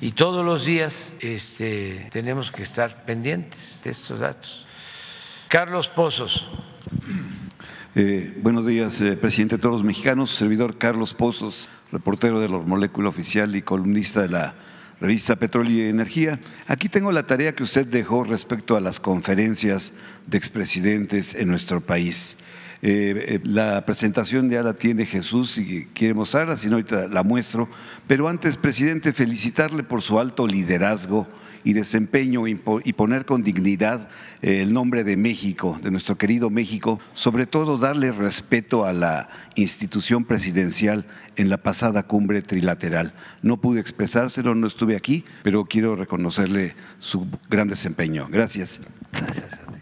y 0.00 0.12
todos 0.12 0.44
los 0.44 0.64
días 0.64 1.14
este, 1.20 2.08
tenemos 2.10 2.50
que 2.50 2.62
estar 2.62 3.04
pendientes 3.04 3.80
de 3.84 3.90
estos 3.90 4.20
datos. 4.20 4.66
Carlos 5.48 5.88
Pozos. 5.88 6.48
Eh, 7.94 8.38
buenos 8.42 8.66
días, 8.66 9.00
eh, 9.00 9.16
presidente 9.16 9.56
de 9.56 9.62
todos 9.62 9.76
los 9.76 9.84
mexicanos, 9.84 10.30
servidor 10.30 10.78
Carlos 10.78 11.14
Pozos, 11.14 11.68
reportero 11.90 12.40
de 12.40 12.48
los 12.48 12.66
Molécula 12.66 13.08
Oficial 13.08 13.56
y 13.56 13.62
columnista 13.62 14.22
de 14.22 14.28
la 14.28 14.54
revista 15.00 15.36
Petróleo 15.36 15.86
y 15.86 15.88
Energía. 15.88 16.40
Aquí 16.66 16.88
tengo 16.88 17.12
la 17.12 17.26
tarea 17.26 17.54
que 17.54 17.62
usted 17.62 17.86
dejó 17.86 18.24
respecto 18.24 18.76
a 18.76 18.80
las 18.80 19.00
conferencias 19.00 19.92
de 20.26 20.38
expresidentes 20.38 21.34
en 21.34 21.48
nuestro 21.48 21.80
país. 21.80 22.36
Eh, 22.80 23.24
eh, 23.26 23.40
la 23.42 23.84
presentación 23.84 24.50
ya 24.50 24.62
la 24.62 24.74
tiene 24.74 25.04
Jesús 25.04 25.58
y 25.58 25.86
quiere 25.94 26.14
mostrarla, 26.14 26.56
si 26.56 26.68
no 26.68 26.74
ahorita 26.74 27.08
la 27.08 27.22
muestro. 27.22 27.68
Pero 28.06 28.28
antes, 28.28 28.56
presidente, 28.56 29.12
felicitarle 29.12 29.82
por 29.82 30.02
su 30.02 30.18
alto 30.18 30.46
liderazgo 30.46 31.26
y 31.64 31.72
desempeño 31.72 32.46
y 32.46 32.92
poner 32.92 33.24
con 33.24 33.42
dignidad 33.42 34.08
eh, 34.40 34.62
el 34.62 34.72
nombre 34.72 35.04
de 35.04 35.16
México, 35.16 35.78
de 35.82 35.90
nuestro 35.90 36.16
querido 36.16 36.50
México, 36.50 37.00
sobre 37.14 37.46
todo 37.46 37.78
darle 37.78 38.12
respeto 38.12 38.84
a 38.84 38.92
la 38.92 39.28
institución 39.56 40.24
presidencial 40.24 41.06
en 41.36 41.50
la 41.50 41.58
pasada 41.58 42.04
cumbre 42.04 42.42
trilateral. 42.42 43.14
No 43.42 43.56
pude 43.56 43.80
expresárselo, 43.80 44.54
no 44.54 44.66
estuve 44.66 44.96
aquí, 44.96 45.24
pero 45.42 45.64
quiero 45.64 45.96
reconocerle 45.96 46.74
su 47.00 47.26
gran 47.50 47.68
desempeño. 47.68 48.28
Gracias. 48.30 48.80
Gracias 49.12 49.54
a 49.54 49.72
ti. 49.72 49.78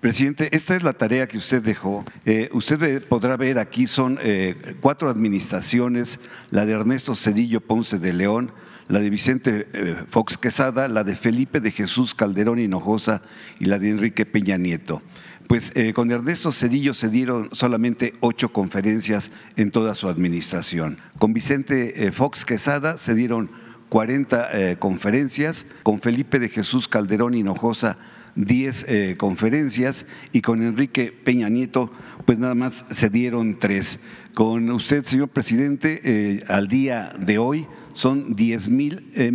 Presidente, 0.00 0.48
esta 0.54 0.76
es 0.76 0.84
la 0.84 0.92
tarea 0.92 1.26
que 1.26 1.38
usted 1.38 1.60
dejó. 1.60 2.04
Eh, 2.24 2.50
usted 2.52 3.04
podrá 3.08 3.36
ver 3.36 3.58
aquí 3.58 3.88
son 3.88 4.18
eh, 4.22 4.76
cuatro 4.80 5.10
administraciones, 5.10 6.20
la 6.50 6.64
de 6.66 6.74
Ernesto 6.74 7.16
Cedillo 7.16 7.60
Ponce 7.60 7.98
de 7.98 8.12
León, 8.12 8.52
la 8.88 9.00
de 9.00 9.10
Vicente 9.10 9.68
eh, 9.72 9.96
Fox 10.08 10.36
Quesada, 10.36 10.88
la 10.88 11.04
de 11.04 11.16
Felipe 11.16 11.60
de 11.60 11.70
Jesús 11.70 12.14
Calderón 12.14 12.58
Hinojosa 12.58 13.22
y 13.58 13.66
la 13.66 13.78
de 13.78 13.90
Enrique 13.90 14.26
Peña 14.26 14.56
Nieto. 14.58 15.02
Pues 15.46 15.72
con 15.94 16.10
Ernesto 16.10 16.52
Cedillo 16.52 16.92
se 16.92 17.08
dieron 17.08 17.48
solamente 17.52 18.12
ocho 18.20 18.52
conferencias 18.52 19.30
en 19.56 19.70
toda 19.70 19.94
su 19.94 20.08
administración. 20.08 20.98
Con 21.18 21.32
Vicente 21.32 22.12
Fox 22.12 22.44
Quesada 22.44 22.98
se 22.98 23.14
dieron 23.14 23.50
40 23.88 24.76
conferencias, 24.78 25.64
con 25.84 26.02
Felipe 26.02 26.38
de 26.38 26.50
Jesús 26.50 26.86
Calderón 26.86 27.32
Hinojosa 27.32 27.96
10 28.38 28.86
eh, 28.88 29.16
conferencias 29.18 30.06
y 30.32 30.42
con 30.42 30.62
Enrique 30.62 31.12
Peña 31.12 31.48
Nieto, 31.48 31.90
pues 32.24 32.38
nada 32.38 32.54
más 32.54 32.84
se 32.90 33.10
dieron 33.10 33.58
tres. 33.58 33.98
Con 34.34 34.70
usted, 34.70 35.04
señor 35.04 35.28
presidente, 35.28 36.00
eh, 36.04 36.44
al 36.46 36.68
día 36.68 37.12
de 37.18 37.38
hoy 37.38 37.66
son 37.92 38.34
10 38.34 38.68
mil, 38.68 39.08
eh, 39.14 39.30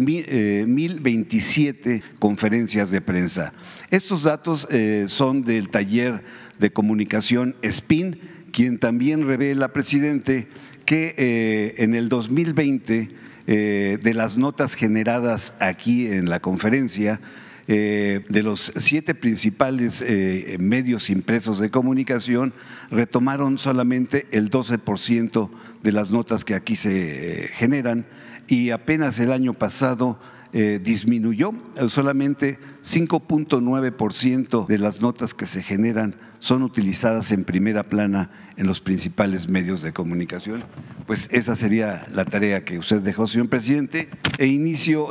mil, 0.68 1.00
27 1.00 2.04
conferencias 2.20 2.92
de 2.92 3.02
prensa. 3.02 3.54
Estos 3.92 4.24
datos 4.24 4.68
son 5.08 5.44
del 5.44 5.70
taller 5.70 6.24
de 6.60 6.72
comunicación 6.72 7.56
SPIN, 7.64 8.20
quien 8.52 8.80
también 8.80 9.26
revela, 9.26 9.74
presidente, 9.74 10.48
que 10.86 11.76
en 11.78 11.96
el 11.96 12.10
2020 12.10 13.10
de 13.46 14.14
las 14.14 14.38
notas 14.38 14.74
generadas 14.74 15.54
aquí 15.60 16.08
en 16.08 16.30
la 16.30 16.40
conferencia, 16.40 17.20
eh, 17.66 18.26
de 18.28 18.44
los 18.44 18.74
siete 18.78 19.16
principales 19.16 20.04
eh, 20.06 20.58
medios 20.60 21.10
impresos 21.10 21.60
de 21.60 21.70
comunicación, 21.70 22.54
retomaron 22.92 23.58
solamente 23.58 24.28
el 24.32 24.50
12% 24.50 25.50
de 25.82 25.92
las 25.94 26.12
notas 26.12 26.44
que 26.44 26.56
aquí 26.56 26.76
se 26.76 27.46
eh, 27.46 27.48
generan 27.54 28.06
y 28.48 28.72
apenas 28.72 29.20
el 29.20 29.32
año 29.32 29.54
pasado 29.54 30.20
disminuyó, 30.54 31.52
solamente 31.88 32.60
5.9% 32.84 34.68
de 34.68 34.78
las 34.78 35.02
notas 35.02 35.34
que 35.34 35.48
se 35.48 35.64
generan 35.64 36.16
son 36.38 36.62
utilizadas 36.62 37.32
en 37.32 37.44
primera 37.44 37.82
plana 37.82 38.30
en 38.56 38.68
los 38.68 38.80
principales 38.80 39.50
medios 39.50 39.82
de 39.82 39.94
comunicación. 39.94 40.64
Pues 41.08 41.28
esa 41.32 41.56
sería 41.56 42.06
la 42.14 42.26
tarea 42.26 42.64
que 42.64 42.78
usted 42.78 43.02
dejó, 43.02 43.26
señor 43.26 43.50
presidente. 43.50 44.10
E 44.38 44.46
inicio 44.46 45.10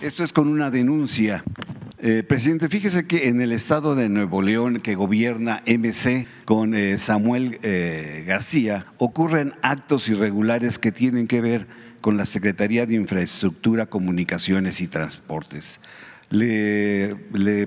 esto 0.00 0.24
es 0.24 0.32
con 0.32 0.48
una 0.48 0.70
denuncia. 0.70 1.44
Eh, 1.98 2.22
presidente, 2.26 2.70
fíjese 2.70 3.06
que 3.06 3.28
en 3.28 3.42
el 3.42 3.52
estado 3.52 3.94
de 3.94 4.08
Nuevo 4.08 4.40
León 4.40 4.80
que 4.80 4.94
gobierna 4.94 5.62
MC 5.66 6.26
con 6.46 6.74
eh, 6.74 6.96
Samuel 6.96 7.58
eh, 7.62 8.24
García 8.26 8.86
ocurren 8.96 9.52
actos 9.60 10.08
irregulares 10.08 10.78
que 10.78 10.90
tienen 10.90 11.26
que 11.26 11.42
ver 11.42 11.66
con 12.00 12.16
la 12.16 12.26
Secretaría 12.26 12.86
de 12.86 12.94
Infraestructura, 12.94 13.86
Comunicaciones 13.86 14.80
y 14.80 14.88
Transportes. 14.88 15.80
Le, 16.30 17.16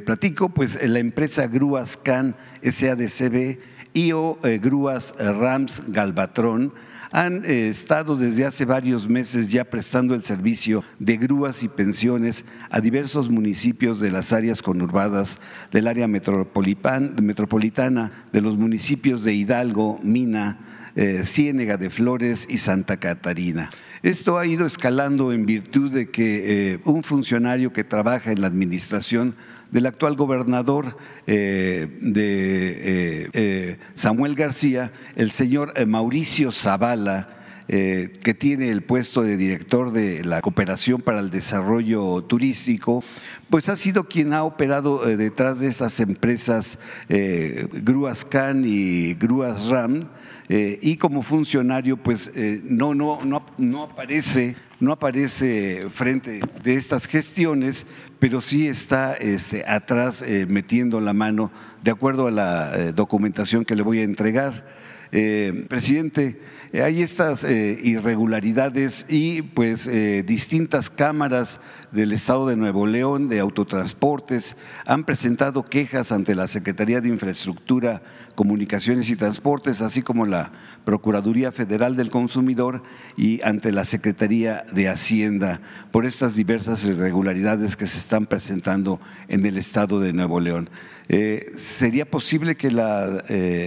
platico, 0.05 0.49
pues 0.49 0.79
la 0.87 0.99
empresa 0.99 1.47
Grúas 1.47 1.97
CAN 1.97 2.35
SADCB 2.63 3.57
y 3.93 4.13
o 4.13 4.39
Grúas 4.41 5.13
Rams 5.17 5.83
Galvatrón 5.87 6.73
han 7.13 7.45
eh, 7.45 7.69
estado 7.69 8.17
desde 8.17 8.43
hace 8.43 8.65
varios 8.65 9.07
meses 9.07 9.51
ya 9.51 9.65
prestando 9.65 10.15
el 10.15 10.23
servicio 10.23 10.83
de 10.97 11.17
grúas 11.17 11.61
y 11.61 11.69
pensiones 11.69 12.43
a 12.71 12.81
diversos 12.81 13.29
municipios 13.29 13.99
de 13.99 14.09
las 14.09 14.33
áreas 14.33 14.63
conurbadas 14.63 15.37
del 15.71 15.87
área 15.87 16.07
metropolitana, 16.07 18.11
de 18.33 18.41
los 18.41 18.57
municipios 18.57 19.23
de 19.23 19.35
Hidalgo, 19.35 19.99
Mina, 20.01 20.57
eh, 20.95 21.23
Ciénega 21.25 21.77
de 21.77 21.89
Flores 21.89 22.47
y 22.49 22.57
Santa 22.57 22.97
Catarina. 22.97 23.71
Esto 24.01 24.37
ha 24.37 24.45
ido 24.45 24.65
escalando 24.65 25.31
en 25.31 25.45
virtud 25.45 25.91
de 25.91 26.09
que 26.09 26.73
eh, 26.73 26.79
un 26.83 27.03
funcionario 27.03 27.71
que 27.71 27.83
trabaja 27.83 28.31
en 28.31 28.41
la 28.41 28.47
administración 28.47 29.35
del 29.73 29.87
actual 29.87 30.15
gobernador 30.15 30.95
eh, 31.25 31.87
de 31.99 33.23
eh, 33.23 33.29
eh, 33.33 33.77
Samuel 33.95 34.35
García, 34.35 34.93
el 35.15 35.31
señor 35.31 35.73
Mauricio 35.87 36.51
Zavala, 36.51 37.39
que 37.65 38.35
tiene 38.37 38.69
el 38.69 38.83
puesto 38.83 39.23
de 39.23 39.37
director 39.37 39.93
de 39.93 40.23
la 40.23 40.41
Cooperación 40.41 41.01
para 41.01 41.21
el 41.21 41.29
Desarrollo 41.29 42.21
Turístico, 42.23 43.03
pues 43.49 43.69
ha 43.69 43.77
sido 43.77 44.03
quien 44.03 44.33
ha 44.33 44.43
operado 44.43 44.99
detrás 45.05 45.59
de 45.59 45.69
esas 45.69 45.99
empresas 46.01 46.77
Grúas 47.07 48.25
Can 48.25 48.63
y 48.67 49.13
Grúas 49.13 49.69
Ram, 49.69 50.09
y 50.49 50.97
como 50.97 51.23
funcionario, 51.23 51.97
pues 51.97 52.31
no, 52.63 52.93
no, 52.93 53.23
no, 53.23 53.45
no 53.57 53.83
aparece 53.83 54.55
no 54.83 54.91
aparece 54.91 55.87
frente 55.89 56.41
de 56.61 56.75
estas 56.75 57.07
gestiones, 57.07 57.85
pero 58.19 58.41
sí 58.41 58.67
está 58.67 59.13
este, 59.13 59.63
atrás 59.65 60.21
eh, 60.21 60.45
metiendo 60.47 60.99
la 60.99 61.13
mano 61.13 61.51
de 61.81 61.91
acuerdo 61.91 62.27
a 62.27 62.31
la 62.31 62.75
eh, 62.75 62.93
documentación 62.93 63.63
que 63.63 63.75
le 63.75 63.81
voy 63.81 63.99
a 63.99 64.03
entregar. 64.03 64.67
Eh, 65.13 65.65
presidente, 65.69 66.41
hay 66.81 67.03
estas 67.03 67.43
eh, 67.43 67.79
irregularidades 67.83 69.05
y 69.07 69.43
pues 69.43 69.85
eh, 69.85 70.23
distintas 70.25 70.89
cámaras 70.89 71.59
del 71.91 72.11
Estado 72.11 72.47
de 72.47 72.55
Nuevo 72.55 72.87
León 72.87 73.29
de 73.29 73.39
autotransportes 73.39 74.57
han 74.87 75.03
presentado 75.03 75.65
quejas 75.65 76.11
ante 76.11 76.33
la 76.33 76.47
Secretaría 76.47 76.99
de 76.99 77.09
Infraestructura, 77.09 78.01
Comunicaciones 78.33 79.07
y 79.11 79.15
Transportes, 79.15 79.81
así 79.81 80.01
como 80.01 80.25
la 80.25 80.51
Procuraduría 80.83 81.51
Federal 81.51 81.95
del 81.95 82.09
Consumidor 82.09 82.81
y 83.15 83.39
ante 83.43 83.71
la 83.71 83.85
Secretaría 83.85 84.65
de 84.73 84.89
Hacienda 84.89 85.61
por 85.91 86.07
estas 86.07 86.33
diversas 86.33 86.83
irregularidades 86.85 87.77
que 87.77 87.85
se 87.85 87.99
están 87.99 88.25
presentando 88.25 88.99
en 89.27 89.45
el 89.45 89.57
Estado 89.57 89.99
de 89.99 90.11
Nuevo 90.11 90.39
León. 90.39 90.71
Eh, 91.07 91.51
¿Sería 91.55 92.09
posible 92.09 92.55
que 92.55 92.71
la 92.71 93.23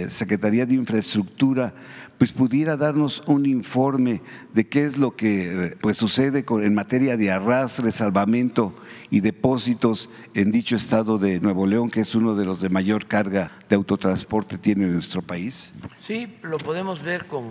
Secretaría 0.09 0.65
de 0.65 0.73
Infraestructura 0.73 1.73
pues 2.17 2.33
pudiera 2.33 2.77
darnos 2.77 3.23
un 3.27 3.45
informe 3.45 4.21
de 4.53 4.67
qué 4.67 4.85
es 4.85 4.97
lo 4.97 5.15
que 5.15 5.77
pues, 5.81 5.97
sucede 5.97 6.43
en 6.47 6.73
materia 6.73 7.15
de 7.15 7.31
arrastre, 7.31 7.91
salvamento 7.91 8.73
y 9.09 9.19
depósitos 9.19 10.09
en 10.33 10.51
dicho 10.51 10.75
estado 10.75 11.17
de 11.17 11.39
Nuevo 11.39 11.67
León, 11.67 11.89
que 11.89 12.01
es 12.01 12.15
uno 12.15 12.35
de 12.35 12.45
los 12.45 12.61
de 12.61 12.69
mayor 12.69 13.05
carga 13.05 13.51
de 13.69 13.75
autotransporte 13.75 14.57
tiene 14.57 14.85
en 14.85 14.93
nuestro 14.93 15.21
país. 15.21 15.71
Sí, 15.97 16.37
lo 16.41 16.57
podemos 16.57 17.03
ver 17.03 17.27
con 17.27 17.49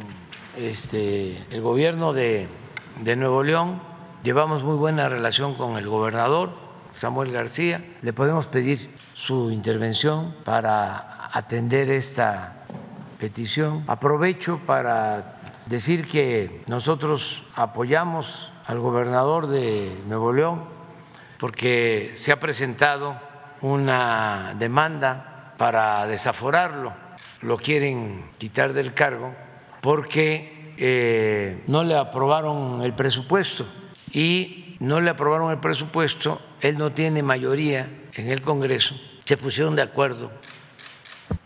este, 0.57 1.37
el 1.51 1.61
gobierno 1.61 2.13
de, 2.13 2.49
de 3.05 3.17
Nuevo 3.17 3.43
León. 3.43 3.81
Llevamos 4.25 4.65
muy 4.65 4.77
buena 4.77 5.09
relación 5.09 5.55
con 5.55 5.77
el 5.77 5.89
gobernador 5.89 6.51
Samuel 6.97 7.31
García. 7.31 7.85
Le 8.03 8.13
podemos 8.13 8.49
pedir 8.49 8.91
su 9.15 9.51
intervención 9.51 10.35
para 10.45 11.29
atender 11.33 11.91
esta 11.91 12.56
petición. 13.19 13.85
Aprovecho 13.87 14.61
para 14.67 15.63
decir 15.67 16.07
que 16.07 16.63
nosotros 16.69 17.45
apoyamos 17.55 18.53
al 18.67 18.79
gobernador 18.79 19.47
de 19.47 19.97
Nuevo 20.07 20.33
León 20.33 20.65
porque 21.39 22.13
se 22.15 22.33
ha 22.33 22.41
presentado 22.41 23.21
una 23.61 24.55
demanda 24.59 25.55
para 25.57 26.07
desaforarlo. 26.07 26.95
Lo 27.43 27.57
quieren 27.57 28.31
quitar 28.39 28.73
del 28.73 28.95
cargo 28.95 29.35
porque 29.81 30.75
eh, 30.79 31.63
no 31.67 31.85
le 31.85 31.97
aprobaron 31.97 32.83
el 32.83 32.95
presupuesto 32.95 33.67
y 34.11 34.77
no 34.81 35.01
le 35.01 35.11
aprobaron 35.11 35.51
el 35.51 35.59
presupuesto, 35.59 36.41
él 36.61 36.77
no 36.77 36.93
tiene 36.93 37.23
mayoría 37.23 37.89
en 38.13 38.31
el 38.31 38.43
Congreso, 38.43 38.95
se 39.25 39.37
pusieron 39.37 39.75
de 39.75 39.83
acuerdo 39.83 40.31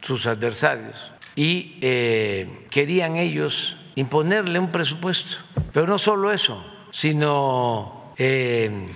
sus 0.00 0.26
adversarios 0.26 1.12
y 1.40 1.78
eh, 1.80 2.66
querían 2.70 3.16
ellos 3.16 3.74
imponerle 3.94 4.58
un 4.58 4.70
presupuesto. 4.70 5.38
Pero 5.72 5.86
no 5.86 5.96
solo 5.96 6.32
eso, 6.32 6.62
sino 6.90 8.12
eh, 8.18 8.88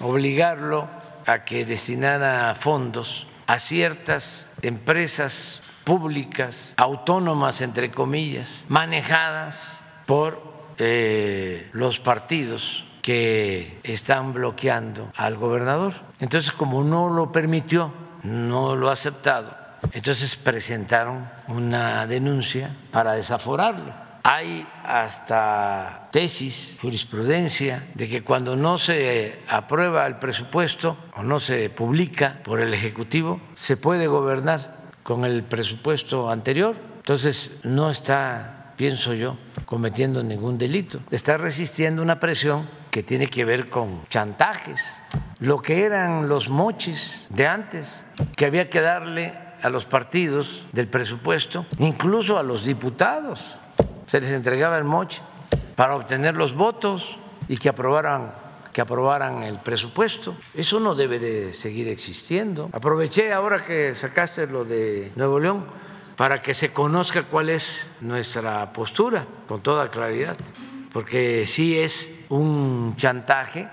obligarlo 0.00 0.88
a 1.28 1.44
que 1.44 1.64
destinara 1.64 2.56
fondos 2.56 3.28
a 3.46 3.60
ciertas 3.60 4.50
empresas 4.62 5.62
públicas, 5.84 6.74
autónomas, 6.76 7.60
entre 7.60 7.92
comillas, 7.92 8.64
manejadas 8.66 9.80
por 10.06 10.42
eh, 10.76 11.70
los 11.72 12.00
partidos 12.00 12.84
que 13.00 13.78
están 13.84 14.32
bloqueando 14.32 15.12
al 15.14 15.36
gobernador. 15.36 15.92
Entonces, 16.18 16.50
como 16.50 16.82
no 16.82 17.10
lo 17.10 17.30
permitió, 17.30 17.92
no 18.24 18.74
lo 18.74 18.90
ha 18.90 18.94
aceptado, 18.94 19.59
entonces 19.92 20.36
presentaron 20.36 21.28
una 21.48 22.06
denuncia 22.06 22.76
para 22.90 23.12
desaforarlo. 23.12 23.92
Hay 24.22 24.66
hasta 24.84 26.08
tesis, 26.12 26.78
jurisprudencia, 26.82 27.88
de 27.94 28.08
que 28.08 28.22
cuando 28.22 28.54
no 28.54 28.76
se 28.76 29.40
aprueba 29.48 30.06
el 30.06 30.16
presupuesto 30.16 30.98
o 31.16 31.22
no 31.22 31.40
se 31.40 31.70
publica 31.70 32.40
por 32.44 32.60
el 32.60 32.74
Ejecutivo, 32.74 33.40
se 33.54 33.78
puede 33.78 34.08
gobernar 34.08 34.80
con 35.02 35.24
el 35.24 35.42
presupuesto 35.42 36.30
anterior. 36.30 36.76
Entonces 36.98 37.60
no 37.62 37.90
está, 37.90 38.74
pienso 38.76 39.14
yo, 39.14 39.38
cometiendo 39.64 40.22
ningún 40.22 40.58
delito. 40.58 41.00
Está 41.10 41.38
resistiendo 41.38 42.02
una 42.02 42.20
presión 42.20 42.68
que 42.90 43.02
tiene 43.02 43.28
que 43.28 43.46
ver 43.46 43.70
con 43.70 44.04
chantajes, 44.08 45.02
lo 45.38 45.62
que 45.62 45.84
eran 45.84 46.28
los 46.28 46.50
moches 46.50 47.26
de 47.30 47.46
antes, 47.46 48.04
que 48.36 48.44
había 48.44 48.68
que 48.68 48.82
darle 48.82 49.49
a 49.62 49.70
los 49.70 49.86
partidos 49.86 50.66
del 50.72 50.88
presupuesto, 50.88 51.66
incluso 51.78 52.38
a 52.38 52.42
los 52.42 52.64
diputados. 52.64 53.56
Se 54.06 54.20
les 54.20 54.30
entregaba 54.32 54.76
el 54.76 54.84
moche 54.84 55.22
para 55.76 55.96
obtener 55.96 56.36
los 56.36 56.54
votos 56.54 57.18
y 57.48 57.56
que 57.56 57.68
aprobaran 57.68 58.32
que 58.72 58.80
aprobaran 58.80 59.42
el 59.42 59.58
presupuesto. 59.58 60.36
Eso 60.54 60.78
no 60.78 60.94
debe 60.94 61.18
de 61.18 61.52
seguir 61.52 61.88
existiendo. 61.88 62.70
Aproveché 62.72 63.32
ahora 63.32 63.58
que 63.64 63.94
sacaste 63.94 64.46
lo 64.46 64.64
de 64.64 65.10
Nuevo 65.16 65.40
León 65.40 65.66
para 66.16 66.40
que 66.40 66.54
se 66.54 66.72
conozca 66.72 67.24
cuál 67.24 67.48
es 67.48 67.88
nuestra 68.00 68.72
postura 68.72 69.26
con 69.48 69.62
toda 69.62 69.90
claridad, 69.90 70.36
porque 70.92 71.46
sí 71.46 71.78
es 71.78 72.10
un 72.28 72.94
chantaje 72.96 73.68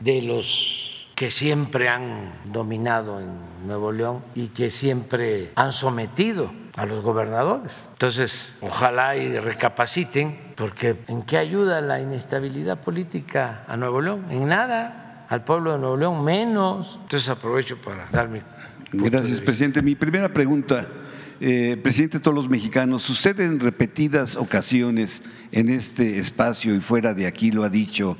de 0.00 0.22
los 0.22 0.89
que 1.20 1.28
siempre 1.28 1.90
han 1.90 2.32
dominado 2.50 3.20
en 3.20 3.28
Nuevo 3.66 3.92
León 3.92 4.22
y 4.34 4.48
que 4.48 4.70
siempre 4.70 5.52
han 5.54 5.70
sometido 5.70 6.50
a 6.76 6.86
los 6.86 7.00
gobernadores. 7.00 7.90
Entonces, 7.92 8.56
ojalá 8.62 9.18
y 9.18 9.38
recapaciten, 9.38 10.54
porque 10.56 10.96
¿en 11.08 11.20
qué 11.20 11.36
ayuda 11.36 11.82
la 11.82 12.00
inestabilidad 12.00 12.80
política 12.80 13.66
a 13.68 13.76
Nuevo 13.76 14.00
León? 14.00 14.24
En 14.30 14.46
nada. 14.48 15.26
Al 15.28 15.44
pueblo 15.44 15.74
de 15.74 15.78
Nuevo 15.78 15.98
León 15.98 16.24
menos. 16.24 16.98
Entonces 17.02 17.28
aprovecho 17.28 17.76
para 17.82 18.08
dar 18.10 18.30
mi... 18.30 18.40
Gracias, 18.90 19.42
presidente. 19.42 19.82
Mi 19.82 19.96
primera 19.96 20.32
pregunta, 20.32 20.88
eh, 21.38 21.78
presidente 21.82 22.16
de 22.16 22.24
todos 22.24 22.34
los 22.34 22.48
mexicanos, 22.48 23.10
usted 23.10 23.38
en 23.40 23.60
repetidas 23.60 24.36
ocasiones 24.36 25.20
en 25.52 25.68
este 25.68 26.18
espacio 26.18 26.74
y 26.74 26.80
fuera 26.80 27.12
de 27.12 27.26
aquí 27.26 27.50
lo 27.50 27.62
ha 27.62 27.68
dicho, 27.68 28.16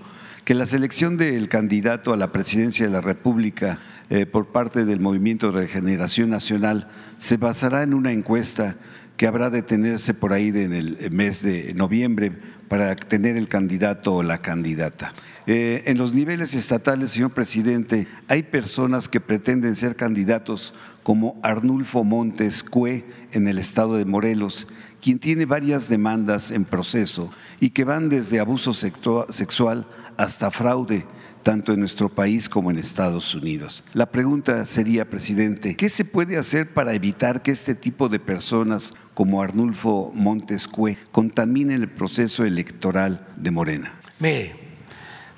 que 0.50 0.56
la 0.56 0.66
selección 0.66 1.16
del 1.16 1.48
candidato 1.48 2.12
a 2.12 2.16
la 2.16 2.32
presidencia 2.32 2.84
de 2.84 2.90
la 2.90 3.00
República 3.00 3.78
eh, 4.08 4.26
por 4.26 4.48
parte 4.48 4.84
del 4.84 4.98
Movimiento 4.98 5.46
de 5.52 5.60
Regeneración 5.60 6.28
Nacional 6.28 6.88
se 7.18 7.36
basará 7.36 7.84
en 7.84 7.94
una 7.94 8.10
encuesta 8.10 8.74
que 9.16 9.28
habrá 9.28 9.48
de 9.50 9.62
tenerse 9.62 10.12
por 10.12 10.32
ahí 10.32 10.48
en 10.48 10.72
el 10.72 11.08
mes 11.12 11.40
de 11.44 11.72
noviembre 11.74 12.32
para 12.66 12.96
tener 12.96 13.36
el 13.36 13.46
candidato 13.46 14.12
o 14.16 14.22
la 14.24 14.38
candidata. 14.38 15.14
Eh, 15.46 15.84
en 15.86 15.96
los 15.98 16.14
niveles 16.14 16.56
estatales, 16.56 17.12
señor 17.12 17.30
presidente, 17.30 18.08
hay 18.26 18.42
personas 18.42 19.06
que 19.06 19.20
pretenden 19.20 19.76
ser 19.76 19.94
candidatos 19.94 20.74
como 21.04 21.38
Arnulfo 21.44 22.02
Montes 22.02 22.64
Cue 22.64 23.04
en 23.30 23.46
el 23.46 23.58
estado 23.58 23.94
de 23.94 24.04
Morelos, 24.04 24.66
quien 25.00 25.20
tiene 25.20 25.44
varias 25.44 25.88
demandas 25.88 26.50
en 26.50 26.64
proceso 26.64 27.30
y 27.60 27.70
que 27.70 27.84
van 27.84 28.08
desde 28.08 28.40
abuso 28.40 28.72
sexual 28.72 29.86
hasta 30.16 30.50
fraude 30.50 31.06
tanto 31.42 31.72
en 31.72 31.80
nuestro 31.80 32.08
país 32.08 32.48
como 32.48 32.70
en 32.70 32.78
Estados 32.78 33.34
Unidos. 33.34 33.82
La 33.94 34.06
pregunta 34.06 34.64
sería, 34.66 35.08
presidente, 35.08 35.76
¿qué 35.76 35.88
se 35.88 36.04
puede 36.04 36.38
hacer 36.38 36.72
para 36.74 36.94
evitar 36.94 37.42
que 37.42 37.50
este 37.50 37.74
tipo 37.74 38.08
de 38.08 38.20
personas 38.20 38.92
como 39.14 39.42
Arnulfo 39.42 40.10
Montescue 40.14 40.98
contaminen 41.10 41.82
el 41.82 41.88
proceso 41.88 42.44
electoral 42.44 43.26
de 43.36 43.50
Morena? 43.50 44.00
Mire, 44.18 44.54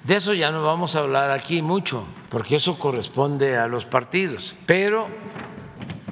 de 0.04 0.16
eso 0.16 0.34
ya 0.34 0.50
no 0.50 0.62
vamos 0.64 0.96
a 0.96 1.00
hablar 1.00 1.30
aquí 1.30 1.62
mucho, 1.62 2.06
porque 2.28 2.56
eso 2.56 2.78
corresponde 2.78 3.56
a 3.56 3.68
los 3.68 3.84
partidos, 3.84 4.56
pero 4.66 5.06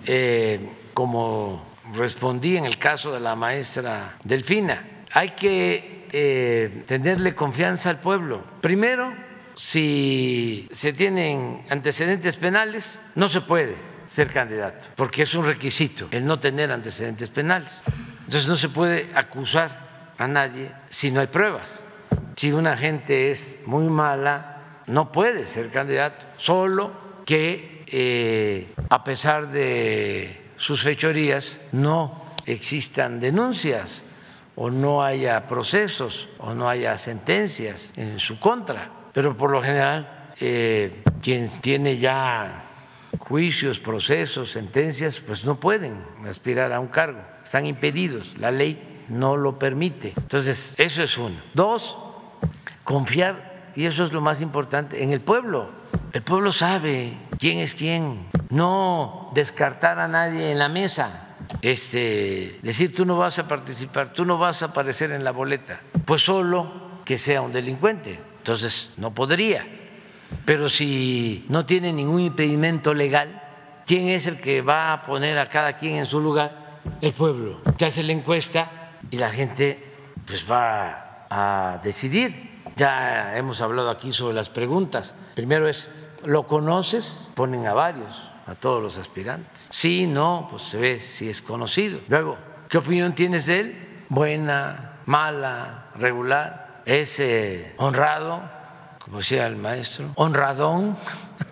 eh, 0.07 0.71
como 0.95 1.65
respondí 1.95 2.57
en 2.57 2.65
el 2.65 2.79
caso 2.79 3.13
de 3.13 3.21
la 3.21 3.35
maestra 3.35 4.17
Delfina, 4.23 5.05
hay 5.13 5.31
que 5.31 6.00
eh, 6.13 6.85
tenerle 6.87 7.35
confianza 7.35 7.91
al 7.91 8.01
pueblo. 8.01 8.45
Primero, 8.61 9.13
si 9.57 10.69
se 10.71 10.93
tienen 10.93 11.65
antecedentes 11.69 12.37
penales, 12.37 13.01
no 13.15 13.29
se 13.29 13.41
puede 13.41 13.77
ser 14.09 14.33
candidato, 14.33 14.89
porque 14.97 15.23
es 15.23 15.35
un 15.35 15.45
requisito 15.45 16.09
el 16.11 16.25
no 16.25 16.41
tener 16.41 16.73
antecedentes 16.73 17.29
penales. 17.29 17.83
Entonces 18.25 18.49
no 18.49 18.57
se 18.57 18.69
puede 18.69 19.11
acusar 19.15 20.15
a 20.19 20.27
nadie 20.27 20.71
si 20.89 21.11
no 21.11 21.21
hay 21.21 21.27
pruebas. 21.29 21.83
Si 22.37 22.53
una 22.53 22.77
gente 22.77 23.31
es 23.31 23.59
muy 23.67 23.89
mala, 23.89 24.83
no 24.87 25.13
puede 25.13 25.47
ser 25.47 25.71
candidato, 25.71 26.27
solo 26.37 27.23
que 27.25 27.85
eh, 27.87 28.73
a 28.89 29.05
pesar 29.05 29.49
de 29.49 30.53
sus 30.57 30.83
fechorías 30.83 31.61
no 31.73 32.35
existan 32.47 33.21
denuncias 33.21 34.03
o 34.63 34.71
no 34.71 35.03
haya 35.03 35.47
procesos 35.47 36.29
o 36.37 36.53
no 36.53 36.69
haya 36.69 36.99
sentencias 36.99 37.95
en 37.97 38.19
su 38.19 38.39
contra. 38.39 38.91
Pero 39.15 39.35
por 39.35 39.51
lo 39.51 39.63
general, 39.63 40.35
eh, 40.39 41.03
quien 41.23 41.49
tiene 41.63 41.97
ya 41.97 42.67
juicios, 43.21 43.81
procesos, 43.81 44.51
sentencias, 44.51 45.19
pues 45.19 45.47
no 45.47 45.59
pueden 45.59 46.05
aspirar 46.29 46.73
a 46.75 46.81
un 46.81 46.89
cargo. 46.89 47.23
están 47.43 47.65
impedidos, 47.65 48.37
la 48.37 48.51
ley 48.51 49.07
no 49.09 49.39
lo 49.39 49.59
permite. 49.59 50.13
Entonces, 50.15 50.75
eso 50.77 51.03
es 51.03 51.17
uno. 51.17 51.41
Dos, 51.55 51.97
confiar, 52.85 53.71
y 53.75 53.87
eso 53.87 54.05
es 54.05 54.13
lo 54.13 54.21
más 54.21 54.43
importante, 54.43 55.03
en 55.03 55.13
el 55.13 55.23
pueblo. 55.23 55.71
El 56.13 56.21
pueblo 56.21 56.53
sabe 56.53 57.17
quién 57.39 57.61
es 57.61 57.75
quién, 57.75 58.29
no 58.51 59.31
descartar 59.35 59.99
a 59.99 60.07
nadie 60.07 60.53
en 60.53 60.59
la 60.59 60.69
mesa. 60.69 61.30
Este, 61.63 62.59
decir 62.63 62.95
tú 62.95 63.05
no 63.05 63.17
vas 63.19 63.39
a 63.39 63.49
participar, 63.49 64.13
tú 64.13 64.25
no 64.25 64.39
vas 64.39 64.63
a 64.63 64.67
aparecer 64.67 65.11
en 65.11 65.25
la 65.25 65.33
boleta, 65.33 65.81
pues 66.05 66.23
solo 66.23 67.03
que 67.05 67.19
sea 67.19 67.43
un 67.43 67.53
delincuente. 67.53 68.19
Entonces 68.39 68.93
no 68.97 69.15
podría. 69.15 69.67
Pero 70.45 70.69
si 70.69 71.45
no 71.49 71.67
tiene 71.67 71.93
ningún 71.93 72.21
impedimento 72.21 72.95
legal, 72.95 73.43
¿quién 73.87 74.09
es 74.09 74.27
el 74.27 74.41
que 74.41 74.63
va 74.63 74.93
a 74.93 75.03
poner 75.03 75.39
a 75.39 75.49
cada 75.49 75.77
quien 75.77 75.97
en 75.97 76.07
su 76.07 76.21
lugar? 76.21 76.81
El 77.01 77.13
pueblo. 77.13 77.61
Te 77.77 77.87
hace 77.87 78.03
la 78.03 78.13
encuesta 78.13 78.97
y 79.11 79.17
la 79.17 79.31
gente 79.31 79.93
pues 80.25 80.51
va 80.51 81.27
a 81.29 81.81
decidir. 81.83 82.63
Ya 82.77 83.37
hemos 83.37 83.61
hablado 83.61 83.91
aquí 83.91 84.13
sobre 84.13 84.35
las 84.35 84.49
preguntas. 84.49 85.15
Primero 85.35 85.69
es, 85.69 85.91
¿lo 86.25 86.47
conoces? 86.47 87.31
Ponen 87.35 87.67
a 87.67 87.75
varios, 87.75 88.27
a 88.47 88.55
todos 88.55 88.83
los 88.83 88.97
aspirantes. 88.97 89.60
Sí, 89.71 90.09
no, 90.09 90.49
pues 90.51 90.63
se 90.63 90.79
ve 90.79 91.01
si 91.01 91.29
es 91.29 91.41
conocido. 91.41 92.01
Luego, 92.09 92.37
¿qué 92.69 92.79
opinión 92.79 93.15
tienes 93.15 93.47
de 93.47 93.61
él? 93.61 94.05
Buena, 94.09 95.01
mala, 95.07 95.93
regular. 95.95 96.83
¿Es 96.85 97.21
eh, 97.21 97.75
honrado? 97.79 98.43
Como 99.05 99.19
decía 99.19 99.47
el 99.47 99.57
maestro. 99.57 100.11
¿Honradón? 100.17 100.97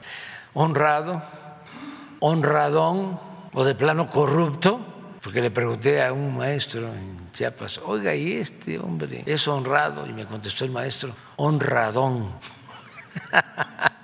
¿Honrado? 0.52 1.22
¿Honradón? 2.18 3.20
¿O 3.52 3.64
de 3.64 3.76
plano 3.76 4.10
corrupto? 4.10 4.80
Porque 5.22 5.40
le 5.40 5.52
pregunté 5.52 6.04
a 6.04 6.12
un 6.12 6.36
maestro 6.36 6.88
en 6.88 7.30
Chiapas, 7.32 7.78
oiga, 7.78 8.14
¿y 8.14 8.32
este 8.32 8.80
hombre 8.80 9.22
es 9.26 9.46
honrado? 9.46 10.06
Y 10.06 10.12
me 10.12 10.26
contestó 10.26 10.64
el 10.64 10.72
maestro, 10.72 11.14
honradón. 11.36 12.34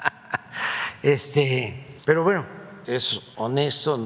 Este, 1.03 1.99
pero 2.07 2.23
bueno, 2.23 2.47
es 2.87 3.21
honesto 3.37 3.99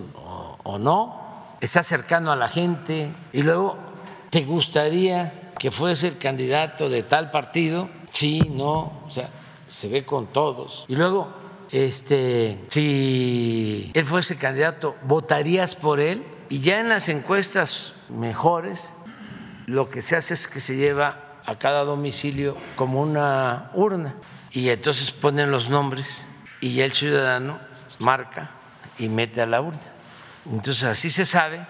o, 0.64 0.78
no, 0.78 1.56
está 1.60 1.82
cercano 1.82 2.32
a 2.32 2.36
la 2.36 2.48
gente 2.48 3.12
y 3.32 3.42
luego 3.42 3.76
te 4.30 4.42
gustaría 4.42 5.52
que 5.58 5.70
fuese 5.70 6.08
el 6.08 6.18
candidato 6.18 6.88
de 6.88 7.02
tal 7.02 7.30
partido, 7.30 7.88
sí, 8.12 8.40
no, 8.50 9.02
o 9.06 9.10
sea, 9.10 9.30
se 9.66 9.88
ve 9.88 10.04
con 10.04 10.28
todos. 10.28 10.84
Y 10.88 10.94
luego, 10.94 11.28
este, 11.70 12.64
si 12.68 13.90
él 13.94 14.04
fuese 14.04 14.36
candidato, 14.36 14.96
¿votarías 15.02 15.74
por 15.74 16.00
él? 16.00 16.24
Y 16.48 16.60
ya 16.60 16.80
en 16.80 16.88
las 16.88 17.08
encuestas 17.08 17.94
mejores, 18.08 18.92
lo 19.66 19.90
que 19.90 20.00
se 20.00 20.16
hace 20.16 20.34
es 20.34 20.48
que 20.48 20.60
se 20.60 20.76
lleva 20.76 21.40
a 21.44 21.58
cada 21.58 21.84
domicilio 21.84 22.56
como 22.76 23.00
una 23.00 23.70
urna 23.74 24.16
y 24.52 24.68
entonces 24.68 25.12
ponen 25.12 25.50
los 25.50 25.68
nombres 25.70 26.26
y 26.60 26.74
ya 26.74 26.84
el 26.84 26.92
ciudadano 26.92 27.58
marca 28.00 28.57
y 28.98 29.08
mete 29.08 29.40
a 29.40 29.46
la 29.46 29.60
urna. 29.60 29.80
Entonces 30.50 30.84
así 30.84 31.10
se 31.10 31.26
sabe 31.26 31.66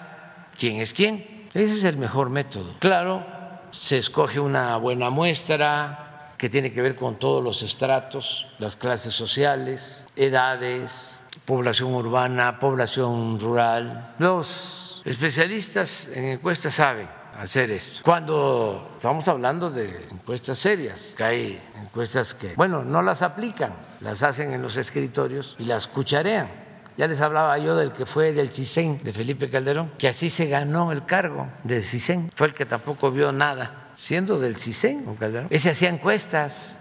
quién 0.59 0.81
es 0.81 0.95
quién. 0.95 1.47
Ese 1.55 1.75
es 1.75 1.85
el 1.85 1.97
mejor 1.97 2.31
método. 2.31 2.75
Claro, 2.79 3.25
se 3.73 3.99
escoge 3.99 4.41
una 4.41 4.77
buena 4.77 5.11
muestra 5.11 6.35
que 6.39 6.49
tiene 6.49 6.73
que 6.73 6.81
ver 6.81 6.95
con 6.95 7.19
todos 7.19 7.43
los 7.43 7.63
estratos, 7.63 8.47
las 8.59 8.77
clases 8.77 9.13
sociales, 9.13 10.07
edades, 10.15 11.25
población 11.45 11.95
urbana, 11.95 12.61
población 12.61 13.41
rural. 13.41 14.15
Los 14.19 15.03
especialistas 15.05 16.09
en 16.13 16.25
encuestas 16.27 16.77
saben 16.77 17.09
hacer 17.39 17.71
esto. 17.71 18.01
Cuando 18.05 18.93
estamos 18.97 19.27
hablando 19.27 19.71
de 19.71 20.09
encuestas 20.11 20.59
serias, 20.59 21.15
que 21.17 21.25
hay 21.25 21.63
encuestas 21.83 22.35
que, 22.35 22.55
bueno, 22.55 22.85
no 22.85 23.03
las 23.03 23.23
aplican, 23.23 23.75
las 24.01 24.23
hacen 24.23 24.53
en 24.53 24.63
los 24.63 24.77
escritorios 24.77 25.57
y 25.59 25.65
las 25.65 25.89
cucharean. 25.89 26.68
Ya 26.99 27.07
les 27.07 27.21
hablaba 27.21 27.57
yo 27.59 27.77
del 27.77 27.93
que 27.93 28.07
fue 28.07 28.33
del 28.33 28.51
CISEN 28.51 29.01
de 29.05 29.13
Felipe 29.13 29.49
Calderón, 29.49 29.93
que 29.99 30.09
así 30.09 30.29
se 30.29 30.47
ganó 30.47 30.91
el 30.91 31.07
cargo 31.07 31.47
del 31.63 31.81
CISEN. 31.81 32.33
Fue 32.35 32.49
el 32.49 32.55
que 32.55 32.67
tampoco 32.67 33.13
vio 33.13 33.31
nada, 33.31 33.93
siendo 33.97 34.41
del 34.41 34.57
CISEN, 34.57 35.05
con 35.05 35.15
Calderón. 35.15 35.47
Ese 35.49 35.71
hacía 35.71 35.91
encuestas, 35.91 36.77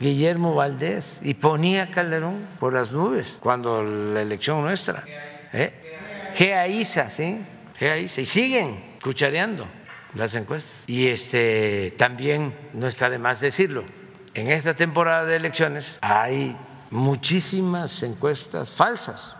Guillermo 0.00 0.54
Valdés, 0.54 1.20
y 1.22 1.34
ponía 1.34 1.82
a 1.82 1.90
Calderón 1.90 2.38
por 2.58 2.72
las 2.72 2.92
nubes 2.92 3.36
cuando 3.40 3.82
la 3.82 4.22
elección 4.22 4.62
nuestra. 4.62 5.04
¿Eh? 5.52 6.32
GAISA, 6.38 7.10
¿sí? 7.10 7.44
GAISA. 7.78 8.22
Y 8.22 8.24
siguen 8.24 8.96
cuchareando 9.04 9.68
las 10.14 10.34
encuestas. 10.34 10.72
Y 10.86 11.08
este, 11.08 11.92
también 11.98 12.54
no 12.72 12.88
está 12.88 13.10
de 13.10 13.18
más 13.18 13.40
decirlo, 13.40 13.84
en 14.32 14.50
esta 14.50 14.74
temporada 14.74 15.26
de 15.26 15.36
elecciones 15.36 15.98
hay 16.00 16.56
muchísimas 16.90 18.02
encuestas 18.02 18.74
falsas. 18.74 19.36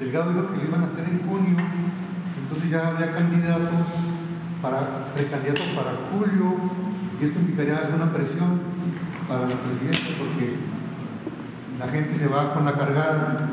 Delgado 0.00 0.30
dijo 0.32 0.48
que 0.52 0.56
lo 0.56 0.64
iban 0.64 0.82
a 0.84 0.86
hacer 0.86 1.04
en 1.04 1.28
junio, 1.28 1.64
entonces 2.38 2.70
ya 2.70 2.88
habría 2.88 3.12
candidato 3.12 3.70
para 4.62 5.12
precandidato 5.14 5.62
para 5.74 5.92
julio, 6.10 6.56
y 7.20 7.24
esto 7.24 7.38
implicaría 7.40 7.78
alguna 7.78 8.12
presión 8.12 8.60
para 9.28 9.48
la 9.48 9.56
presidencia 9.56 10.14
porque 10.18 10.56
la 11.78 11.88
gente 11.88 12.16
se 12.16 12.28
va 12.28 12.54
con 12.54 12.64
la 12.64 12.72
cargada 12.72 13.48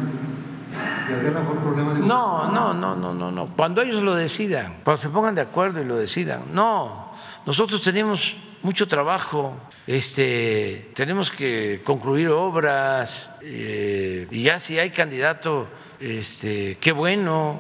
no, 1.99 2.51
no, 2.51 2.73
no, 2.73 2.95
no, 2.95 3.13
no, 3.13 3.31
no. 3.31 3.47
Cuando 3.55 3.81
ellos 3.81 4.01
lo 4.01 4.15
decidan, 4.15 4.77
cuando 4.83 5.01
se 5.01 5.09
pongan 5.09 5.35
de 5.35 5.41
acuerdo 5.41 5.81
y 5.81 5.85
lo 5.85 5.95
decidan. 5.95 6.43
No, 6.53 7.11
nosotros 7.45 7.81
tenemos 7.81 8.35
mucho 8.63 8.87
trabajo, 8.87 9.53
este, 9.85 10.91
tenemos 10.95 11.29
que 11.29 11.81
concluir 11.83 12.29
obras 12.29 13.29
eh, 13.41 14.27
y 14.31 14.43
ya 14.43 14.57
si 14.57 14.79
hay 14.79 14.89
candidato, 14.89 15.67
este, 15.99 16.77
qué 16.79 16.91
bueno. 16.93 17.59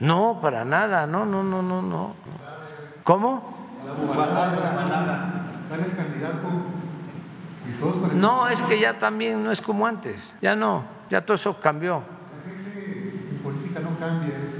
No, 0.00 0.38
para 0.40 0.64
nada, 0.64 1.08
no, 1.08 1.26
no, 1.26 1.42
no, 1.42 1.60
no, 1.60 1.82
no. 1.82 2.14
¿Cómo? 3.02 3.56
No, 8.14 8.48
es 8.48 8.62
que 8.62 8.78
ya 8.78 8.96
también 8.96 9.42
no 9.42 9.50
es 9.50 9.60
como 9.60 9.86
antes, 9.86 10.36
ya 10.40 10.54
no. 10.54 10.84
Ya 11.10 11.20
todo 11.20 11.34
eso 11.34 11.58
cambió. 11.58 12.02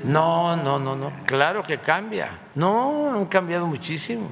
No, 0.05 0.57
no, 0.57 0.79
no, 0.79 0.97
no. 0.97 1.13
Claro 1.27 1.63
que 1.63 1.79
cambia. 1.79 2.31
No, 2.55 3.13
han 3.13 3.27
cambiado 3.27 3.67
muchísimo. 3.67 4.29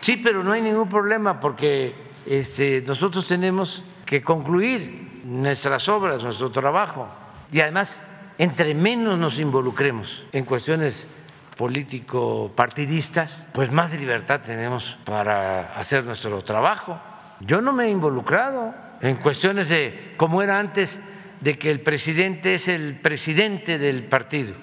Sí, 0.00 0.16
pero 0.16 0.42
no 0.42 0.52
hay 0.52 0.62
ningún 0.62 0.88
problema 0.88 1.40
porque 1.40 1.94
este, 2.26 2.82
nosotros 2.86 3.26
tenemos 3.26 3.84
que 4.04 4.22
concluir 4.22 5.22
nuestras 5.24 5.88
obras, 5.88 6.22
nuestro 6.22 6.50
trabajo. 6.50 7.08
Y 7.50 7.60
además, 7.60 8.02
entre 8.38 8.74
menos 8.74 9.18
nos 9.18 9.38
involucremos 9.38 10.24
en 10.32 10.44
cuestiones 10.44 11.08
político-partidistas, 11.56 13.48
pues 13.52 13.72
más 13.72 13.98
libertad 13.98 14.40
tenemos 14.42 14.98
para 15.04 15.72
hacer 15.78 16.04
nuestro 16.04 16.42
trabajo. 16.42 17.00
Yo 17.40 17.60
no 17.60 17.72
me 17.72 17.86
he 17.86 17.90
involucrado 17.90 18.74
en 19.00 19.16
cuestiones 19.16 19.68
de 19.68 20.14
cómo 20.16 20.42
era 20.42 20.58
antes 20.58 21.00
de 21.40 21.58
que 21.58 21.70
el 21.70 21.80
presidente 21.80 22.54
es 22.54 22.68
el 22.68 22.98
presidente 23.00 23.78
del 23.78 24.04
partido. 24.04 24.54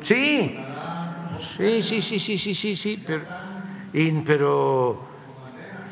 Sí, 0.00 0.56
sí, 1.56 1.82
sí, 1.82 2.00
sí, 2.00 2.18
sí, 2.18 2.38
sí, 2.38 2.54
sí, 2.54 2.76
sí, 2.76 3.02
pero, 3.06 3.24
pero 4.24 5.00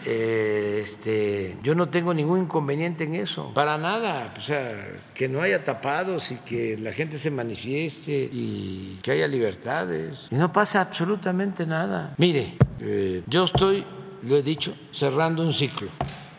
eh, 0.04 0.80
este, 0.82 1.56
yo 1.62 1.74
no 1.74 1.88
tengo 1.88 2.12
ningún 2.14 2.42
inconveniente 2.42 3.04
en 3.04 3.14
eso, 3.14 3.52
para 3.54 3.78
nada, 3.78 4.34
o 4.36 4.40
sea, 4.40 4.88
que 5.14 5.28
no 5.28 5.40
haya 5.42 5.64
tapados 5.64 6.32
y 6.32 6.36
que 6.38 6.76
la 6.78 6.92
gente 6.92 7.18
se 7.18 7.30
manifieste 7.30 8.28
y 8.32 8.98
que 9.02 9.12
haya 9.12 9.28
libertades. 9.28 10.28
Y 10.30 10.34
no 10.36 10.52
pasa 10.52 10.80
absolutamente 10.80 11.66
nada. 11.66 12.14
Mire, 12.18 12.56
eh, 12.80 13.22
yo 13.26 13.44
estoy 13.44 13.84
lo 14.26 14.36
he 14.36 14.42
dicho, 14.42 14.74
cerrando 14.90 15.42
un 15.42 15.52
ciclo. 15.52 15.88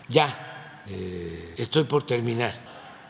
Ya 0.09 0.83
eh, 0.89 1.53
estoy 1.57 1.83
por 1.85 2.05
terminar 2.05 2.53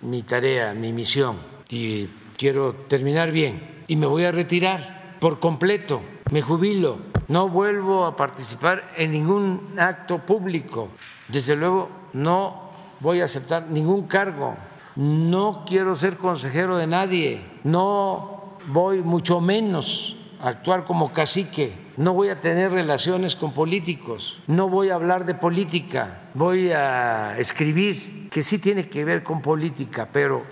mi 0.01 0.23
tarea, 0.23 0.73
mi 0.73 0.93
misión, 0.93 1.37
y 1.69 2.07
quiero 2.37 2.73
terminar 2.87 3.31
bien. 3.31 3.83
Y 3.87 3.95
me 3.95 4.05
voy 4.05 4.23
a 4.23 4.31
retirar 4.31 4.94
por 5.19 5.39
completo, 5.39 6.01
me 6.31 6.41
jubilo, 6.41 6.99
no 7.27 7.49
vuelvo 7.49 8.05
a 8.05 8.15
participar 8.15 8.83
en 8.97 9.11
ningún 9.11 9.75
acto 9.77 10.19
público. 10.19 10.89
Desde 11.27 11.55
luego, 11.55 11.89
no 12.13 12.71
voy 12.99 13.21
a 13.21 13.25
aceptar 13.25 13.67
ningún 13.67 14.07
cargo. 14.07 14.55
No 14.95 15.65
quiero 15.67 15.95
ser 15.95 16.17
consejero 16.17 16.77
de 16.77 16.87
nadie. 16.87 17.45
No 17.63 18.57
voy 18.67 19.01
mucho 19.01 19.41
menos 19.41 20.15
a 20.39 20.49
actuar 20.49 20.85
como 20.85 21.11
cacique 21.11 21.85
no 21.97 22.13
voy 22.13 22.29
a 22.29 22.41
tener 22.41 22.71
relaciones 22.71 23.35
con 23.35 23.53
políticos, 23.53 24.41
no 24.47 24.67
voy 24.67 24.89
a 24.89 24.95
hablar 24.95 25.25
de 25.25 25.33
política, 25.33 26.21
voy 26.33 26.71
a 26.71 27.37
escribir 27.37 28.29
que 28.29 28.43
sí 28.43 28.59
tiene 28.59 28.89
que 28.89 29.05
ver 29.05 29.23
con 29.23 29.41
política, 29.41 30.09
pero 30.11 30.43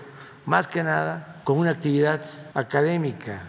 más 0.46 0.68
que 0.68 0.82
nada 0.82 1.42
con 1.44 1.58
una 1.58 1.70
actividad 1.70 2.22
académica. 2.54 3.42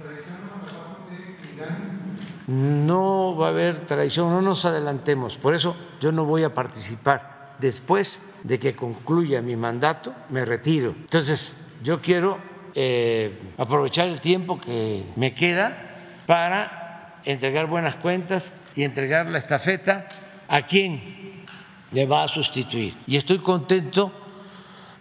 No 2.47 3.35
va 3.35 3.47
a 3.47 3.49
haber 3.49 3.85
traición, 3.85 4.29
no 4.29 4.41
nos 4.41 4.65
adelantemos. 4.65 5.37
Por 5.37 5.55
eso 5.55 5.75
yo 5.99 6.11
no 6.11 6.25
voy 6.25 6.43
a 6.43 6.53
participar. 6.53 7.55
Después 7.59 8.33
de 8.43 8.59
que 8.59 8.75
concluya 8.75 9.41
mi 9.41 9.55
mandato, 9.55 10.13
me 10.29 10.45
retiro. 10.45 10.93
Entonces, 10.97 11.57
yo 11.83 12.01
quiero 12.01 12.37
eh, 12.75 13.39
aprovechar 13.57 14.07
el 14.07 14.19
tiempo 14.19 14.59
que 14.59 15.05
me 15.15 15.33
queda 15.33 16.21
para 16.25 17.21
entregar 17.23 17.67
buenas 17.67 17.95
cuentas 17.95 18.53
y 18.75 18.83
entregar 18.83 19.27
la 19.27 19.37
estafeta 19.37 20.07
a 20.47 20.63
quien 20.63 21.43
le 21.91 22.05
va 22.05 22.23
a 22.23 22.27
sustituir. 22.27 22.95
Y 23.07 23.17
estoy 23.17 23.39
contento 23.39 24.11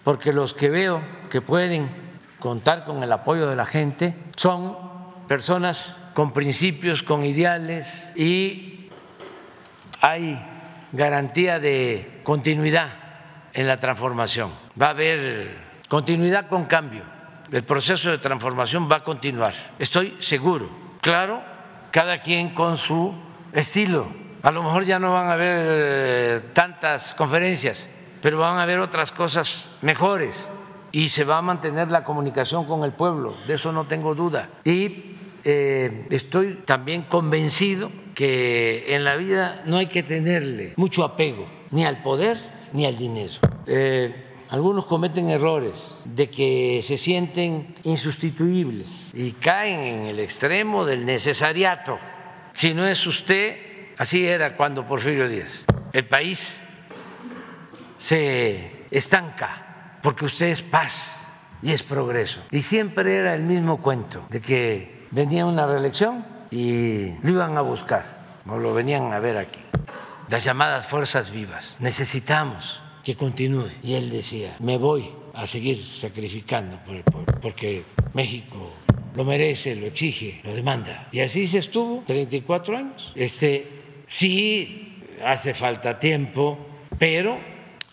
porque 0.03 0.33
los 0.33 0.55
que 0.55 0.71
veo 0.71 1.03
que 1.31 1.41
pueden 1.41 1.91
contar 2.39 2.85
con 2.85 3.03
el 3.03 3.11
apoyo 3.11 3.49
de 3.49 3.57
la 3.57 3.67
gente 3.67 4.17
son 4.37 4.77
personas 5.27 5.99
con 6.15 6.33
principios, 6.33 7.03
con 7.03 7.25
ideales 7.25 8.13
y 8.17 8.89
hay 10.01 10.41
garantía 10.93 11.59
de 11.59 12.21
continuidad 12.23 12.89
en 13.53 13.67
la 13.67 13.77
transformación. 13.77 14.53
Va 14.81 14.87
a 14.87 14.91
haber 14.91 15.57
continuidad 15.89 16.47
con 16.47 16.65
cambio. 16.67 17.03
El 17.51 17.65
proceso 17.65 18.11
de 18.11 18.19
transformación 18.19 18.89
va 18.91 18.97
a 18.97 19.05
continuar. 19.05 19.53
Estoy 19.79 20.17
seguro. 20.21 20.71
Claro, 21.01 21.43
cada 21.91 22.23
quien 22.23 22.55
con 22.55 22.79
su 22.79 23.15
estilo. 23.53 24.09
A 24.43 24.51
lo 24.51 24.63
mejor 24.63 24.85
ya 24.85 24.99
no 24.99 25.13
van 25.13 25.27
a 25.27 25.33
haber 25.33 25.67
eh, 25.69 26.41
tantas 26.53 27.15
conferencias, 27.15 27.89
pero 28.23 28.39
van 28.39 28.59
a 28.59 28.63
haber 28.63 28.79
otras 28.79 29.11
cosas 29.11 29.71
mejores 29.81 30.49
y 30.93 31.09
se 31.09 31.25
va 31.25 31.39
a 31.39 31.43
mantener 31.43 31.91
la 31.91 32.05
comunicación 32.05 32.67
con 32.67 32.85
el 32.85 32.93
pueblo, 32.93 33.37
de 33.49 33.55
eso 33.55 33.73
no 33.73 33.87
tengo 33.87 34.15
duda. 34.15 34.49
Y 34.65 35.14
eh, 35.45 36.07
estoy 36.11 36.55
también 36.65 37.03
convencido 37.03 37.93
que 38.15 38.95
en 38.95 39.05
la 39.05 39.17
vida 39.17 39.63
no 39.67 39.77
hay 39.77 39.87
que 39.87 40.03
tenerle 40.03 40.73
mucho 40.77 41.05
apego 41.05 41.49
ni 41.71 41.85
al 41.85 42.03
poder 42.03 42.39
ni 42.73 42.87
al 42.87 42.97
dinero. 42.97 43.35
Eh, 43.67 44.13
algunos 44.51 44.87
cometen 44.87 45.31
errores 45.31 45.97
de 46.05 46.31
que 46.31 46.81
se 46.83 46.97
sienten 46.97 47.75
insustituibles 47.83 49.11
y 49.13 49.33
caen 49.33 49.81
en 49.81 50.07
el 50.07 50.21
extremo 50.21 50.85
del 50.85 51.05
necesariato. 51.05 51.99
Si 52.53 52.73
no 52.73 52.87
es 52.87 53.07
usted, 53.07 53.57
así 53.99 54.27
era 54.27 54.57
cuando 54.57 54.87
Porfirio 54.87 55.29
Díaz. 55.29 55.65
El 55.93 56.07
país 56.07 56.61
se 57.99 58.87
estanca 58.91 59.99
porque 60.03 60.25
usted 60.25 60.47
es 60.47 60.63
paz 60.63 61.33
y 61.63 61.73
es 61.73 61.83
progreso. 61.83 62.43
Y 62.51 62.61
siempre 62.61 63.17
era 63.17 63.35
el 63.35 63.43
mismo 63.43 63.83
cuento 63.83 64.27
de 64.31 64.41
que 64.41 64.94
venía 65.15 65.47
una 65.47 65.67
reelección 65.67 66.27
y 66.51 67.13
lo 67.23 67.31
iban 67.31 67.57
a 67.57 67.61
buscar 67.61 68.05
o 68.49 68.59
lo 68.59 68.75
venían 68.75 69.13
a 69.13 69.21
ver 69.21 69.39
aquí. 69.39 69.61
Las 70.29 70.45
llamadas 70.45 70.87
fuerzas 70.87 71.31
vivas. 71.31 71.77
Necesitamos 71.79 72.83
que 73.05 73.17
continúe. 73.17 73.71
Y 73.83 73.95
él 73.95 74.11
decía, 74.11 74.57
me 74.59 74.77
voy 74.77 75.09
a 75.35 75.47
seguir 75.47 75.85
sacrificando 75.85 76.79
por 76.85 76.97
el 76.97 77.05
pueblo, 77.05 77.39
porque 77.41 77.85
México 78.13 78.73
lo 79.15 79.25
merece, 79.25 79.77
lo 79.77 79.87
exige, 79.87 80.41
lo 80.43 80.55
demanda. 80.55 81.09
Y 81.13 81.21
así 81.21 81.47
se 81.47 81.59
estuvo 81.59 82.03
34 82.07 82.77
años. 82.77 83.13
Este, 83.15 84.03
sí 84.07 85.03
hace 85.25 85.55
falta 85.55 85.99
tiempo, 85.99 86.59
pero 86.99 87.39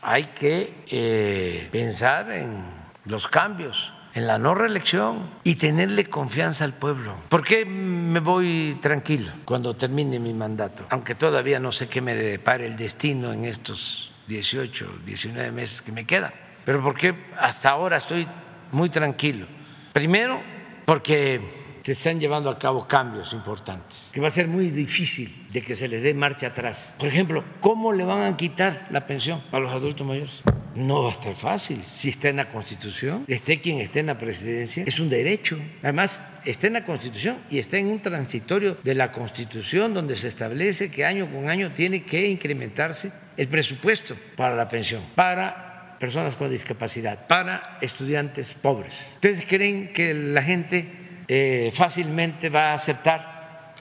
hay 0.02 0.26
que 0.26 0.74
eh, 0.90 1.68
pensar 1.72 2.32
en 2.32 2.64
los 3.06 3.28
cambios 3.28 3.94
en 4.14 4.28
la 4.28 4.38
no 4.38 4.56
reelección 4.56 5.30
y 5.44 5.56
tenerle 5.56 6.06
confianza 6.06 6.66
al 6.66 6.74
pueblo. 6.74 7.16
¿Por 7.30 7.44
qué 7.44 7.66
me 7.66 8.20
voy 8.20 8.78
tranquilo 8.82 9.32
cuando 9.46 9.76
termine 9.76 10.20
mi 10.20 10.34
mandato? 10.34 10.86
Aunque 10.90 11.16
todavía 11.16 11.60
no 11.60 11.72
sé 11.72 11.88
qué 11.88 12.02
me 12.02 12.16
depare 12.16 12.68
el 12.68 12.78
destino 12.78 13.32
en 13.32 13.46
estos 13.46 14.12
18, 14.28 15.00
19 15.06 15.52
meses 15.52 15.82
que 15.82 15.92
me 15.92 16.06
quedan. 16.06 16.34
Pero 16.66 16.84
porque 16.84 17.16
hasta 17.40 17.70
ahora 17.70 17.98
estoy 17.98 18.28
muy 18.72 18.90
tranquilo. 18.90 19.48
Primero, 19.94 20.42
porque 20.86 21.61
se 21.84 21.94
están 21.94 22.20
llevando 22.20 22.50
a 22.50 22.60
cabo 22.60 22.88
cambios 22.88 23.34
importantes, 23.34 24.10
que 24.14 24.22
va 24.22 24.28
a 24.28 24.32
ser 24.32 24.48
muy 24.48 24.70
difícil 24.70 25.48
de 25.52 25.62
que 25.62 25.76
se 25.76 25.88
les 25.88 26.04
dé 26.04 26.14
marcha 26.14 26.48
atrás. 26.48 26.96
Por 27.00 27.08
ejemplo, 27.08 27.44
¿cómo 27.60 27.92
le 27.92 28.04
van 28.04 28.22
a 28.22 28.38
quitar 28.38 28.88
la 28.92 29.08
pensión 29.08 29.44
a 29.52 29.60
los 29.60 29.72
adultos 29.72 30.06
mayores? 30.06 30.42
No 30.76 31.04
va 31.04 31.10
a 31.10 31.12
estar 31.12 31.36
fácil. 31.36 31.84
Si 31.84 32.10
está 32.10 32.30
en 32.30 32.38
la 32.38 32.48
Constitución, 32.48 33.26
esté 33.28 33.60
quien 33.60 33.80
esté 33.80 34.00
en 34.00 34.06
la 34.06 34.18
presidencia, 34.18 34.84
es 34.88 35.00
un 35.00 35.10
derecho. 35.10 35.60
Además, 35.84 36.22
está 36.46 36.68
en 36.68 36.74
la 36.74 36.86
Constitución 36.86 37.40
y 37.50 37.60
está 37.60 37.78
en 37.78 37.88
un 37.88 38.02
transitorio 38.02 38.78
de 38.82 38.96
la 38.96 39.12
Constitución 39.12 39.94
donde 39.94 40.16
se 40.16 40.30
establece 40.30 40.90
que 40.90 41.04
año 41.04 41.30
con 41.30 41.50
año 41.50 41.74
tiene 41.74 42.04
que 42.04 42.28
incrementarse 42.30 43.12
el 43.36 43.48
presupuesto 43.50 44.16
para 44.38 44.56
la 44.56 44.70
pensión, 44.70 45.04
para 45.16 45.98
personas 46.00 46.36
con 46.36 46.50
discapacidad, 46.50 47.28
para 47.28 47.78
estudiantes 47.82 48.54
pobres. 48.54 49.12
¿Ustedes 49.16 49.46
creen 49.46 49.92
que 49.94 50.14
la 50.14 50.42
gente 50.42 51.01
eh, 51.34 51.72
fácilmente 51.74 52.50
va 52.50 52.72
a 52.72 52.74
aceptar 52.74 53.74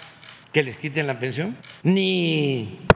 que 0.53 0.63
les 0.63 0.77
quiten 0.77 1.09
la 1.09 1.19
pensión? 1.19 1.57
Ni 1.83 2.87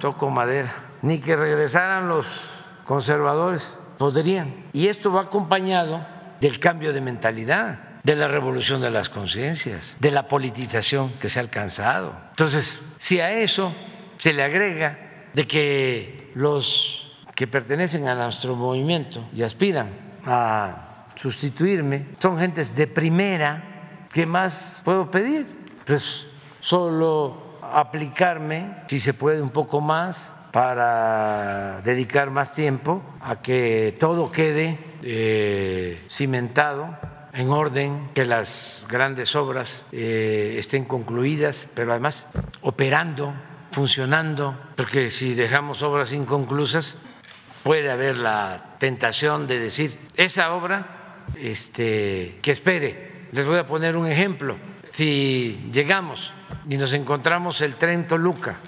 toco 0.00 0.28
madera, 0.28 0.74
ni 1.00 1.20
que 1.20 1.36
regresaran 1.36 2.08
los 2.08 2.50
conservadores, 2.84 3.78
podrían. 3.96 4.64
Y 4.72 4.88
esto 4.88 5.12
va 5.12 5.22
acompañado 5.22 6.04
del 6.40 6.58
cambio 6.58 6.92
de 6.92 7.00
mentalidad, 7.00 7.78
de 8.02 8.16
la 8.16 8.26
revolución 8.26 8.80
de 8.80 8.90
las 8.90 9.08
conciencias, 9.08 9.94
de 10.00 10.10
la 10.10 10.26
politización 10.26 11.12
que 11.20 11.28
se 11.28 11.38
ha 11.38 11.42
alcanzado. 11.42 12.12
Entonces, 12.30 12.80
si 12.98 13.20
a 13.20 13.30
eso 13.30 13.72
se 14.18 14.32
le 14.32 14.42
agrega 14.42 15.28
de 15.32 15.46
que 15.46 16.32
los 16.34 17.12
que 17.36 17.46
pertenecen 17.46 18.08
a 18.08 18.16
nuestro 18.16 18.56
movimiento 18.56 19.24
y 19.32 19.44
aspiran 19.44 19.90
a 20.26 20.89
sustituirme 21.14 22.06
son 22.18 22.38
gentes 22.38 22.74
de 22.74 22.86
primera, 22.86 24.06
¿qué 24.12 24.26
más 24.26 24.82
puedo 24.84 25.10
pedir? 25.10 25.46
Pues 25.84 26.26
solo 26.60 27.58
aplicarme, 27.62 28.84
si 28.88 29.00
se 29.00 29.14
puede 29.14 29.42
un 29.42 29.50
poco 29.50 29.80
más, 29.80 30.34
para 30.52 31.80
dedicar 31.82 32.30
más 32.30 32.54
tiempo 32.54 33.02
a 33.20 33.40
que 33.40 33.96
todo 34.00 34.32
quede 34.32 34.78
eh, 35.02 36.04
cimentado 36.10 36.98
en 37.32 37.50
orden, 37.50 38.10
que 38.14 38.24
las 38.24 38.86
grandes 38.88 39.36
obras 39.36 39.84
eh, 39.92 40.56
estén 40.58 40.84
concluidas, 40.84 41.68
pero 41.72 41.92
además 41.92 42.26
operando 42.62 43.32
funcionando, 43.72 44.58
porque 44.76 45.10
si 45.10 45.34
dejamos 45.34 45.82
obras 45.82 46.12
inconclusas 46.12 46.96
puede 47.62 47.90
haber 47.90 48.18
la 48.18 48.76
tentación 48.78 49.46
de 49.46 49.58
decir, 49.58 49.98
esa 50.16 50.54
obra, 50.54 50.99
este, 51.38 52.38
que 52.42 52.50
espere. 52.50 53.28
Les 53.32 53.46
voy 53.46 53.58
a 53.58 53.66
poner 53.66 53.96
un 53.96 54.06
ejemplo. 54.06 54.56
Si 54.90 55.68
llegamos 55.72 56.34
y 56.68 56.76
nos 56.76 56.92
encontramos 56.92 57.60
el 57.60 57.76
tren 57.76 58.06
Toluca, 58.06 58.58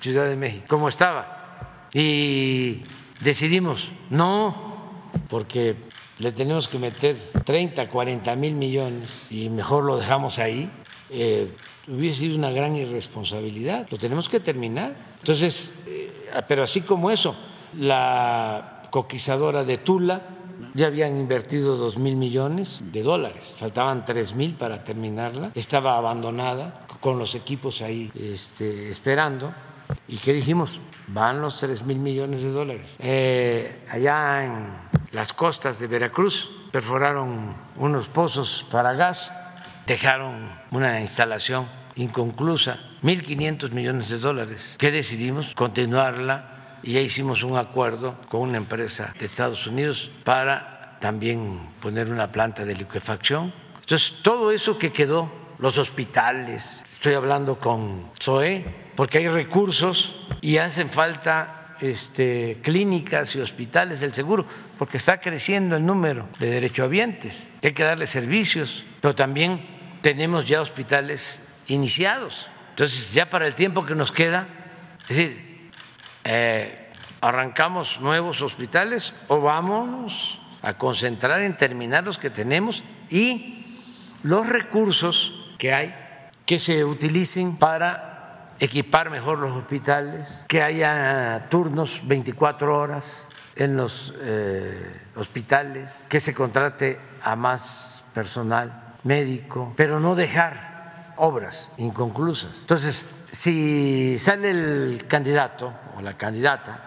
Ciudad 0.00 0.28
de 0.28 0.36
México, 0.36 0.64
como 0.68 0.88
estaba, 0.88 1.88
y 1.92 2.82
decidimos, 3.20 3.90
no, 4.10 5.00
porque 5.28 5.76
le 6.18 6.32
tenemos 6.32 6.68
que 6.68 6.78
meter 6.78 7.16
30, 7.44 7.88
40 7.88 8.36
mil 8.36 8.54
millones 8.54 9.26
y 9.30 9.48
mejor 9.48 9.84
lo 9.84 9.96
dejamos 9.96 10.38
ahí, 10.38 10.70
eh, 11.10 11.50
hubiese 11.88 12.20
sido 12.20 12.36
una 12.36 12.50
gran 12.50 12.76
irresponsabilidad. 12.76 13.86
Lo 13.90 13.98
tenemos 13.98 14.28
que 14.28 14.40
terminar. 14.40 14.94
Entonces, 15.18 15.74
eh, 15.86 16.12
pero 16.48 16.62
así 16.62 16.82
como 16.82 17.10
eso, 17.10 17.36
la 17.78 18.82
coquizadora 18.90 19.64
de 19.64 19.78
Tula 19.78 20.22
ya 20.74 20.86
habían 20.86 21.16
invertido 21.16 21.76
dos 21.76 21.96
mil 21.96 22.16
millones 22.16 22.82
de 22.84 23.02
dólares, 23.02 23.56
faltaban 23.58 24.04
tres 24.04 24.34
mil 24.34 24.54
para 24.54 24.84
terminarla, 24.84 25.50
estaba 25.54 25.96
abandonada 25.96 26.86
con 27.00 27.18
los 27.18 27.34
equipos 27.34 27.82
ahí 27.82 28.10
este, 28.14 28.88
esperando. 28.88 29.52
¿Y 30.08 30.18
qué 30.18 30.32
dijimos? 30.32 30.80
Van 31.08 31.40
los 31.40 31.58
tres 31.58 31.82
mil 31.84 31.98
millones 31.98 32.42
de 32.42 32.50
dólares. 32.50 32.96
Eh, 32.98 33.84
allá 33.90 34.44
en 34.44 34.66
las 35.12 35.32
costas 35.32 35.78
de 35.78 35.86
Veracruz 35.86 36.50
perforaron 36.70 37.54
unos 37.76 38.08
pozos 38.08 38.66
para 38.70 38.94
gas 38.94 39.32
dejaron 39.86 40.50
una 40.70 41.00
instalación 41.00 41.68
inconclusa, 41.96 42.78
1.500 43.02 43.70
millones 43.70 44.08
de 44.08 44.18
dólares, 44.18 44.76
que 44.78 44.90
decidimos 44.90 45.54
continuarla 45.54 46.51
y 46.82 46.92
ya 46.92 47.00
hicimos 47.00 47.42
un 47.42 47.56
acuerdo 47.56 48.16
con 48.28 48.42
una 48.42 48.58
empresa 48.58 49.14
de 49.18 49.26
Estados 49.26 49.66
Unidos 49.66 50.10
para 50.24 50.98
también 51.00 51.60
poner 51.80 52.10
una 52.10 52.30
planta 52.30 52.64
de 52.64 52.74
liquefacción. 52.74 53.52
Entonces, 53.80 54.14
todo 54.22 54.52
eso 54.52 54.78
que 54.78 54.92
quedó, 54.92 55.30
los 55.58 55.78
hospitales, 55.78 56.82
estoy 56.90 57.14
hablando 57.14 57.58
con 57.58 58.10
SOE, 58.18 58.64
porque 58.94 59.18
hay 59.18 59.28
recursos 59.28 60.14
y 60.40 60.58
hacen 60.58 60.88
falta 60.88 61.76
este, 61.80 62.58
clínicas 62.62 63.34
y 63.34 63.40
hospitales 63.40 64.00
del 64.00 64.14
seguro, 64.14 64.46
porque 64.78 64.96
está 64.96 65.20
creciendo 65.20 65.76
el 65.76 65.84
número 65.84 66.28
de 66.38 66.50
derechohabientes, 66.50 67.48
hay 67.62 67.72
que 67.72 67.82
darle 67.82 68.06
servicios, 68.06 68.84
pero 69.00 69.14
también 69.14 69.66
tenemos 70.00 70.46
ya 70.46 70.60
hospitales 70.60 71.42
iniciados. 71.66 72.48
Entonces, 72.70 73.12
ya 73.12 73.28
para 73.28 73.46
el 73.46 73.54
tiempo 73.54 73.84
que 73.84 73.94
nos 73.94 74.12
queda, 74.12 74.46
es 75.08 75.16
decir, 75.16 75.51
eh, 76.24 76.90
arrancamos 77.20 78.00
nuevos 78.00 78.42
hospitales 78.42 79.12
o 79.28 79.40
vamos 79.40 80.40
a 80.62 80.74
concentrar 80.74 81.42
en 81.42 81.56
terminar 81.56 82.04
los 82.04 82.18
que 82.18 82.30
tenemos 82.30 82.82
y 83.10 83.66
los 84.22 84.48
recursos 84.48 85.32
que 85.58 85.72
hay 85.72 85.94
que 86.46 86.58
se 86.58 86.84
utilicen 86.84 87.56
para 87.56 88.52
equipar 88.58 89.10
mejor 89.10 89.38
los 89.38 89.56
hospitales, 89.56 90.44
que 90.48 90.62
haya 90.62 91.48
turnos 91.48 92.02
24 92.06 92.78
horas 92.78 93.28
en 93.56 93.76
los 93.76 94.14
eh, 94.20 95.00
hospitales, 95.16 96.06
que 96.08 96.20
se 96.20 96.32
contrate 96.34 96.98
a 97.22 97.36
más 97.36 98.04
personal 98.14 98.94
médico, 99.04 99.72
pero 99.76 99.98
no 99.98 100.14
dejar 100.14 101.14
obras 101.16 101.72
inconclusas. 101.76 102.60
Entonces, 102.60 103.08
si 103.30 104.16
sale 104.18 104.50
el 104.50 105.06
candidato 105.08 105.72
o 105.96 106.02
la 106.02 106.16
candidata 106.16 106.80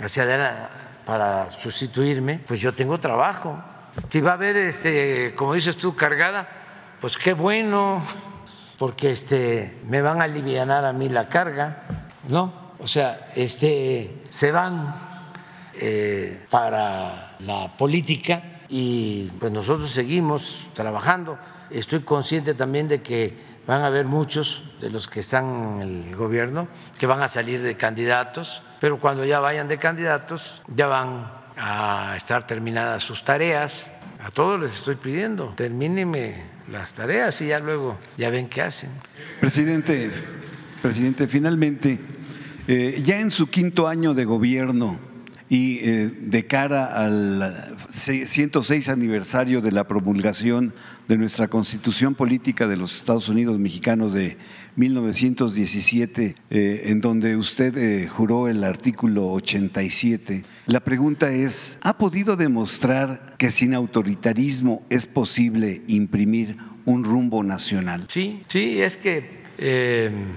hacia 0.00 0.24
adelante 0.24 0.68
para 1.04 1.50
sustituirme, 1.50 2.38
pues 2.46 2.60
yo 2.60 2.74
tengo 2.74 2.98
trabajo. 2.98 3.60
Si 4.08 4.20
va 4.20 4.30
a 4.30 4.34
haber, 4.34 4.56
este, 4.56 5.34
como 5.34 5.54
dices 5.54 5.76
tú, 5.76 5.94
cargada, 5.94 6.48
pues 7.00 7.16
qué 7.16 7.34
bueno, 7.34 8.02
porque 8.78 9.10
este, 9.10 9.80
me 9.86 10.00
van 10.00 10.20
a 10.20 10.24
aliviar 10.24 10.70
a 10.70 10.92
mí 10.92 11.08
la 11.08 11.28
carga, 11.28 12.08
¿no? 12.28 12.72
O 12.78 12.86
sea, 12.86 13.30
este, 13.34 14.22
se 14.28 14.50
van 14.50 14.94
eh, 15.74 16.46
para 16.50 17.36
la 17.40 17.76
política 17.76 18.60
y 18.68 19.30
pues 19.38 19.52
nosotros 19.52 19.90
seguimos 19.90 20.70
trabajando. 20.72 21.38
Estoy 21.70 22.00
consciente 22.00 22.54
también 22.54 22.88
de 22.88 23.02
que 23.02 23.51
van 23.66 23.82
a 23.82 23.86
haber 23.86 24.06
muchos 24.06 24.62
de 24.80 24.90
los 24.90 25.08
que 25.08 25.20
están 25.20 25.80
en 25.80 26.08
el 26.08 26.16
gobierno 26.16 26.68
que 26.98 27.06
van 27.06 27.22
a 27.22 27.28
salir 27.28 27.62
de 27.62 27.76
candidatos 27.76 28.62
pero 28.82 28.98
cuando 28.98 29.24
ya 29.24 29.38
vayan 29.38 29.68
de 29.68 29.78
candidatos 29.78 30.60
ya 30.66 30.88
van 30.88 31.30
a 31.56 32.14
estar 32.16 32.44
terminadas 32.48 33.04
sus 33.04 33.24
tareas. 33.24 33.88
A 34.24 34.32
todos 34.32 34.60
les 34.60 34.72
estoy 34.72 34.96
pidiendo, 34.96 35.54
termínenme 35.56 36.42
las 36.68 36.92
tareas 36.92 37.40
y 37.42 37.46
ya 37.46 37.60
luego 37.60 37.96
ya 38.16 38.28
ven 38.30 38.48
qué 38.48 38.62
hacen. 38.62 38.90
Presidente, 39.40 40.10
presidente, 40.82 41.28
finalmente, 41.28 42.00
eh, 42.66 43.00
ya 43.04 43.20
en 43.20 43.30
su 43.30 43.50
quinto 43.50 43.86
año 43.86 44.14
de 44.14 44.24
gobierno 44.24 44.98
y 45.48 45.78
eh, 45.78 46.10
de 46.20 46.46
cara 46.48 46.86
al 46.86 47.76
106 47.92 48.88
aniversario 48.88 49.60
de 49.60 49.70
la 49.70 49.86
promulgación 49.86 50.74
de 51.08 51.18
nuestra 51.18 51.48
Constitución 51.48 52.14
Política 52.14 52.66
de 52.66 52.76
los 52.76 52.96
Estados 52.96 53.28
Unidos 53.28 53.58
Mexicanos 53.58 54.12
de 54.12 54.38
1917, 54.76 56.36
eh, 56.50 56.82
en 56.86 57.00
donde 57.00 57.36
usted 57.36 57.76
eh, 57.76 58.08
juró 58.08 58.48
el 58.48 58.64
artículo 58.64 59.30
87. 59.32 60.44
La 60.66 60.80
pregunta 60.80 61.30
es, 61.30 61.78
¿ha 61.82 61.98
podido 61.98 62.36
demostrar 62.36 63.34
que 63.36 63.50
sin 63.50 63.74
autoritarismo 63.74 64.82
es 64.88 65.06
posible 65.06 65.82
imprimir 65.88 66.56
un 66.84 67.04
rumbo 67.04 67.42
nacional? 67.42 68.04
Sí, 68.08 68.42
sí, 68.46 68.80
es 68.80 68.96
que 68.96 69.42
em, 69.58 70.28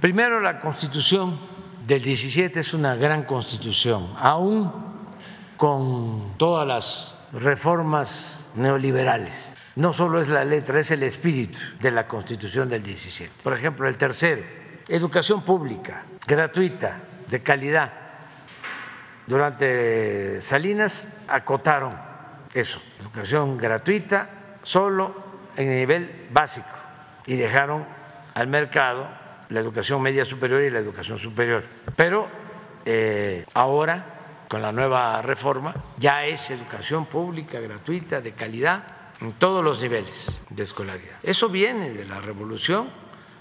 primero 0.00 0.40
la 0.40 0.60
constitución 0.60 1.38
del 1.86 2.02
17 2.02 2.60
es 2.60 2.74
una 2.74 2.96
gran 2.96 3.24
constitución, 3.24 4.08
aún 4.18 4.70
con 5.56 6.36
todas 6.36 6.66
las 6.66 7.16
reformas 7.32 8.50
neoliberales 8.56 9.56
no 9.80 9.94
solo 9.94 10.20
es 10.20 10.28
la 10.28 10.44
letra, 10.44 10.78
es 10.78 10.90
el 10.90 11.02
espíritu 11.02 11.58
de 11.80 11.90
la 11.90 12.06
Constitución 12.06 12.68
del 12.68 12.82
17. 12.82 13.32
Por 13.42 13.54
ejemplo, 13.54 13.88
el 13.88 13.96
tercero, 13.96 14.42
educación 14.86 15.42
pública, 15.42 16.04
gratuita, 16.26 17.00
de 17.26 17.42
calidad. 17.42 17.90
Durante 19.26 20.38
Salinas 20.42 21.08
acotaron 21.28 21.98
eso, 22.52 22.82
educación 23.00 23.56
gratuita 23.56 24.58
solo 24.62 25.14
en 25.56 25.70
el 25.70 25.76
nivel 25.78 26.28
básico 26.30 26.68
y 27.24 27.36
dejaron 27.36 27.86
al 28.34 28.48
mercado 28.48 29.08
la 29.48 29.60
educación 29.60 30.02
media 30.02 30.26
superior 30.26 30.60
y 30.60 30.68
la 30.68 30.80
educación 30.80 31.16
superior. 31.16 31.64
Pero 31.96 32.28
eh, 32.84 33.46
ahora, 33.54 34.44
con 34.46 34.60
la 34.60 34.72
nueva 34.72 35.22
reforma, 35.22 35.74
ya 35.96 36.26
es 36.26 36.50
educación 36.50 37.06
pública, 37.06 37.60
gratuita, 37.60 38.20
de 38.20 38.32
calidad 38.32 38.99
en 39.20 39.32
todos 39.32 39.64
los 39.64 39.80
niveles 39.82 40.42
de 40.50 40.62
escolaridad. 40.62 41.16
Eso 41.22 41.48
viene 41.48 41.90
de 41.90 42.04
la 42.04 42.20
revolución 42.20 42.90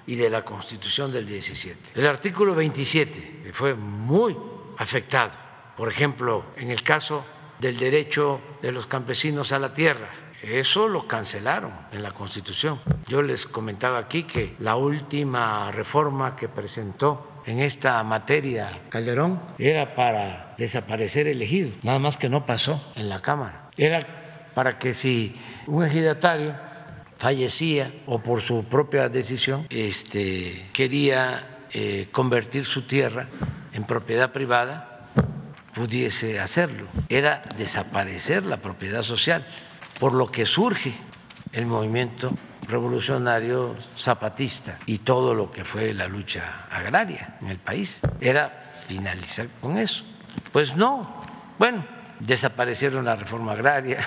y 0.06 0.16
de 0.16 0.30
la 0.30 0.44
constitución 0.44 1.12
del 1.12 1.28
17. 1.28 1.92
El 1.96 2.08
artículo 2.08 2.56
27, 2.56 3.42
que 3.44 3.54
fue 3.54 3.76
muy 3.76 4.36
afectado, 4.78 5.32
por 5.78 5.88
ejemplo, 5.88 6.46
en 6.58 6.72
el 6.72 6.84
caso 6.84 7.24
del 7.60 7.78
derecho 7.78 8.42
de 8.62 8.72
los 8.72 8.86
campesinos 8.86 9.52
a 9.52 9.60
la 9.60 9.74
tierra, 9.74 10.10
eso 10.42 10.88
lo 10.88 11.08
cancelaron 11.08 11.72
en 11.92 12.02
la 12.02 12.12
Constitución. 12.12 12.80
Yo 13.08 13.22
les 13.22 13.46
comentaba 13.46 13.98
aquí 13.98 14.24
que 14.24 14.56
la 14.60 14.78
última 14.78 15.72
reforma 15.72 16.36
que 16.36 16.48
presentó 16.48 17.42
en 17.46 17.60
esta 17.60 18.02
materia 18.04 18.82
Calderón 18.90 19.42
era 19.58 19.96
para 19.96 20.56
desaparecer 20.58 21.28
el 21.28 21.42
ejido, 21.42 21.72
nada 21.84 22.00
más 22.00 22.18
que 22.18 22.30
no 22.30 22.46
pasó 22.46 22.82
en 22.96 23.10
la 23.10 23.22
Cámara. 23.22 23.70
Era 23.78 24.52
para 24.54 24.80
que 24.80 24.94
si 24.94 25.36
un 25.70 25.86
ejidatario 25.86 26.56
fallecía 27.18 27.92
o 28.08 28.20
por 28.20 28.42
su 28.42 28.64
propia 28.64 29.10
decisión 29.10 29.68
este, 29.70 30.70
quería 30.74 31.66
eh, 31.72 32.08
convertir 32.12 32.66
su 32.66 32.84
tierra 32.84 33.28
en 33.74 33.84
propiedad 33.84 34.32
privada, 34.32 35.10
pudiese 35.74 36.40
hacerlo. 36.40 36.88
Era 37.10 37.42
desaparecer 37.58 38.46
la 38.46 38.58
propiedad 38.58 39.04
social, 39.04 39.46
por 40.00 40.14
lo 40.14 40.32
que 40.32 40.46
surge 40.46 40.94
el 41.52 41.66
movimiento 41.66 42.32
revolucionario 42.68 43.76
zapatista 43.98 44.80
y 44.86 45.00
todo 45.00 45.34
lo 45.34 45.52
que 45.52 45.66
fue 45.66 45.94
la 45.94 46.08
lucha 46.08 46.68
agraria 46.72 47.38
en 47.42 47.50
el 47.50 47.58
país. 47.58 48.02
Era 48.20 48.64
finalizar 48.88 49.48
con 49.62 49.78
eso. 49.78 50.04
Pues 50.52 50.76
no, 50.76 51.24
bueno, 51.58 51.86
desaparecieron 52.20 53.06
la 53.06 53.16
reforma 53.16 53.52
agraria, 53.52 54.00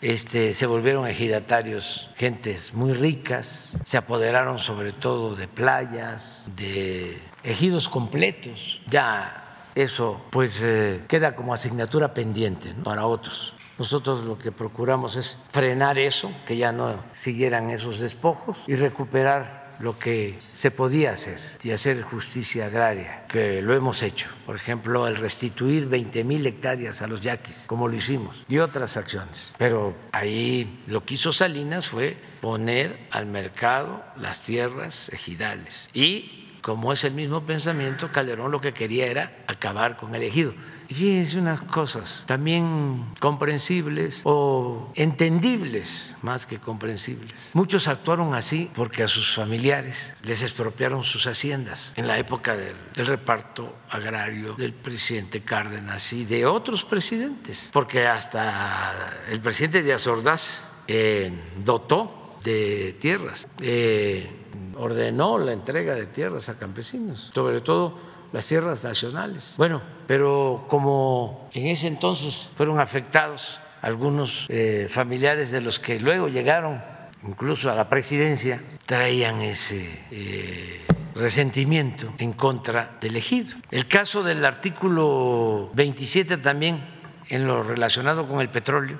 este, 0.00 0.52
se 0.52 0.66
volvieron 0.66 1.06
ejidatarios 1.06 2.10
gentes 2.16 2.74
muy 2.74 2.92
ricas, 2.92 3.76
se 3.84 3.96
apoderaron 3.96 4.58
sobre 4.58 4.92
todo 4.92 5.34
de 5.34 5.48
playas, 5.48 6.50
de 6.56 7.20
ejidos 7.42 7.88
completos. 7.88 8.80
Ya 8.88 9.42
eso 9.74 10.20
pues 10.30 10.60
eh, 10.62 11.02
queda 11.08 11.34
como 11.34 11.54
asignatura 11.54 12.14
pendiente 12.14 12.74
para 12.82 13.06
otros. 13.06 13.54
Nosotros 13.78 14.24
lo 14.24 14.38
que 14.38 14.52
procuramos 14.52 15.16
es 15.16 15.38
frenar 15.50 15.98
eso, 15.98 16.32
que 16.46 16.56
ya 16.56 16.72
no 16.72 16.96
siguieran 17.12 17.68
esos 17.70 17.98
despojos 17.98 18.58
y 18.66 18.74
recuperar 18.74 19.65
lo 19.80 19.98
que 19.98 20.38
se 20.52 20.70
podía 20.70 21.12
hacer 21.12 21.38
y 21.62 21.70
hacer 21.70 22.02
justicia 22.02 22.66
agraria, 22.66 23.26
que 23.28 23.62
lo 23.62 23.74
hemos 23.74 24.02
hecho. 24.02 24.28
Por 24.44 24.56
ejemplo, 24.56 25.06
el 25.06 25.16
restituir 25.16 25.86
20 25.86 26.24
mil 26.24 26.46
hectáreas 26.46 27.02
a 27.02 27.06
los 27.06 27.20
yaquis, 27.20 27.66
como 27.66 27.88
lo 27.88 27.94
hicimos, 27.94 28.44
y 28.48 28.58
otras 28.58 28.96
acciones. 28.96 29.54
Pero 29.58 29.96
ahí 30.12 30.82
lo 30.86 31.04
que 31.04 31.14
hizo 31.14 31.32
Salinas 31.32 31.88
fue 31.88 32.16
poner 32.40 33.08
al 33.10 33.26
mercado 33.26 34.02
las 34.16 34.42
tierras 34.42 35.08
ejidales. 35.10 35.90
Y 35.92 36.58
como 36.62 36.92
es 36.92 37.04
el 37.04 37.12
mismo 37.12 37.46
pensamiento, 37.46 38.10
Calderón 38.10 38.50
lo 38.50 38.60
que 38.60 38.74
quería 38.74 39.06
era 39.06 39.36
acabar 39.46 39.96
con 39.96 40.14
el 40.14 40.22
ejido. 40.22 40.52
Fíjense 40.88 41.38
unas 41.38 41.60
cosas 41.60 42.24
también 42.26 43.04
comprensibles 43.20 44.20
o 44.24 44.90
entendibles 44.94 46.14
más 46.22 46.46
que 46.46 46.58
comprensibles. 46.58 47.50
Muchos 47.54 47.88
actuaron 47.88 48.34
así 48.34 48.70
porque 48.74 49.02
a 49.02 49.08
sus 49.08 49.34
familiares 49.34 50.14
les 50.22 50.42
expropiaron 50.42 51.04
sus 51.04 51.26
haciendas 51.26 51.92
en 51.96 52.06
la 52.06 52.18
época 52.18 52.56
del, 52.56 52.76
reparto 52.94 53.76
agrario 53.90 54.54
del 54.54 54.72
presidente 54.72 55.42
Cárdenas 55.42 56.12
y 56.12 56.24
de 56.24 56.46
otros 56.46 56.84
presidentes, 56.84 57.70
porque 57.72 58.06
hasta 58.06 59.22
el 59.30 59.40
presidente 59.40 59.82
Díaz 59.82 60.06
Ordaz 60.06 60.62
eh, 60.88 61.32
dotó 61.64 62.38
de 62.42 62.96
tierras, 63.00 63.48
eh, 63.60 64.30
ordenó 64.76 65.38
la 65.38 65.52
entrega 65.52 65.94
de 65.94 66.06
tierras 66.06 66.48
a 66.48 66.58
campesinos, 66.58 67.30
sobre 67.34 67.60
todo 67.60 68.15
las 68.36 68.46
tierras 68.46 68.84
nacionales. 68.84 69.54
Bueno, 69.56 69.80
pero 70.06 70.66
como 70.68 71.48
en 71.54 71.68
ese 71.68 71.86
entonces 71.86 72.50
fueron 72.54 72.78
afectados 72.78 73.58
algunos 73.80 74.44
eh, 74.50 74.88
familiares 74.90 75.50
de 75.50 75.62
los 75.62 75.78
que 75.78 75.98
luego 75.98 76.28
llegaron 76.28 76.82
incluso 77.26 77.70
a 77.70 77.74
la 77.74 77.88
presidencia, 77.88 78.60
traían 78.84 79.40
ese 79.40 80.04
eh, 80.10 80.82
resentimiento 81.14 82.12
en 82.18 82.34
contra 82.34 82.98
del 83.00 83.16
ejido. 83.16 83.56
El 83.70 83.88
caso 83.88 84.22
del 84.22 84.44
artículo 84.44 85.70
27 85.72 86.36
también 86.36 86.84
en 87.30 87.46
lo 87.46 87.62
relacionado 87.62 88.28
con 88.28 88.42
el 88.42 88.50
petróleo, 88.50 88.98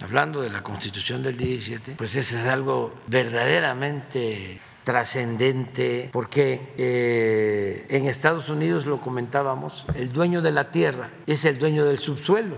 hablando 0.00 0.42
de 0.42 0.50
la 0.50 0.62
constitución 0.62 1.24
del 1.24 1.36
17, 1.36 1.96
pues 1.98 2.14
ese 2.14 2.38
es 2.38 2.46
algo 2.46 2.94
verdaderamente 3.08 4.60
trascendente, 4.84 6.08
porque 6.12 6.72
eh, 6.78 7.86
en 7.90 8.06
Estados 8.06 8.48
Unidos 8.48 8.86
lo 8.86 9.00
comentábamos, 9.00 9.86
el 9.94 10.12
dueño 10.12 10.42
de 10.42 10.52
la 10.52 10.70
tierra 10.70 11.10
es 11.26 11.44
el 11.44 11.58
dueño 11.58 11.84
del 11.84 11.98
subsuelo. 11.98 12.56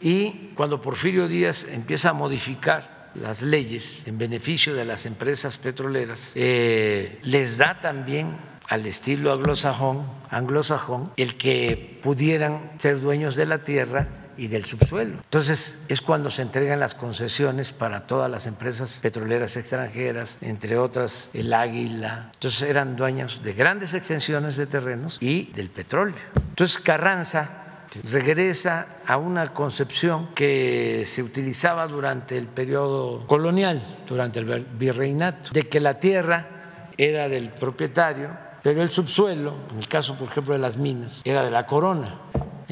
Y 0.00 0.52
cuando 0.54 0.80
Porfirio 0.80 1.28
Díaz 1.28 1.66
empieza 1.70 2.10
a 2.10 2.12
modificar 2.12 3.10
las 3.14 3.42
leyes 3.42 4.06
en 4.06 4.18
beneficio 4.18 4.74
de 4.74 4.84
las 4.84 5.06
empresas 5.06 5.56
petroleras, 5.56 6.32
eh, 6.34 7.20
les 7.22 7.58
da 7.58 7.80
también 7.80 8.36
al 8.68 8.86
estilo 8.86 9.32
anglosajón, 9.32 10.06
anglosajón 10.30 11.12
el 11.16 11.36
que 11.36 12.00
pudieran 12.02 12.72
ser 12.78 13.00
dueños 13.00 13.36
de 13.36 13.46
la 13.46 13.64
tierra 13.64 14.08
y 14.36 14.48
del 14.48 14.64
subsuelo. 14.64 15.16
Entonces 15.16 15.78
es 15.88 16.00
cuando 16.00 16.30
se 16.30 16.42
entregan 16.42 16.80
las 16.80 16.94
concesiones 16.94 17.72
para 17.72 18.06
todas 18.06 18.30
las 18.30 18.46
empresas 18.46 18.98
petroleras 19.00 19.56
extranjeras, 19.56 20.38
entre 20.40 20.78
otras 20.78 21.30
el 21.32 21.52
Águila. 21.52 22.30
Entonces 22.34 22.62
eran 22.62 22.96
dueños 22.96 23.42
de 23.42 23.52
grandes 23.52 23.94
extensiones 23.94 24.56
de 24.56 24.66
terrenos 24.66 25.18
y 25.20 25.52
del 25.52 25.70
petróleo. 25.70 26.16
Entonces 26.36 26.78
Carranza 26.78 27.64
regresa 28.10 28.86
a 29.06 29.16
una 29.16 29.46
concepción 29.52 30.34
que 30.34 31.04
se 31.06 31.22
utilizaba 31.22 31.86
durante 31.86 32.36
el 32.36 32.46
periodo 32.46 33.26
colonial, 33.26 33.80
durante 34.06 34.40
el 34.40 34.66
virreinato, 34.78 35.50
de 35.52 35.68
que 35.68 35.80
la 35.80 36.00
tierra 36.00 36.48
era 36.96 37.28
del 37.28 37.50
propietario, 37.50 38.30
pero 38.62 38.82
el 38.82 38.90
subsuelo, 38.90 39.54
en 39.70 39.78
el 39.78 39.88
caso 39.88 40.16
por 40.16 40.28
ejemplo 40.28 40.54
de 40.54 40.60
las 40.60 40.76
minas, 40.76 41.22
era 41.24 41.44
de 41.44 41.50
la 41.50 41.66
corona. 41.66 42.18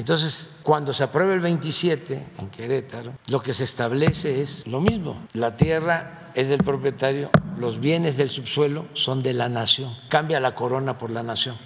Entonces, 0.02 0.50
cuando 0.64 0.92
se 0.92 1.04
aprueba 1.04 1.32
el 1.32 1.38
27 1.38 2.26
en 2.36 2.50
Querétaro, 2.50 3.12
lo 3.28 3.40
que 3.40 3.54
se 3.54 3.62
establece 3.62 4.42
es 4.42 4.66
lo 4.66 4.80
mismo. 4.80 5.28
La 5.32 5.56
tierra 5.56 6.32
es 6.34 6.48
del 6.48 6.58
propietario, 6.58 7.30
los 7.56 7.78
bienes 7.78 8.16
del 8.16 8.28
subsuelo 8.28 8.86
son 8.94 9.22
de 9.22 9.32
la 9.32 9.48
nación. 9.48 9.96
Cambia 10.08 10.40
la 10.40 10.56
corona 10.56 10.98
por 10.98 11.12
la 11.12 11.22
nación. 11.22 11.56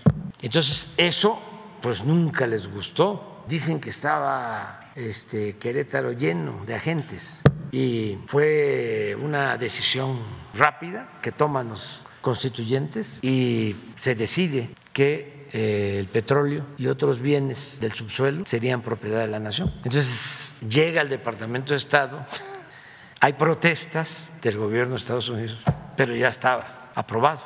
Entonces, 0.43 0.91
eso 0.99 1.39
pues 1.81 2.05
nunca 2.05 2.47
les 2.47 2.71
gustó. 2.71 3.43
Dicen 3.49 3.81
que 3.81 3.89
estaba 3.89 4.91
este, 4.95 5.57
Querétaro 5.57 6.13
lleno 6.13 6.63
de 6.67 6.75
agentes 6.75 7.41
y 7.73 8.19
fue 8.27 9.17
una 9.19 9.57
decisión 9.57 10.19
rápida 10.53 11.09
que 11.23 11.33
toman 11.33 11.71
los 11.71 12.03
constituyentes 12.21 13.19
y 13.23 13.77
se 13.95 14.15
decide 14.15 14.69
que 14.93 15.36
eh, 15.59 15.97
el 15.99 16.07
petróleo 16.09 16.66
y 16.77 16.87
otros 16.87 17.19
bienes 17.19 17.81
del 17.81 17.93
subsuelo 17.93 18.45
serían 18.45 18.83
propiedad 18.83 19.20
de 19.20 19.28
la 19.28 19.39
nación. 19.39 19.73
Entonces 19.77 20.53
llega 20.69 21.01
al 21.01 21.09
Departamento 21.09 21.73
de 21.73 21.78
Estado, 21.78 22.27
hay 23.20 23.33
protestas 23.33 24.33
del 24.43 24.59
gobierno 24.59 24.97
de 24.97 25.01
Estados 25.01 25.31
Unidos, 25.31 25.57
pero 25.97 26.15
ya 26.15 26.28
estaba 26.28 26.91
aprobado. 26.95 27.41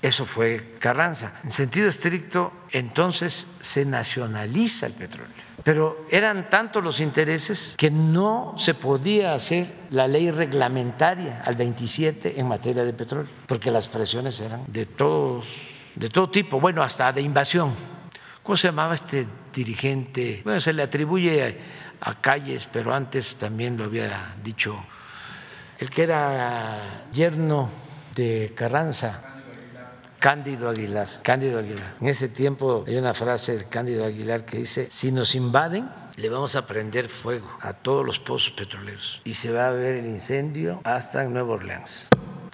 Eso 0.00 0.24
fue 0.24 0.76
Carranza. 0.78 1.40
En 1.42 1.50
sentido 1.50 1.88
estricto, 1.88 2.52
entonces 2.70 3.48
se 3.60 3.84
nacionaliza 3.84 4.86
el 4.86 4.92
petróleo. 4.92 5.34
Pero 5.64 6.06
eran 6.12 6.50
tantos 6.50 6.84
los 6.84 7.00
intereses 7.00 7.74
que 7.76 7.90
no 7.90 8.54
se 8.56 8.74
podía 8.74 9.34
hacer 9.34 9.66
la 9.90 10.06
ley 10.06 10.30
reglamentaria 10.30 11.42
al 11.44 11.56
27 11.56 12.38
en 12.38 12.46
materia 12.46 12.84
de 12.84 12.92
petróleo, 12.92 13.28
porque 13.48 13.72
las 13.72 13.88
presiones 13.88 14.38
eran 14.38 14.62
de 14.68 14.86
todos 14.86 15.44
de 15.98 16.08
todo 16.08 16.30
tipo, 16.30 16.60
bueno, 16.60 16.82
hasta 16.82 17.12
de 17.12 17.22
invasión. 17.22 17.74
¿Cómo 18.42 18.56
se 18.56 18.68
llamaba 18.68 18.94
este 18.94 19.26
dirigente? 19.52 20.40
Bueno, 20.44 20.60
se 20.60 20.72
le 20.72 20.82
atribuye 20.82 21.58
a, 22.00 22.14
Calles, 22.20 22.68
pero 22.72 22.94
antes 22.94 23.36
también 23.36 23.76
lo 23.76 23.84
había 23.84 24.34
dicho 24.42 24.78
el 25.78 25.90
que 25.90 26.04
era 26.04 27.04
yerno 27.12 27.68
de 28.14 28.52
Carranza. 28.54 29.24
Cándido 30.20 30.68
Aguilar, 30.68 31.08
Cándido 31.22 31.60
Aguilar. 31.60 31.96
En 32.00 32.08
ese 32.08 32.28
tiempo 32.28 32.84
hay 32.86 32.96
una 32.96 33.14
frase 33.14 33.56
de 33.56 33.64
Cándido 33.66 34.04
Aguilar 34.04 34.44
que 34.44 34.58
dice, 34.58 34.88
si 34.90 35.12
nos 35.12 35.36
invaden, 35.36 35.88
le 36.16 36.28
vamos 36.28 36.56
a 36.56 36.66
prender 36.66 37.08
fuego 37.08 37.48
a 37.60 37.72
todos 37.72 38.04
los 38.04 38.18
pozos 38.18 38.52
petroleros 38.52 39.20
y 39.24 39.34
se 39.34 39.52
va 39.52 39.68
a 39.68 39.70
ver 39.70 39.94
el 39.94 40.06
incendio 40.06 40.80
hasta 40.82 41.22
Nueva 41.24 41.54
Orleans. 41.54 42.06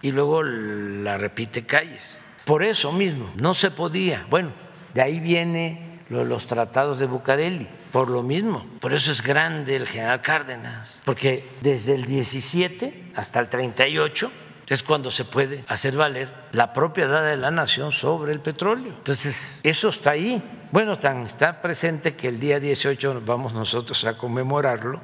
Y 0.03 0.11
luego 0.11 0.43
la 0.43 1.17
repite 1.17 1.65
Calles. 1.65 2.19
Por 2.45 2.63
eso 2.63 2.93
mismo, 2.93 3.33
no 3.37 3.55
se 3.55 3.71
podía. 3.71 4.27
Bueno, 4.29 4.53
de 4.93 5.03
ahí 5.03 5.21
viene 5.21 6.01
los 6.09 6.47
tratados 6.47 6.99
de 6.99 7.07
Bucareli, 7.07 7.69
por 7.91 8.11
lo 8.11 8.23
mismo. 8.23 8.67
Por 8.81 8.93
eso 8.93 9.11
es 9.11 9.23
grande 9.23 9.77
el 9.77 9.87
general 9.87 10.21
Cárdenas, 10.21 11.01
porque 11.05 11.49
desde 11.61 11.95
el 11.95 12.05
17 12.05 13.13
hasta 13.15 13.41
el 13.41 13.49
38 13.49 14.31
es 14.69 14.83
cuando 14.83 15.11
se 15.11 15.25
puede 15.25 15.65
hacer 15.69 15.97
valer 15.97 16.33
la 16.53 16.73
propiedad 16.73 17.25
de 17.25 17.37
la 17.37 17.51
nación 17.51 17.93
sobre 17.93 18.33
el 18.33 18.41
petróleo. 18.41 18.95
Entonces, 18.97 19.61
eso 19.63 19.89
está 19.89 20.13
ahí. 20.13 20.43
Bueno, 20.71 20.99
tan 20.99 21.27
está 21.27 21.61
presente 21.61 22.15
que 22.15 22.29
el 22.29 22.41
día 22.41 22.61
18 22.61 23.23
vamos 23.25 23.53
nosotros 23.53 24.05
a 24.05 24.17
conmemorarlo 24.17 25.01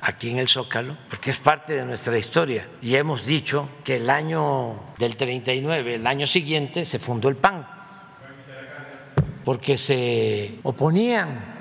aquí 0.00 0.30
en 0.30 0.38
el 0.38 0.48
Zócalo, 0.48 0.96
porque 1.08 1.30
es 1.30 1.38
parte 1.38 1.74
de 1.74 1.84
nuestra 1.84 2.16
historia. 2.18 2.68
Y 2.80 2.94
hemos 2.96 3.24
dicho 3.24 3.68
que 3.84 3.96
el 3.96 4.10
año 4.10 4.80
del 4.98 5.16
39, 5.16 5.96
el 5.96 6.06
año 6.06 6.26
siguiente, 6.26 6.84
se 6.84 6.98
fundó 6.98 7.28
el 7.28 7.36
PAN, 7.36 7.66
porque 9.44 9.76
se 9.78 10.58
oponían 10.62 11.60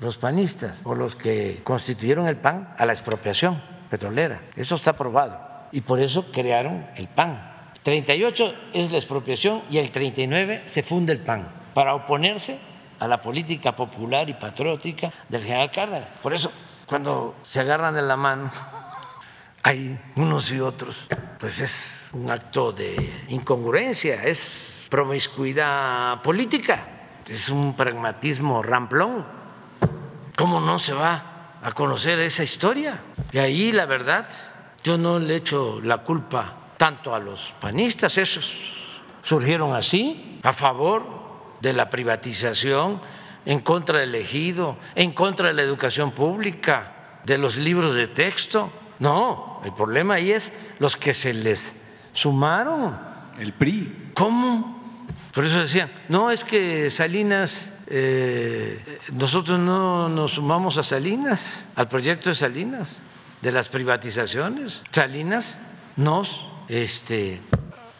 los 0.00 0.18
panistas 0.18 0.82
o 0.84 0.94
los 0.94 1.14
que 1.14 1.60
constituyeron 1.62 2.26
el 2.26 2.36
PAN 2.36 2.74
a 2.78 2.86
la 2.86 2.92
expropiación 2.92 3.62
petrolera. 3.88 4.40
Eso 4.56 4.74
está 4.74 4.92
aprobado. 4.92 5.48
Y 5.72 5.82
por 5.82 6.00
eso 6.00 6.32
crearon 6.32 6.86
el 6.96 7.08
PAN. 7.08 7.48
38 7.82 8.54
es 8.72 8.90
la 8.90 8.98
expropiación 8.98 9.62
y 9.70 9.78
el 9.78 9.90
39 9.90 10.64
se 10.66 10.82
funda 10.82 11.12
el 11.12 11.20
PAN, 11.20 11.48
para 11.74 11.94
oponerse 11.94 12.58
a 12.98 13.08
la 13.08 13.22
política 13.22 13.74
popular 13.74 14.28
y 14.28 14.34
patriótica 14.34 15.10
del 15.28 15.42
general 15.42 15.70
Cárdenas. 15.70 16.08
Por 16.22 16.34
eso 16.34 16.52
cuando 16.90 17.36
se 17.44 17.60
agarran 17.60 17.94
de 17.94 18.02
la 18.02 18.16
mano, 18.16 18.50
hay 19.62 19.96
unos 20.16 20.50
y 20.50 20.58
otros, 20.58 21.06
pues 21.38 21.60
es 21.60 22.10
un 22.14 22.28
acto 22.32 22.72
de 22.72 23.26
incongruencia, 23.28 24.24
es 24.24 24.88
promiscuidad 24.90 26.20
política, 26.20 27.22
es 27.28 27.48
un 27.48 27.76
pragmatismo 27.76 28.60
ramplón. 28.60 29.24
¿Cómo 30.36 30.60
no 30.60 30.80
se 30.80 30.92
va 30.92 31.58
a 31.62 31.70
conocer 31.70 32.18
esa 32.18 32.42
historia? 32.42 33.00
Y 33.30 33.38
ahí 33.38 33.70
la 33.70 33.86
verdad, 33.86 34.28
yo 34.82 34.98
no 34.98 35.20
le 35.20 35.36
echo 35.36 35.80
la 35.80 35.98
culpa 35.98 36.72
tanto 36.76 37.14
a 37.14 37.20
los 37.20 37.54
panistas, 37.60 38.18
esos 38.18 39.00
surgieron 39.22 39.76
así, 39.76 40.40
a 40.42 40.52
favor 40.52 41.06
de 41.60 41.72
la 41.72 41.88
privatización 41.88 43.00
en 43.50 43.58
contra 43.58 43.98
del 43.98 44.14
ejido, 44.14 44.78
en 44.94 45.10
contra 45.10 45.48
de 45.48 45.54
la 45.54 45.62
educación 45.62 46.12
pública, 46.12 47.18
de 47.24 47.36
los 47.36 47.56
libros 47.56 47.96
de 47.96 48.06
texto. 48.06 48.72
No, 49.00 49.60
el 49.64 49.74
problema 49.74 50.14
ahí 50.14 50.30
es 50.30 50.52
los 50.78 50.96
que 50.96 51.14
se 51.14 51.34
les 51.34 51.74
sumaron. 52.12 52.96
El 53.40 53.52
PRI. 53.52 54.12
¿Cómo? 54.14 55.02
Por 55.34 55.44
eso 55.44 55.58
decían, 55.58 55.90
no 56.08 56.30
es 56.30 56.44
que 56.44 56.90
Salinas, 56.90 57.72
eh, 57.88 59.00
nosotros 59.14 59.58
no 59.58 60.08
nos 60.08 60.34
sumamos 60.34 60.78
a 60.78 60.84
Salinas, 60.84 61.66
al 61.74 61.88
proyecto 61.88 62.28
de 62.28 62.36
Salinas, 62.36 63.00
de 63.42 63.50
las 63.50 63.68
privatizaciones. 63.68 64.84
Salinas 64.92 65.58
nos 65.96 66.52
este, 66.68 67.40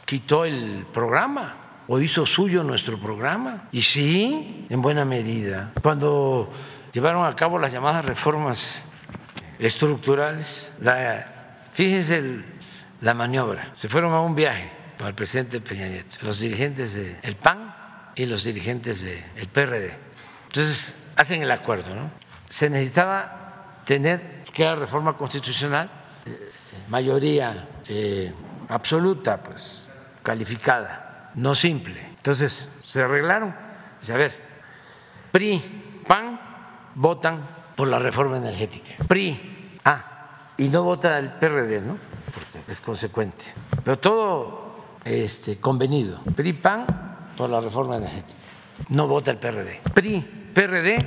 quitó 0.05 0.45
el 0.45 0.87
programa 0.93 1.70
o 1.93 1.99
hizo 1.99 2.25
suyo 2.25 2.63
nuestro 2.63 3.01
programa. 3.01 3.69
Y 3.73 3.83
sí, 3.83 4.65
en 4.71 4.81
buena 4.81 5.05
medida. 5.05 5.73
Cuando 5.83 6.49
llevaron 6.93 7.27
a 7.27 7.35
cabo 7.35 7.59
las 7.59 7.73
llamadas 7.73 8.05
reformas 8.05 8.85
estructurales, 9.59 10.71
fíjense 11.73 12.45
la 13.01 13.13
maniobra, 13.15 13.71
se 13.73 13.89
fueron 13.89 14.13
a 14.13 14.21
un 14.21 14.37
viaje 14.37 14.71
con 14.99 15.09
el 15.09 15.15
presidente 15.15 15.61
Peña 15.61 15.89
Nieto, 15.89 16.19
los 16.23 16.39
dirigentes 16.39 16.95
del 16.95 17.35
PAN 17.35 17.75
y 18.15 18.25
los 18.27 18.45
dirigentes 18.45 19.03
del 19.03 19.49
PRD. 19.49 19.99
Entonces, 20.47 20.97
hacen 21.17 21.43
el 21.43 21.51
acuerdo, 21.51 21.93
¿no? 21.97 22.13
Se 22.49 22.71
necesitaba 22.71 23.81
tener, 23.85 24.45
que 24.55 24.63
era 24.63 24.77
reforma 24.77 25.17
constitucional, 25.17 25.91
eh, 26.25 26.53
mayoría 26.89 27.67
eh, 27.89 28.33
absoluta, 28.69 29.43
pues, 29.43 29.91
calificada 30.23 31.10
no 31.35 31.55
simple. 31.55 32.01
Entonces 32.17 32.73
se 32.85 33.03
arreglaron. 33.03 33.55
Dice, 34.01 34.13
a 34.13 34.17
ver, 34.17 34.35
PRI, 35.33 36.03
PAN 36.07 36.41
votan 36.95 37.49
por 37.77 37.89
la 37.89 37.99
reforma 37.99 38.37
energética. 38.37 39.05
PRI, 39.07 39.79
ah, 39.85 40.53
y 40.57 40.69
no 40.69 40.83
vota 40.83 41.19
el 41.19 41.33
PRD, 41.33 41.81
¿no? 41.81 41.99
Porque 42.33 42.71
es 42.71 42.81
consecuente. 42.81 43.45
Pero 43.85 43.99
todo 43.99 44.77
este, 45.05 45.59
convenido. 45.59 46.21
PRI, 46.37 46.53
PAN 46.55 46.87
por 47.37 47.49
la 47.51 47.61
reforma 47.61 47.97
energética. 47.97 48.39
No 48.89 49.07
vota 49.07 49.31
el 49.31 49.39
PRD. 49.39 49.81
PRI, 49.95 50.21
PRD 50.55 51.07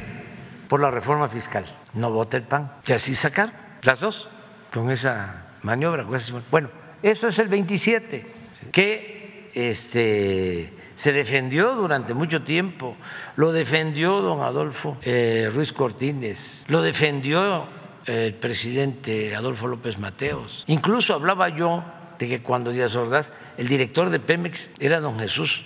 por 0.67 0.79
la 0.79 0.89
reforma 0.89 1.27
fiscal. 1.27 1.65
No 1.93 2.11
vota 2.11 2.37
el 2.37 2.43
PAN. 2.43 2.71
Y 2.87 2.93
así 2.93 3.15
sacar 3.15 3.77
las 3.81 3.99
dos 3.99 4.29
con 4.73 4.89
esa 4.89 5.45
maniobra. 5.61 6.05
Bueno, 6.49 6.69
eso 7.01 7.27
es 7.27 7.39
el 7.39 7.49
27, 7.49 8.33
que 8.71 9.12
este, 9.53 10.73
se 10.95 11.11
defendió 11.11 11.75
durante 11.75 12.13
mucho 12.13 12.43
tiempo. 12.43 12.95
Lo 13.35 13.51
defendió 13.51 14.21
don 14.21 14.41
Adolfo 14.41 14.97
eh, 15.01 15.49
Ruiz 15.53 15.73
Cortines, 15.73 16.63
lo 16.67 16.81
defendió 16.81 17.65
el 18.05 18.33
presidente 18.33 19.35
Adolfo 19.35 19.67
López 19.67 19.97
Mateos. 19.97 20.63
Incluso 20.67 21.13
hablaba 21.13 21.49
yo 21.49 21.83
de 22.19 22.27
que 22.27 22.41
cuando 22.41 22.71
Díaz 22.71 22.95
Ordaz, 22.95 23.31
el 23.57 23.67
director 23.67 24.09
de 24.09 24.19
Pemex 24.19 24.69
era 24.79 24.99
don 24.99 25.19
Jesús 25.19 25.65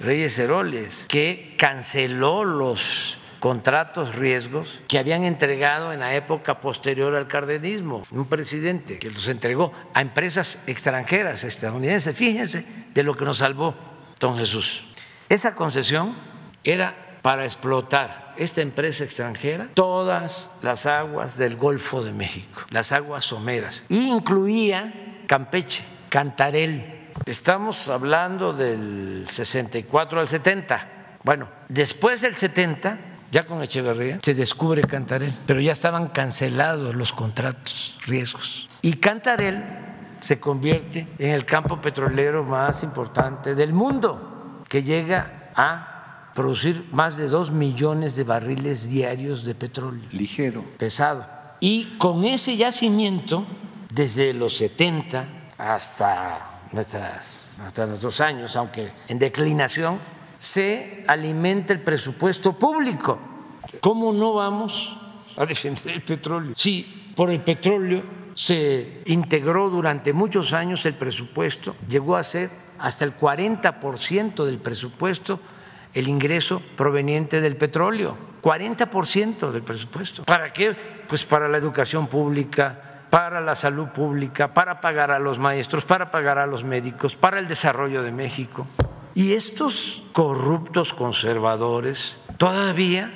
Reyes 0.00 0.38
Heroles, 0.38 1.06
que 1.08 1.54
canceló 1.56 2.44
los 2.44 3.18
contratos 3.40 4.14
riesgos 4.14 4.80
que 4.88 4.98
habían 4.98 5.24
entregado 5.24 5.92
en 5.92 6.00
la 6.00 6.14
época 6.14 6.60
posterior 6.60 7.14
al 7.14 7.28
cardenismo, 7.28 8.04
un 8.10 8.26
presidente 8.26 8.98
que 8.98 9.10
los 9.10 9.28
entregó 9.28 9.72
a 9.94 10.02
empresas 10.02 10.62
extranjeras, 10.66 11.44
estadounidenses. 11.44 12.16
Fíjense 12.16 12.66
de 12.92 13.02
lo 13.02 13.16
que 13.16 13.24
nos 13.24 13.38
salvó 13.38 13.74
don 14.18 14.38
Jesús. 14.38 14.84
Esa 15.28 15.54
concesión 15.54 16.14
era 16.64 17.18
para 17.22 17.44
explotar 17.44 18.34
esta 18.36 18.60
empresa 18.60 19.04
extranjera 19.04 19.68
todas 19.74 20.50
las 20.62 20.86
aguas 20.86 21.38
del 21.38 21.56
Golfo 21.56 22.04
de 22.04 22.12
México, 22.12 22.62
las 22.70 22.92
aguas 22.92 23.24
someras, 23.24 23.84
incluía 23.88 25.22
Campeche, 25.26 25.84
Cantarel, 26.08 26.96
Estamos 27.24 27.88
hablando 27.88 28.52
del 28.52 29.26
64 29.28 30.20
al 30.20 30.28
70. 30.28 30.88
Bueno, 31.24 31.48
después 31.68 32.20
del 32.20 32.36
70, 32.36 32.98
ya 33.36 33.44
con 33.44 33.62
Echeverría, 33.62 34.18
se 34.22 34.32
descubre 34.32 34.80
Cantarel, 34.80 35.30
pero 35.44 35.60
ya 35.60 35.72
estaban 35.72 36.08
cancelados 36.08 36.96
los 36.96 37.12
contratos, 37.12 37.98
riesgos. 38.06 38.66
Y 38.80 38.94
Cantarel 38.94 39.62
se 40.20 40.40
convierte 40.40 41.06
en 41.18 41.32
el 41.32 41.44
campo 41.44 41.78
petrolero 41.78 42.44
más 42.44 42.82
importante 42.82 43.54
del 43.54 43.74
mundo, 43.74 44.62
que 44.70 44.82
llega 44.82 45.50
a 45.54 46.30
producir 46.34 46.88
más 46.92 47.18
de 47.18 47.28
dos 47.28 47.50
millones 47.50 48.16
de 48.16 48.24
barriles 48.24 48.88
diarios 48.88 49.44
de 49.44 49.54
petróleo. 49.54 50.08
Ligero. 50.12 50.64
Pesado. 50.78 51.26
Y 51.60 51.98
con 51.98 52.24
ese 52.24 52.56
yacimiento, 52.56 53.46
desde 53.92 54.32
los 54.32 54.56
70 54.56 55.50
hasta 55.58 56.62
nuestras, 56.72 57.50
hasta 57.62 57.84
nuestros 57.84 58.18
años, 58.22 58.56
aunque 58.56 58.92
en 59.08 59.18
declinación, 59.18 59.98
se 60.38 61.04
alimenta 61.06 61.72
el 61.72 61.80
presupuesto 61.80 62.52
público. 62.52 63.18
¿Cómo 63.80 64.12
no 64.12 64.34
vamos 64.34 64.96
a 65.36 65.46
defender 65.46 65.88
el 65.88 66.02
petróleo? 66.02 66.52
Sí, 66.56 67.12
por 67.14 67.30
el 67.30 67.40
petróleo 67.40 68.02
se 68.34 69.02
integró 69.06 69.70
durante 69.70 70.12
muchos 70.12 70.52
años 70.52 70.84
el 70.84 70.94
presupuesto, 70.94 71.74
llegó 71.88 72.16
a 72.16 72.22
ser 72.22 72.50
hasta 72.78 73.04
el 73.04 73.16
40% 73.16 74.44
del 74.44 74.58
presupuesto 74.58 75.40
el 75.94 76.08
ingreso 76.08 76.60
proveniente 76.76 77.40
del 77.40 77.56
petróleo, 77.56 78.18
40% 78.42 79.50
del 79.50 79.62
presupuesto. 79.62 80.24
¿Para 80.24 80.52
qué? 80.52 80.76
Pues 81.08 81.24
para 81.24 81.48
la 81.48 81.56
educación 81.56 82.06
pública, 82.06 83.06
para 83.08 83.40
la 83.40 83.54
salud 83.54 83.88
pública, 83.88 84.52
para 84.52 84.78
pagar 84.78 85.10
a 85.10 85.18
los 85.18 85.38
maestros, 85.38 85.86
para 85.86 86.10
pagar 86.10 86.38
a 86.38 86.46
los 86.46 86.64
médicos, 86.64 87.16
para 87.16 87.38
el 87.38 87.48
desarrollo 87.48 88.02
de 88.02 88.12
México. 88.12 88.66
Y 89.16 89.32
estos 89.32 90.02
corruptos 90.12 90.92
conservadores 90.92 92.18
todavía 92.36 93.10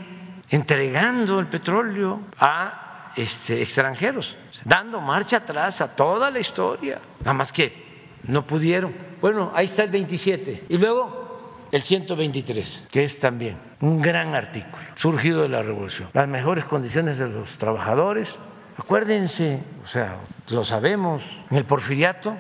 entregando 0.48 1.38
el 1.38 1.46
petróleo 1.46 2.22
a 2.38 3.12
este, 3.16 3.60
extranjeros, 3.60 4.34
dando 4.64 5.02
marcha 5.02 5.36
atrás 5.36 5.82
a 5.82 5.94
toda 5.94 6.30
la 6.30 6.40
historia. 6.40 7.02
Nada 7.20 7.34
más 7.34 7.52
que 7.52 8.08
no 8.24 8.46
pudieron. 8.46 8.94
Bueno, 9.20 9.52
ahí 9.54 9.66
está 9.66 9.82
el 9.82 9.90
27. 9.90 10.64
Y 10.70 10.78
luego 10.78 11.66
el 11.70 11.82
123, 11.82 12.86
que 12.90 13.04
es 13.04 13.20
también 13.20 13.58
un 13.82 14.00
gran 14.00 14.34
artículo 14.34 14.82
surgido 14.94 15.42
de 15.42 15.50
la 15.50 15.62
revolución. 15.62 16.08
Las 16.14 16.26
mejores 16.26 16.64
condiciones 16.64 17.18
de 17.18 17.28
los 17.28 17.58
trabajadores, 17.58 18.38
Acuérdense, 18.80 19.62
o 19.84 19.86
sea, 19.86 20.16
lo 20.48 20.64
sabemos, 20.64 21.38
en 21.50 21.58
el 21.58 21.66
porfiriato 21.66 22.38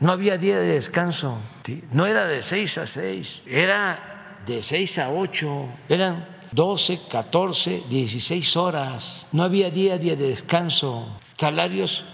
no 0.00 0.12
había 0.12 0.38
día 0.38 0.58
de 0.58 0.74
descanso, 0.74 1.38
no 1.92 2.06
era 2.06 2.26
de 2.26 2.42
6 2.42 2.78
a 2.78 2.86
6, 2.86 3.42
era 3.46 4.40
de 4.46 4.62
6 4.62 4.98
a 4.98 5.10
8, 5.10 5.68
eran 5.88 6.26
12, 6.52 7.00
14, 7.10 7.84
16 7.88 8.56
horas, 8.56 9.26
no 9.32 9.42
había 9.42 9.70
día, 9.70 9.98
día 9.98 10.16
de 10.16 10.28
descanso, 10.28 11.18
salarios 11.36 12.04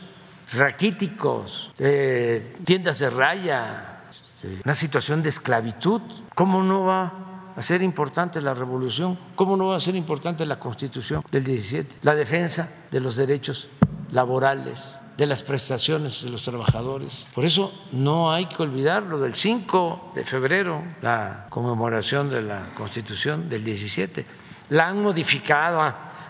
raquíticos, 0.53 1.71
eh, 1.79 2.57
tiendas 2.65 2.99
de 2.99 3.11
raya, 3.11 4.03
este, 4.11 4.61
una 4.65 4.75
situación 4.75 5.23
de 5.23 5.29
esclavitud. 5.29 6.03
¿Cómo 6.35 6.63
no 6.63 6.85
va 6.85 7.53
a 7.57 7.63
ser 7.63 7.83
importante 7.83 8.41
la 8.41 8.55
revolución? 8.55 9.19
¿Cómo 9.35 9.57
no 9.57 9.69
va 9.69 9.77
a 9.77 9.81
ser 9.81 9.95
importante 9.95 10.45
la 10.47 10.59
constitución 10.59 11.23
del 11.31 11.45
17? 11.45 11.99
La 12.03 12.15
defensa 12.15 12.69
de 12.91 13.01
los 13.01 13.17
derechos 13.17 13.69
laborales, 14.11 14.99
de 15.16 15.27
las 15.27 15.43
prestaciones 15.43 16.24
de 16.24 16.31
los 16.31 16.43
trabajadores. 16.43 17.27
Por 17.35 17.45
eso 17.45 17.73
no 17.93 18.32
hay 18.32 18.47
que 18.47 18.62
olvidar 18.62 19.05
lo 19.05 19.19
del 19.19 19.35
5 19.35 20.12
de 20.15 20.24
febrero, 20.24 20.82
la 21.03 21.47
conmemoración 21.51 22.31
de 22.31 22.43
la 22.43 22.70
constitución 22.74 23.49
del 23.49 23.65
17. 23.65 24.24
La 24.70 24.89
han 24.89 25.01
modificado, 25.03 25.81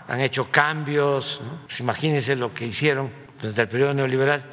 han 0.07 0.21
hecho 0.21 0.51
cambios, 0.51 1.41
pues 1.65 1.79
imagínense 1.79 2.35
lo 2.35 2.53
que 2.53 2.67
hicieron 2.67 3.09
desde 3.41 3.63
el 3.63 3.67
periodo 3.67 3.93
neoliberal, 3.93 4.43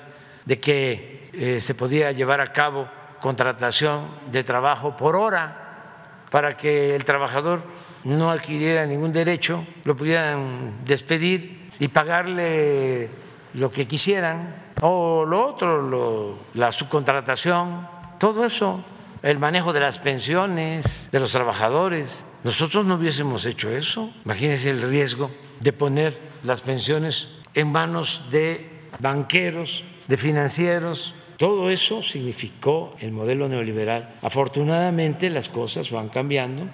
de 0.45 0.59
que 0.59 1.31
eh, 1.33 1.61
se 1.61 1.75
podía 1.75 2.13
llevar 2.13 2.41
a 2.41 2.53
cabo 2.53 2.89
contratación 3.21 4.09
de 4.31 4.43
trabajo 4.45 4.97
por 4.97 5.15
hora 5.15 6.25
para 6.31 6.57
que 6.57 6.97
el 6.97 7.05
trabajador 7.05 7.63
no 8.05 8.31
adquiriera 8.31 8.87
ningún 8.87 9.13
derecho, 9.13 9.65
lo 9.85 9.95
pudieran 9.95 10.85
despedir 10.85 11.69
y 11.79 11.89
pagarle 11.89 13.09
lo 13.55 13.71
que 13.71 13.87
quisieran, 13.87 14.55
o 14.81 15.25
lo 15.25 15.47
otro, 15.47 16.39
la 16.55 16.73
subcontratación, 16.73 17.87
todo 18.19 18.45
eso, 18.45 18.83
el 19.23 19.39
manejo 19.39 19.73
de 19.73 19.81
las 19.81 19.99
pensiones 19.99 21.09
de 21.13 21.21
los 21.21 21.33
trabajadores. 21.33 22.25
Nosotros 22.45 22.85
no 22.85 22.97
hubiésemos 22.97 23.47
hecho 23.47 23.71
eso. 23.71 24.11
Imagínense 24.25 24.71
el 24.71 24.83
riesgo 24.83 25.31
de 25.61 25.73
poner 25.73 26.19
las 26.43 26.61
pensiones 26.61 27.29
en 27.55 27.71
manos 27.71 28.23
de 28.31 28.69
banqueros, 28.99 29.85
de 30.09 30.17
financieros, 30.17 31.15
todo 31.43 31.71
eso 31.71 32.05
significó 32.05 32.95
el 33.01 33.11
modelo 33.11 33.49
neoliberal. 33.49 34.15
Afortunadamente 34.23 35.29
las 35.29 35.49
cosas 35.49 35.91
van 35.91 36.09
cambiando. 36.09 36.69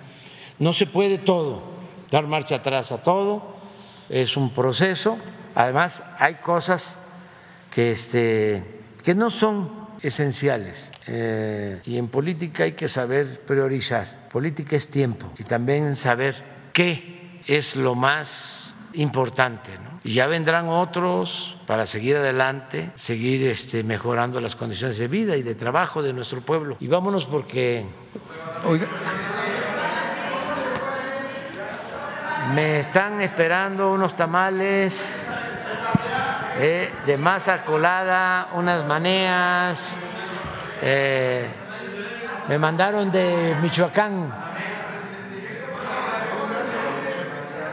No 0.58 0.74
se 0.74 0.84
puede 0.84 1.16
todo, 1.16 1.62
dar 2.10 2.26
marcha 2.26 2.56
atrás 2.56 2.92
a 2.92 3.02
todo, 3.02 3.56
es 4.10 4.36
un 4.36 4.50
proceso. 4.50 5.16
Además, 5.58 6.04
hay 6.20 6.36
cosas 6.36 7.00
que, 7.68 7.90
este, 7.90 8.62
que 9.02 9.12
no 9.12 9.28
son 9.28 9.88
esenciales 10.00 10.92
eh, 11.08 11.80
y 11.84 11.98
en 11.98 12.06
política 12.06 12.62
hay 12.62 12.74
que 12.74 12.86
saber 12.86 13.40
priorizar. 13.40 14.28
Política 14.30 14.76
es 14.76 14.88
tiempo 14.88 15.32
y 15.36 15.42
también 15.42 15.96
saber 15.96 16.36
qué 16.72 17.40
es 17.44 17.74
lo 17.74 17.96
más 17.96 18.76
importante. 18.92 19.72
Y 20.04 20.12
ya 20.12 20.28
vendrán 20.28 20.68
otros 20.68 21.56
para 21.66 21.86
seguir 21.86 22.18
adelante, 22.18 22.92
seguir 22.94 23.44
este, 23.48 23.82
mejorando 23.82 24.40
las 24.40 24.54
condiciones 24.54 24.96
de 24.98 25.08
vida 25.08 25.36
y 25.36 25.42
de 25.42 25.56
trabajo 25.56 26.04
de 26.04 26.12
nuestro 26.12 26.40
pueblo. 26.40 26.76
Y 26.78 26.86
vámonos 26.86 27.24
porque... 27.24 27.84
Me 32.54 32.78
están 32.78 33.20
esperando 33.20 33.92
unos 33.92 34.16
tamales 34.16 35.28
eh, 36.58 36.92
de 37.06 37.16
masa 37.16 37.62
colada, 37.64 38.48
unas 38.54 38.84
maneas. 38.84 39.96
Eh, 40.82 41.46
me 42.48 42.58
mandaron 42.58 43.10
de 43.10 43.56
Michoacán. 43.62 44.32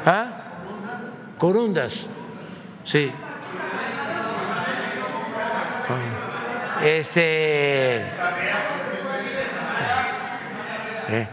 ¿Ah? 0.06 0.28
Corundas, 1.38 2.06
sí. 2.84 3.12
Este. 6.84 7.98
Eh. 11.08 11.28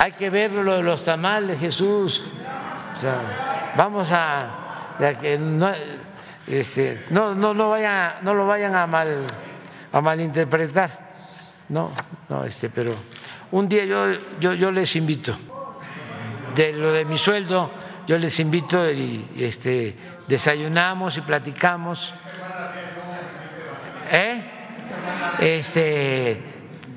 Hay 0.00 0.12
que 0.12 0.30
ver 0.30 0.52
lo 0.52 0.74
de 0.76 0.82
los 0.82 1.04
tamales, 1.04 1.60
Jesús. 1.60 2.32
Vamos 3.76 4.10
a, 4.12 4.96
que 5.20 5.38
no, 5.38 5.70
este, 6.46 7.04
no, 7.10 7.34
no, 7.34 7.54
no, 7.54 7.70
vaya, 7.70 8.16
no 8.22 8.34
lo 8.34 8.46
vayan 8.46 8.74
a 8.74 8.86
mal 8.86 9.08
a 9.92 10.00
malinterpretar. 10.00 10.90
No, 11.68 11.90
no, 12.28 12.44
este, 12.44 12.70
pero 12.70 12.94
un 13.52 13.68
día 13.68 13.84
yo, 13.84 14.12
yo, 14.40 14.54
yo 14.54 14.70
les 14.70 14.96
invito, 14.96 15.36
de 16.54 16.72
lo 16.72 16.92
de 16.92 17.04
mi 17.04 17.18
sueldo, 17.18 17.70
yo 18.06 18.18
les 18.18 18.38
invito 18.40 18.90
y 18.90 19.26
este, 19.36 19.94
desayunamos 20.26 21.16
y 21.16 21.20
platicamos. 21.20 22.12
¿Eh? 24.10 24.42
Este, 25.38 26.42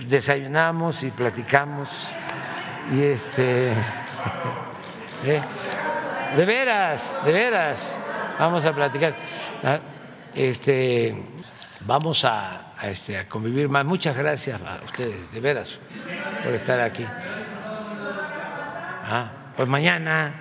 desayunamos 0.07 1.03
y 1.03 1.11
platicamos 1.11 2.11
y 2.91 3.03
este, 3.03 3.71
¿eh? 5.25 5.41
De 6.35 6.45
veras, 6.45 7.21
de 7.25 7.31
veras, 7.31 7.99
vamos 8.39 8.65
a 8.65 8.73
platicar. 8.73 9.15
¿ah? 9.63 9.79
Este, 10.33 11.15
vamos 11.81 12.23
a, 12.25 12.73
este, 12.83 13.17
a 13.17 13.27
convivir 13.27 13.69
más. 13.69 13.85
Muchas 13.85 14.15
gracias 14.15 14.61
a 14.61 14.79
ustedes, 14.85 15.31
de 15.31 15.39
veras, 15.39 15.79
por 16.43 16.53
estar 16.53 16.79
aquí. 16.79 17.05
Ah, 19.03 19.31
pues 19.55 19.67
mañana. 19.67 20.33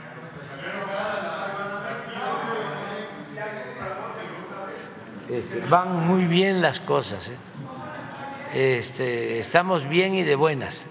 Este, 5.28 5.60
van 5.68 6.08
muy 6.08 6.24
bien 6.24 6.60
las 6.60 6.80
cosas. 6.80 7.28
¿eh? 7.28 8.78
Este, 8.78 9.38
estamos 9.38 9.88
bien 9.88 10.14
y 10.14 10.22
de 10.24 10.34
buenas. 10.34 10.84